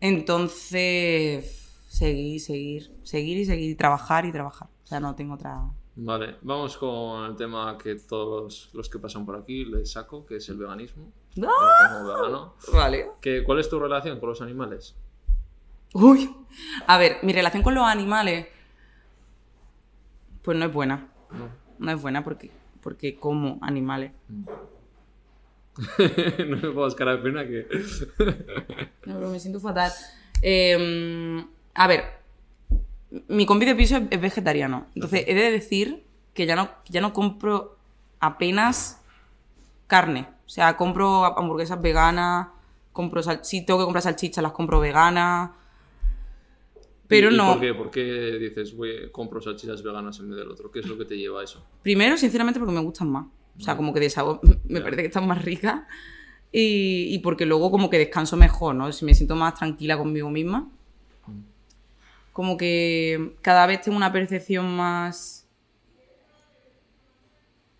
[0.00, 4.68] Entonces, seguir, seguir, seguir y seguir, trabajar y trabajar.
[4.84, 5.62] O sea, no tengo otra...
[5.96, 10.36] Vale, vamos con el tema que todos los que pasan por aquí les saco, que
[10.36, 11.12] es el veganismo.
[11.46, 11.88] ¡Ah!
[12.02, 12.54] Como vegano.
[12.72, 13.06] Vale.
[13.20, 14.96] ¿Qué- ¿Cuál es tu relación con los animales?
[15.94, 16.30] Uy.
[16.86, 18.46] A ver, mi relación con los animales,
[20.42, 21.08] pues no es buena.
[21.30, 21.48] No.
[21.78, 22.50] No es buena porque,
[22.82, 24.12] porque como animales.
[26.46, 27.66] no me pongas cara de pena que...
[29.06, 29.92] No, pero me siento fatal.
[30.42, 31.44] Eh,
[31.74, 32.04] a ver,
[33.28, 34.86] mi compi de piso es, es vegetariano.
[34.94, 37.76] Entonces, he de decir que ya no, ya no compro
[38.20, 39.00] apenas
[39.86, 40.26] carne.
[40.46, 42.48] O sea, compro hamburguesas veganas,
[42.92, 45.50] compro sal- si tengo que comprar salchichas, las compro veganas.
[47.16, 47.52] Pero ¿Y- y no.
[47.52, 47.74] ¿por qué?
[47.74, 48.02] ¿Por qué
[48.38, 50.70] dices, voy, compro salchichas veganas en vez del otro?
[50.70, 51.64] ¿Qué es lo que te lleva a eso?
[51.82, 53.26] Primero, sinceramente, porque me gustan más.
[53.58, 54.84] O sea, como que de sabor me Ya.
[54.84, 55.82] parece que están más ricas.
[56.52, 58.90] Y, y porque luego como que descanso mejor, ¿no?
[58.92, 60.68] Si me siento más tranquila conmigo misma.
[62.32, 65.46] Como que cada vez tengo una percepción más...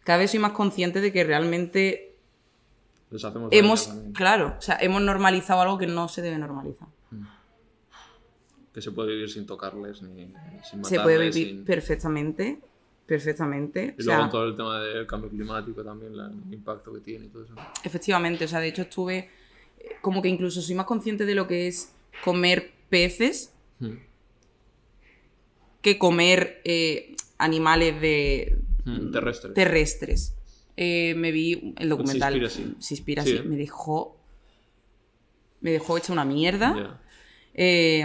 [0.04, 2.14] Cada vez soy más consciente de que realmente
[3.10, 3.88] Les hacemos hemos...
[4.14, 6.88] Claro, o sea, hemos normalizado algo que no se debe normalizar.
[8.74, 10.88] Que se puede vivir sin tocarles ni sin matarles.
[10.88, 12.58] Se puede vivir sin- perfectamente,
[13.06, 13.94] perfectamente.
[13.96, 17.00] Y O sea, luego todo el tema del cambio climático también, la- el impacto que
[17.00, 17.54] tiene y todo eso.
[17.84, 19.30] Efectivamente, o sea, de hecho estuve
[19.78, 21.92] eh, como que incluso soy más consciente de lo que es
[22.24, 23.92] comer peces Mm.
[25.82, 29.54] que comer eh, animales de Mm, terrestres.
[29.54, 30.34] terrestres.
[30.76, 32.74] Eh, me vi el documental Seaspiracy.
[32.80, 34.16] Seaspiracy, Sí, me dejó
[35.60, 37.00] me dejó hecha una mierda.
[37.54, 38.04] Eh,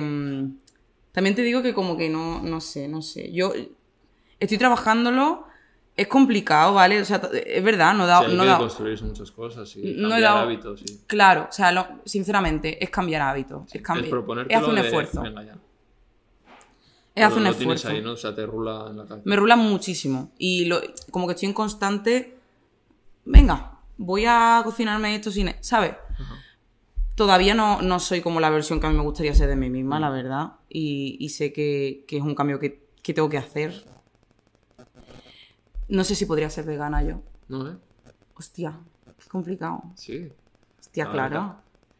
[1.20, 3.30] también te digo que como que no, no sé, no sé.
[3.34, 3.52] Yo
[4.40, 5.44] estoy trabajándolo,
[5.98, 7.02] es complicado, ¿vale?
[7.02, 9.82] O sea, es verdad, no da, Sí, hay no que da- construirse muchas cosas y
[9.82, 10.80] No he cambiar dado- hábitos.
[10.80, 11.02] Sí.
[11.08, 13.64] Claro, o sea, lo- sinceramente, es cambiar hábitos.
[13.76, 15.22] es, cambi- Es es hacer un esfuerzo.
[15.24, 15.58] Venga, ya.
[17.16, 17.90] Es hacer un esfuerzo.
[17.90, 18.14] ahí, ¿no?
[18.14, 19.24] O sea, te rula en la cabeza.
[19.26, 20.32] Me rula muchísimo.
[20.38, 20.80] Y lo-
[21.12, 22.38] como que estoy en constante.
[23.26, 25.54] Venga, voy a cocinarme esto sin.
[25.60, 25.96] ¿Sabes?
[27.20, 29.70] Todavía no, no soy como la versión que a mí me gustaría ser de mí
[29.70, 30.54] misma, la verdad.
[30.70, 33.84] Y, y sé que, que es un cambio que, que tengo que hacer.
[35.90, 37.22] No sé si podría ser vegana yo.
[37.50, 37.76] ¿No, eh?
[38.36, 38.80] Hostia,
[39.22, 39.84] qué complicado.
[39.96, 40.30] Sí.
[40.80, 41.56] Hostia, Ah, claro.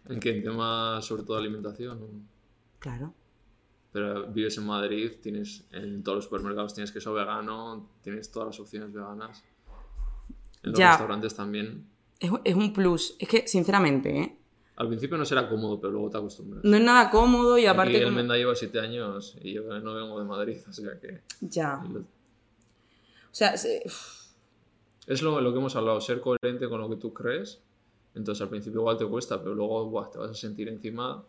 [0.08, 0.38] ¿En qué?
[0.38, 2.26] En tema, sobre todo, alimentación.
[2.80, 3.14] Claro.
[3.92, 8.60] Pero vives en Madrid, tienes en todos los supermercados tienes queso vegano, tienes todas las
[8.62, 9.44] opciones veganas.
[10.64, 10.92] En los Ya.
[10.92, 11.90] restaurantes también.
[12.22, 13.18] Es, es un plus.
[13.20, 14.39] Es que, sinceramente, ¿eh?
[14.80, 16.64] Al principio no será cómodo, pero luego te acostumbras.
[16.64, 17.98] No es nada cómodo y Aquí aparte.
[17.98, 21.22] el como- Menda lleva siete años y yo no vengo de Madrid, o sea que...
[21.42, 21.82] Ya.
[21.86, 23.84] O sea, se-
[25.06, 27.62] Es lo, lo que hemos hablado, ser coherente con lo que tú crees.
[28.16, 31.24] Entonces al principio igual te cuesta, pero luego buah, te vas a sentir encima.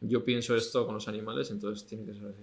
[0.00, 2.42] Yo pienso esto con los animales, entonces tiene que ser así.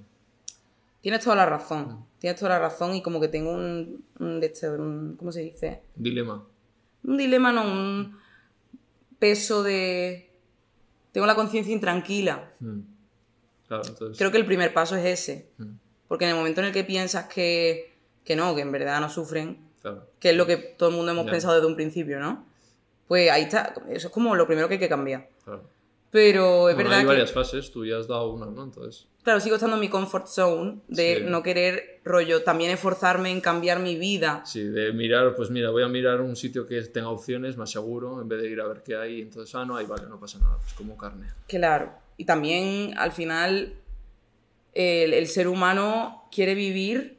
[1.02, 2.06] Tienes toda la razón.
[2.18, 4.06] Tienes toda la razón y como que tengo un,
[4.41, 5.82] este, un- ¿cómo se dice?
[5.95, 6.45] Dilema.
[7.03, 8.18] Un dilema, no, un
[9.20, 10.28] peso de...
[11.11, 12.52] Tengo la conciencia intranquila.
[12.60, 12.80] Mm.
[13.68, 14.18] Claro, entonces...
[14.18, 15.49] Creo que el primer paso es ese.
[15.57, 15.72] Mm,
[16.07, 19.10] Porque en el momento en el que piensas que, que no, que en verdad no
[19.10, 20.07] sufren, claro.
[20.19, 22.45] que es lo que todo el mundo hemos pensado desde un principio, ¿no?
[23.07, 23.73] Pues ahí está.
[23.90, 25.30] Eso es como lo primero que hay que cambiar.
[25.44, 25.64] claro.
[26.11, 27.07] Pero es Bueno, verdad hay que...
[27.10, 28.64] varias fases, tú ya has dado una, ¿no?
[28.64, 29.07] Entonces...
[29.24, 31.24] Claro, sigo estando en mi comfort zone de Sí.
[31.28, 34.41] no querer rollo, también esforzarme en cambiar mi vida.
[34.46, 38.22] Sí, de mirar, pues mira, voy a mirar un sitio que tenga opciones más seguro
[38.22, 39.22] en vez de ir a ver qué hay.
[39.22, 41.28] Entonces, ah, no hay, vale, no pasa nada, pues como carne.
[41.48, 41.91] Claro.
[42.18, 43.74] Y también, al final,
[44.74, 47.18] el, el ser humano quiere vivir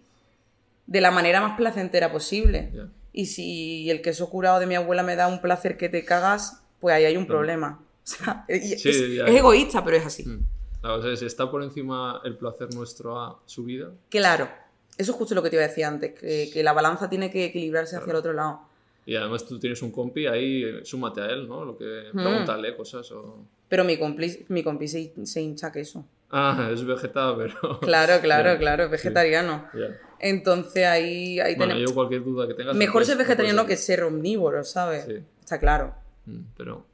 [0.86, 2.70] de la manera más placentera posible.
[2.74, 2.88] Ya.
[3.12, 6.62] Y si el queso curado de mi abuela me da un placer que te cagas,
[6.80, 7.82] pues ahí hay un problema.
[8.02, 10.24] O sea, Sí, es, es egoísta, pero es así.
[10.26, 10.44] Mm.
[10.82, 13.90] La cosa es, ¿está por encima el placer nuestro a su vida?
[14.08, 14.48] Claro.
[14.96, 17.30] Eso es justo lo que te iba a decir antes, que, que la balanza tiene
[17.30, 18.60] que equilibrarse hacia el otro lado.
[19.06, 21.64] Y además tú tienes un compi ahí, súmate a él, ¿no?
[21.64, 22.16] Lo que Mm.
[22.22, 23.44] pregúntale cosas o...
[23.68, 26.04] Pero mi compi, mi compi se, se hincha queso.
[26.30, 27.80] Ah, es vegeta, pero...
[27.80, 28.92] Claro, claro, Ya, claro, es sí.
[28.92, 29.66] vegetariano.
[29.74, 29.96] Ya.
[30.18, 31.90] Entonces ahí, ahí Bueno, tenemos...
[31.90, 32.76] yo cualquier duda que tengas...
[32.76, 35.04] Mejor ser vegetariano que ser omnívoro, ¿sabes?
[35.06, 35.18] Sí.
[35.40, 35.94] Está claro.
[36.26, 36.84] mm, Pero...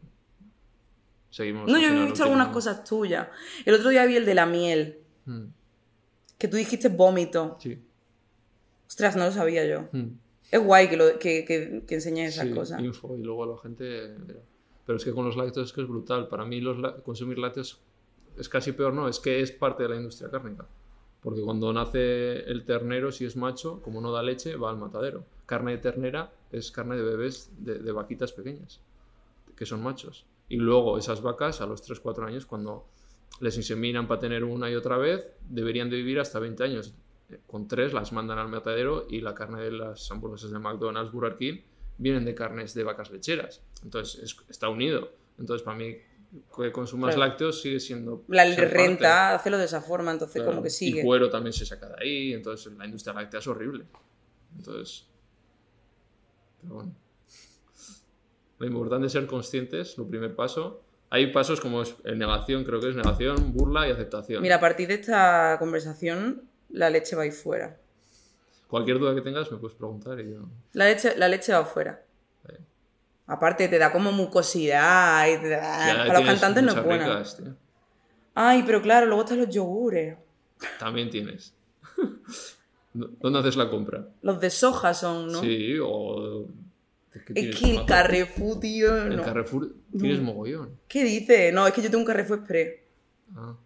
[1.36, 1.70] Seguimos...
[1.70, 3.28] No, yo he visto algunas cosas tuyas.
[3.66, 5.48] El otro día vi el de la miel, Mm,
[6.38, 7.58] que tú dijiste vómito.
[7.60, 7.78] Sí.
[8.88, 9.88] Ostras, no lo sabía yo.
[9.92, 10.06] Mm.
[10.50, 12.80] Es guay que, lo, que, que, que enseñes esas Sí, cosas.
[12.80, 14.14] info y luego la gente...
[14.26, 14.40] mira.
[14.86, 16.28] Pero es que con los lácteos es que es brutal.
[16.28, 17.80] Para mí los consumir lácteos
[18.38, 20.64] es casi peor, no, es que es parte de la industria cárnica.
[21.20, 25.24] Porque cuando nace el ternero, si es macho, como no da leche, va al matadero.
[25.44, 28.80] Carne de ternera es carne de bebés de, de vaquitas pequeñas,
[29.56, 30.24] que son machos.
[30.48, 32.88] Y luego esas vacas a los 3-4 años, cuando
[33.40, 36.94] les inseminan para tener una y otra vez, deberían de vivir hasta 20 años.
[37.46, 41.34] Con tres las mandan al matadero y la carne de las hamburguesas de McDonald's, Burger
[41.34, 41.60] King,
[41.98, 43.62] vienen de carnes de vacas lecheras.
[43.82, 45.10] Entonces es- está unido.
[45.38, 45.96] Entonces para mí
[46.56, 47.30] que consumas Claro.
[47.30, 48.22] lácteos sigue siendo...
[48.28, 50.50] La renta, hacerlo de esa forma, entonces Claro.
[50.52, 51.00] como que sigue.
[51.00, 53.86] Y cuero también se saca de ahí, entonces la industria láctea es horrible.
[54.56, 55.06] Entonces...
[56.62, 56.94] Pero bueno.
[58.58, 60.80] Lo importante es ser conscientes, lo primer paso.
[61.10, 64.42] Hay pasos como es en negación, creo que es negación, burla y aceptación.
[64.42, 67.76] Mira, a partir de esta conversación, la leche va a ir fuera.
[68.68, 70.40] Cualquier duda que tengas me puedes preguntar y yo...
[70.72, 72.02] La leche, la leche va fuera.
[72.48, 72.54] Sí.
[73.28, 77.04] Aparte, te da como mucosidad y te da- Ya Para los cantantes no es buena.
[77.06, 77.42] ricas.
[78.34, 80.16] Ay, pero claro, luego están los yogures.
[80.80, 81.54] También tienes.
[82.92, 84.08] ¿Dónde haces la compra?
[84.22, 85.40] Los de soja son, ¿no?
[85.40, 86.46] Sí, o...
[87.24, 87.84] ¿qué Es que el?
[87.86, 89.04] Carrefour, tío.
[89.06, 89.22] El no.
[89.22, 90.78] Carrefour tienes mogollón.
[90.88, 91.52] ¿Qué dices?
[91.52, 92.74] No, es que yo tengo un Carrefour Express.
[93.34, 93.56] Ah,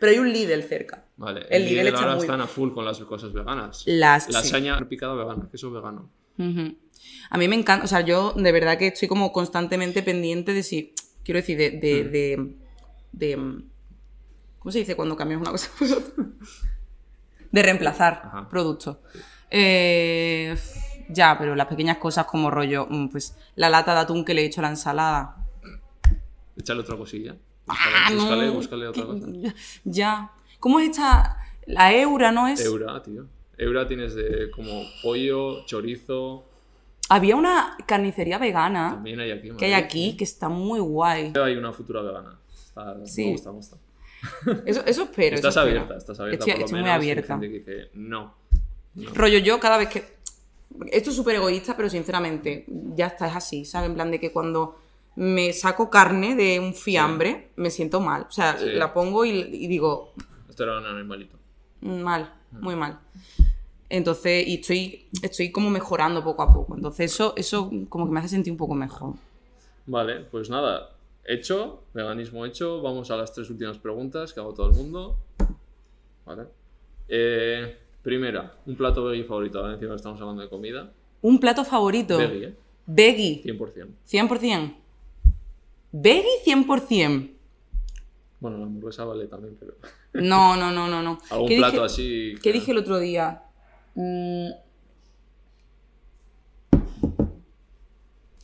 [0.00, 1.04] Pero hay un Lidl cerca.
[1.16, 1.40] vale.
[1.50, 3.82] El El Lidl Lidl está ahora muy- están a full con las cosas veganas.
[3.86, 4.24] Las.
[4.26, 4.32] sí.
[4.32, 6.10] Lasaña picada vegana, queso vegano.
[7.30, 10.62] A mí me encanta, o sea, yo de verdad que estoy como constantemente pendiente de
[10.62, 12.54] si, quiero decir, de, de, de,
[13.12, 13.62] de-
[14.58, 16.24] ¿cómo se dice cuando cambias una cosa por otra?
[17.52, 18.48] De reemplazar Ajá.
[18.48, 18.96] productos.
[19.50, 20.56] Eh,
[21.12, 24.42] ya, pero las pequeñas cosas como rollo, mm, pues la lata de atún que le
[24.42, 25.36] he hecho a la ensalada.
[26.56, 27.34] Échale otra cosilla.
[27.68, 28.52] Ah, Búscale, no.
[28.54, 29.26] búscale otra cosa.
[29.84, 30.32] Ya.
[30.60, 31.36] ¿Cómo es esta?
[31.66, 32.64] La eura, ¿no es?
[32.64, 33.26] Eura, tío.
[33.56, 36.44] Eura tienes de como pollo, chorizo.
[37.08, 39.50] Había una carnicería vegana También hay aquí.
[39.58, 41.32] que hay aquí que está muy guay.
[41.42, 42.38] Hay una futura vegana.
[42.52, 43.26] Está- Sí.
[43.26, 43.76] Me gusta, me gusta.
[44.64, 45.36] Eso, eso espero.
[45.36, 45.80] estás eso espero.
[45.80, 46.44] abierta, estás abierta.
[46.44, 47.40] Estoy, por lo estoy muy menos, y hay abierta.
[47.40, 48.34] que dice, no.
[49.14, 50.16] Rollo, yo cada vez que.
[50.90, 53.88] Esto es súper egoísta, pero sinceramente, ya está, es así, ¿sabes?
[53.88, 54.78] En plan de que cuando
[55.16, 58.26] me saco carne de un fiambre, me siento mal.
[58.28, 58.66] O sea, Sí.
[58.72, 60.12] la pongo y, y digo,
[60.48, 61.36] Esto era un animalito.
[61.82, 62.62] mal, Mm.
[62.64, 62.98] muy mal.
[63.88, 66.74] Entonces, y estoy, estoy como mejorando poco a poco.
[66.76, 69.14] Entonces, eso, eso como que me hace sentir un poco mejor.
[69.86, 70.90] Vale, pues nada.
[71.24, 72.80] Hecho, veganismo hecho.
[72.80, 75.18] Vamos a las tres últimas preguntas que hago todo el mundo.
[76.24, 76.44] Vale.
[77.08, 79.58] Eh, primera, un plato veggie favorito.
[79.60, 80.90] Ahora encima estamos hablando de comida.
[81.22, 82.18] Un plato favorito.
[82.18, 82.54] Veggie, ¿eh?
[82.86, 83.42] Veggie.
[83.44, 83.88] 100%.
[84.08, 84.74] 100%.
[85.92, 87.30] Veggie 100%.
[88.40, 89.74] Bueno, la hamburguesa vale también, pero...
[90.14, 91.18] No, no, no, no, no.
[91.30, 92.34] Algún ¿Qué plato dije- así...
[92.42, 93.44] ¿Qué dije el otro día?
[93.94, 94.50] Mm.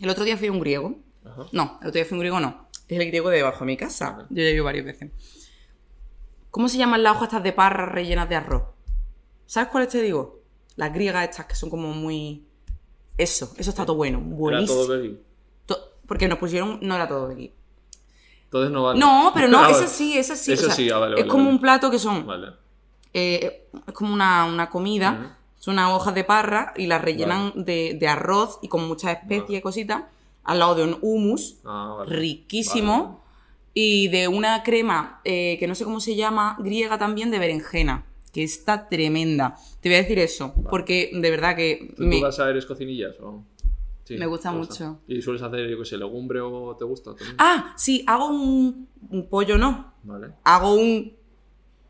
[0.01, 0.95] El otro día fui a un griego.
[1.25, 1.43] Ajá.
[1.53, 2.69] No, el otro día fui a un griego no.
[2.89, 4.27] Es el griego de debajo de mi casa.
[4.31, 5.11] Yo ya he ido varias veces.
[6.51, 8.63] ¿Cómo se llaman las hojas estas de parra rellenas de arroz?
[9.49, 10.41] ¿Sabes cuáles te digo?
[10.77, 12.45] Las griegas estas que son como muy...
[13.17, 14.19] Eso, eso está todo bueno.
[14.19, 14.79] Era Buenísimo.
[14.79, 15.19] todo veggie.
[15.67, 16.79] To- Porque nos pusieron...
[16.83, 17.53] No era todo veggie.
[18.45, 19.01] Entonces no vale.
[19.01, 20.53] No, pero no, Ah, esa sí, esa sí.
[20.53, 21.57] Eso o sea, sí, ah, vale, es como vale.
[21.57, 22.27] un plato que son...
[22.27, 22.49] Vale.
[23.15, 25.29] eh, es como una, una comida, Ujú.
[25.59, 29.59] son unas hojas de parra y las rellenan de, de arroz y con muchas especies
[29.59, 30.05] y cositas,
[30.45, 33.25] al lado de un hummus Ah, riquísimo
[33.75, 38.05] y de una crema eh, que no sé cómo se llama, griega también, de berenjena,
[38.31, 39.57] que está tremenda.
[39.81, 43.15] Te voy a decir eso, porque de verdad que ¿Tú, me- vas a eres cocinillas
[43.21, 43.45] o...?
[44.05, 45.01] Sí, Me gusta mucho.
[45.07, 47.37] ¿Y sueles hacer, yo qué sé, legumbre o te gusta también?
[47.39, 50.29] Ah, sí, hago un, un pollo no, Vale.
[50.45, 51.15] hago un,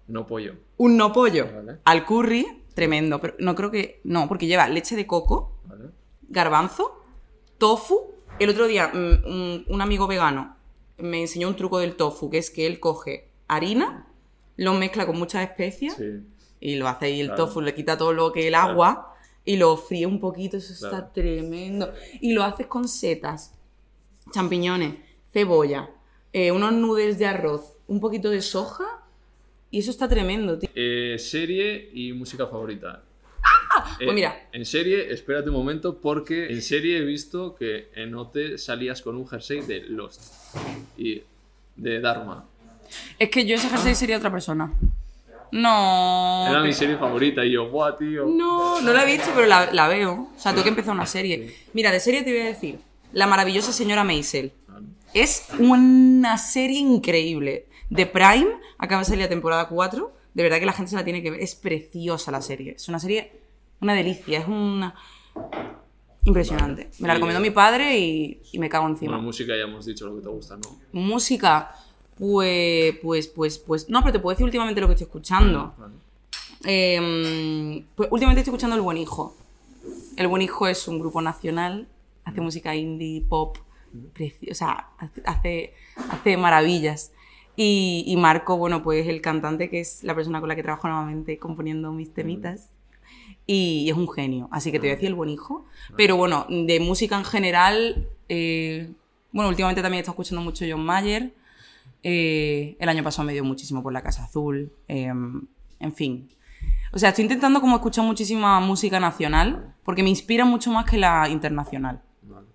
[0.09, 0.55] No pollo.
[0.79, 1.79] un no pollo Vale.
[1.85, 2.45] al curry,
[2.75, 5.91] tremendo, pero no creo que, no, porque lleva leche de coco, Vale.
[6.29, 7.03] garbanzo,
[7.57, 8.01] tofu.
[8.41, 10.57] El otro día mm, un, un amigo vegano
[10.99, 14.08] me enseñó un truco del tofu, que es que él coge harina,
[14.59, 16.21] lo mezcla con muchas especias Sí.
[16.61, 17.47] y lo hace y el Claro.
[17.47, 19.15] tofu le quita todo lo que el agua
[19.45, 21.93] y lo fríe un poquito, eso está tremendo.
[22.21, 23.55] Y lo haces con setas,
[24.33, 24.95] champiñones,
[25.33, 25.89] cebolla,
[26.33, 28.85] eh, unos noodles de arroz, un poquito de soja
[29.71, 30.69] y eso está tremendo, tío.
[30.75, 33.03] Eh, serie y música favorita.
[34.01, 34.49] Eh, pues mira.
[34.53, 39.17] En serie, espérate un momento, porque en serie he visto que en OT salías con
[39.17, 40.21] un jersey de Lost
[40.97, 41.23] y
[41.77, 42.45] de Dharma.
[43.19, 44.73] Es que yo ese jersey sería otra persona.
[45.51, 46.47] No.
[46.49, 48.27] Era mi serie favorita y yo, ¡buah, tío!
[48.27, 50.29] No, no la he visto, pero la, la veo.
[50.37, 51.55] O sea, tengo que empezar una serie.
[51.73, 52.79] Mira, de serie te voy a decir.
[53.13, 54.53] La maravillosa señora Maisel.
[55.15, 57.67] Es una serie increíble.
[57.89, 60.13] De Prime, acaba de salir la temporada 4.
[60.35, 61.41] De verdad que la gente se la tiene que ver.
[61.41, 62.73] Es preciosa la serie.
[62.73, 63.33] Es una serie,
[63.81, 64.41] una delicia.
[64.41, 64.95] Es una...
[66.25, 66.91] Impresionante.
[66.99, 69.13] Me la recomendó mi padre y, y me cago encima.
[69.13, 70.79] Bueno, música ya hemos dicho lo que te gusta, ¿no?
[70.93, 71.75] Música,
[72.19, 73.89] pues, pues, pues, pues...
[73.89, 75.75] No, pero te puedo decir últimamente lo que estoy escuchando.
[75.79, 75.95] Vale.
[76.65, 79.37] Eh, pues últimamente estoy escuchando El Buen Hijo.
[80.17, 81.87] El Buen Hijo es un grupo nacional,
[82.25, 83.57] hace música indie, pop,
[84.51, 85.75] o sea, hace- hace,
[86.11, 87.13] hace maravillas.
[87.57, 90.89] Y, y Marco, bueno, pues el cantante, que es la persona con la que trabajo
[90.89, 92.69] nuevamente componiendo mis temitas.
[93.47, 95.65] Y es un genio, así que te voy a decir El Buen Hijo.
[95.97, 98.93] Pero bueno, de música en general, eh,
[99.33, 101.33] bueno, últimamente también he estado escuchando mucho John Mayer.
[102.03, 104.73] Eh, el año pasado me dio muchísimo por la Casa Azul.
[104.89, 105.13] eh,
[105.81, 106.29] en fin.
[106.93, 110.99] O sea, estoy intentando como escuchar muchísima música nacional porque me inspira mucho más que
[110.99, 112.03] la internacional.
[112.23, 112.47] Vale.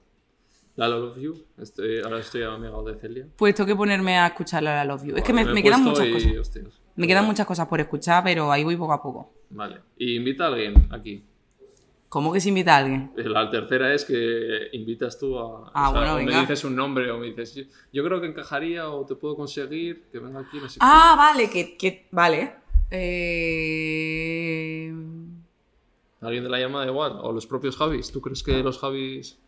[0.75, 3.27] La Love You, estoy, ahora estoy amigado de Celia.
[3.37, 5.15] Pues tengo que ponerme a escuchar la Love You.
[5.15, 6.37] Es que me, quedan muchas y, cosas.
[6.37, 6.81] hostias.
[6.95, 9.33] Me quedan muchas cosas por escuchar, pero ahí voy poco a poco.
[9.51, 9.81] Vale.
[9.97, 11.23] Y invita a alguien aquí.
[12.13, 13.11] ¿Cómo que se invita a alguien?
[13.15, 15.71] La tercera es que invitas tú a.
[15.73, 16.31] Ah, bueno, venga.
[16.35, 19.35] me dices un nombre o me dices, yo, yo creo que encajaría o te puedo
[19.35, 20.79] conseguir que venga aquí, no sé qué.
[20.81, 22.53] Ah, vale, que, que- vale.
[22.91, 24.93] Eh...
[26.21, 27.17] ¿Alguien de la llamada igual?
[27.19, 28.11] ¿O los propios Javis?
[28.11, 29.39] ¿Tú crees que los Javis...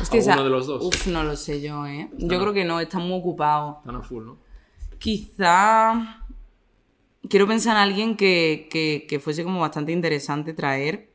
[0.00, 0.82] Hostia, ¿Alguno esa- de los dos?
[0.84, 2.08] Uf, no lo sé yo, ¿eh?
[2.12, 3.76] Están Yo a- creo que no, están muy ocupados.
[3.78, 4.38] Están a full, ¿no?
[4.98, 6.24] Quizá...
[7.28, 11.09] Quiero pensar en alguien que, que, que fuese como bastante interesante traer.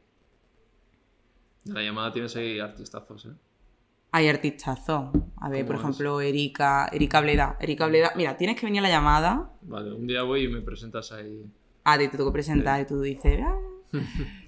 [1.65, 3.29] La llamada tienes ahí artistazos, ¿eh?
[4.11, 5.09] Hay artistazos.
[5.41, 7.57] A ver, por ejemplo, Erika, Erika Bleda.
[7.59, 8.13] Erika Bleda.
[8.15, 9.49] Mira, tienes que venir a la llamada.
[9.63, 11.45] Vale, un día voy y me presentas ahí...
[11.83, 13.39] Ah, te tengo que presentar y tú dices.
[13.43, 13.57] "Ah".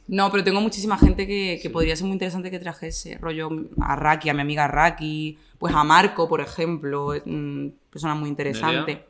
[0.09, 3.17] No, pero tengo muchísima gente que, que podría ser muy interesante que trajese.
[3.17, 3.49] Rollo
[3.81, 5.37] a Raki, a mi amiga Raki.
[5.59, 7.09] Pues a Marco, por ejemplo.
[7.25, 9.05] mm, persona muy interesante.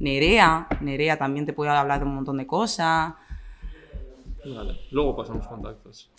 [0.00, 0.68] Nerea.
[0.82, 3.14] Nerea también te puede hablar de un montón de cosas.
[4.44, 6.10] Vale, luego pasamos contactos.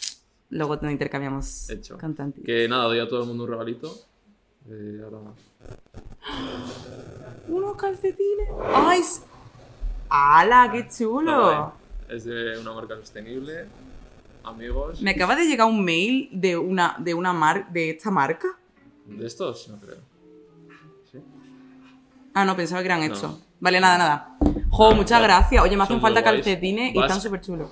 [0.49, 1.97] Luego te intercambiamos Hecho.
[1.97, 2.43] cantantes.
[2.45, 3.93] Que nada, doy a todo el mundo un regalito.
[4.69, 5.19] Eh, ahora...
[7.47, 8.47] Unos calcetines.
[8.73, 9.01] ¡Ay!
[10.09, 10.69] ¡Hala!
[10.71, 11.73] ¡Qué chulo!
[12.09, 13.65] Es de una marca sostenible.
[14.43, 15.01] Amigos.
[15.01, 18.47] Me acaba de llegar un mail de una, de una mar de esta marca.
[19.05, 19.67] ¿De estos?
[19.69, 19.97] No creo.
[21.11, 21.19] ¿Sí?
[22.33, 23.13] Ah, no, pensaba que eran No.
[23.13, 23.39] estos.
[23.59, 24.37] Vale, nada, nada.
[24.69, 25.23] Jo, No, muchas no.
[25.25, 25.63] gracias.
[25.63, 27.71] Oye, me hacen falta calcetines y están súper chulos.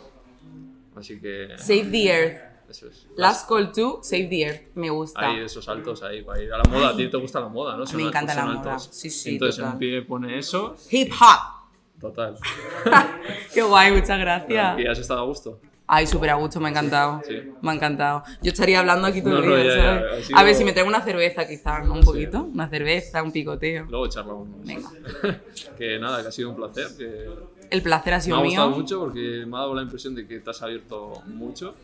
[0.95, 1.49] Así que...
[1.57, 2.52] Save the Earth.
[2.73, 3.05] Eso es.
[3.15, 4.61] Last call to Save the Earth.
[4.73, 5.19] Me gusta.
[5.29, 6.89] Hay esos saltos ahí para ir a la moda.
[6.89, 7.85] A ti te gusta la moda, ¿no?
[7.85, 8.71] Son Me altos, encanta la moda.
[8.73, 8.89] altos.
[8.91, 9.73] Sí, sí, Entonces total.
[9.73, 10.75] un pie pone eso.
[10.89, 12.01] Hip hop.
[12.01, 12.35] Total.
[13.53, 14.79] Qué guay, muchas gracias.
[14.79, 15.59] ¿Y has estado a gusto?
[15.85, 17.21] Ay, súper a gusto, me ha encantado.
[17.27, 17.35] Sí.
[17.61, 18.23] Me ha encantado.
[18.41, 21.47] Yo estaría hablando aquí todo el no, día, A ver si me traigo una cerveza,
[21.47, 21.93] quizás, ¿no?
[21.93, 22.41] Un poquito.
[22.51, 23.85] Una cerveza, un picoteo.
[23.87, 24.47] Luego charlamos.
[24.65, 24.89] Venga.
[25.77, 26.87] que nada, que ha sido un placer.
[26.97, 27.29] Que
[27.69, 28.77] El placer ha me sido ha gustado mío.
[28.79, 31.75] mucho porque me ha dado la impresión de que te has abierto mucho.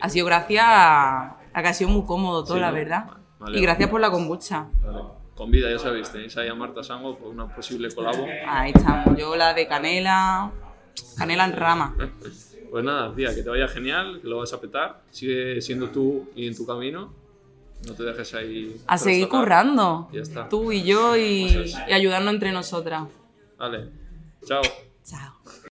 [0.00, 3.06] Ha sido gracias a a que ha sido muy cómodo todo, Sí, la verdad.
[3.06, 3.58] Vale, vale.
[3.58, 4.66] y gracias por la kombucha.
[5.34, 8.26] Con vida, ya sabéis, tenéis ahí a Marta Sango por una posible colabo.
[8.46, 9.16] Ahí estamos.
[9.16, 10.50] Yo la de canela.
[11.16, 11.96] Canela en rama.
[12.70, 15.00] Pues nada, tía, que te vaya genial, que lo vas a petar.
[15.10, 17.14] Sigue siendo tú y en tu camino.
[17.86, 18.76] No te dejes ahí.
[18.86, 20.10] A seguir currando.
[20.12, 20.50] Ya está.
[20.50, 23.04] Tú y yo y, y ayudarnos entre nosotras.
[23.56, 23.88] Vale.
[24.44, 24.60] Chao.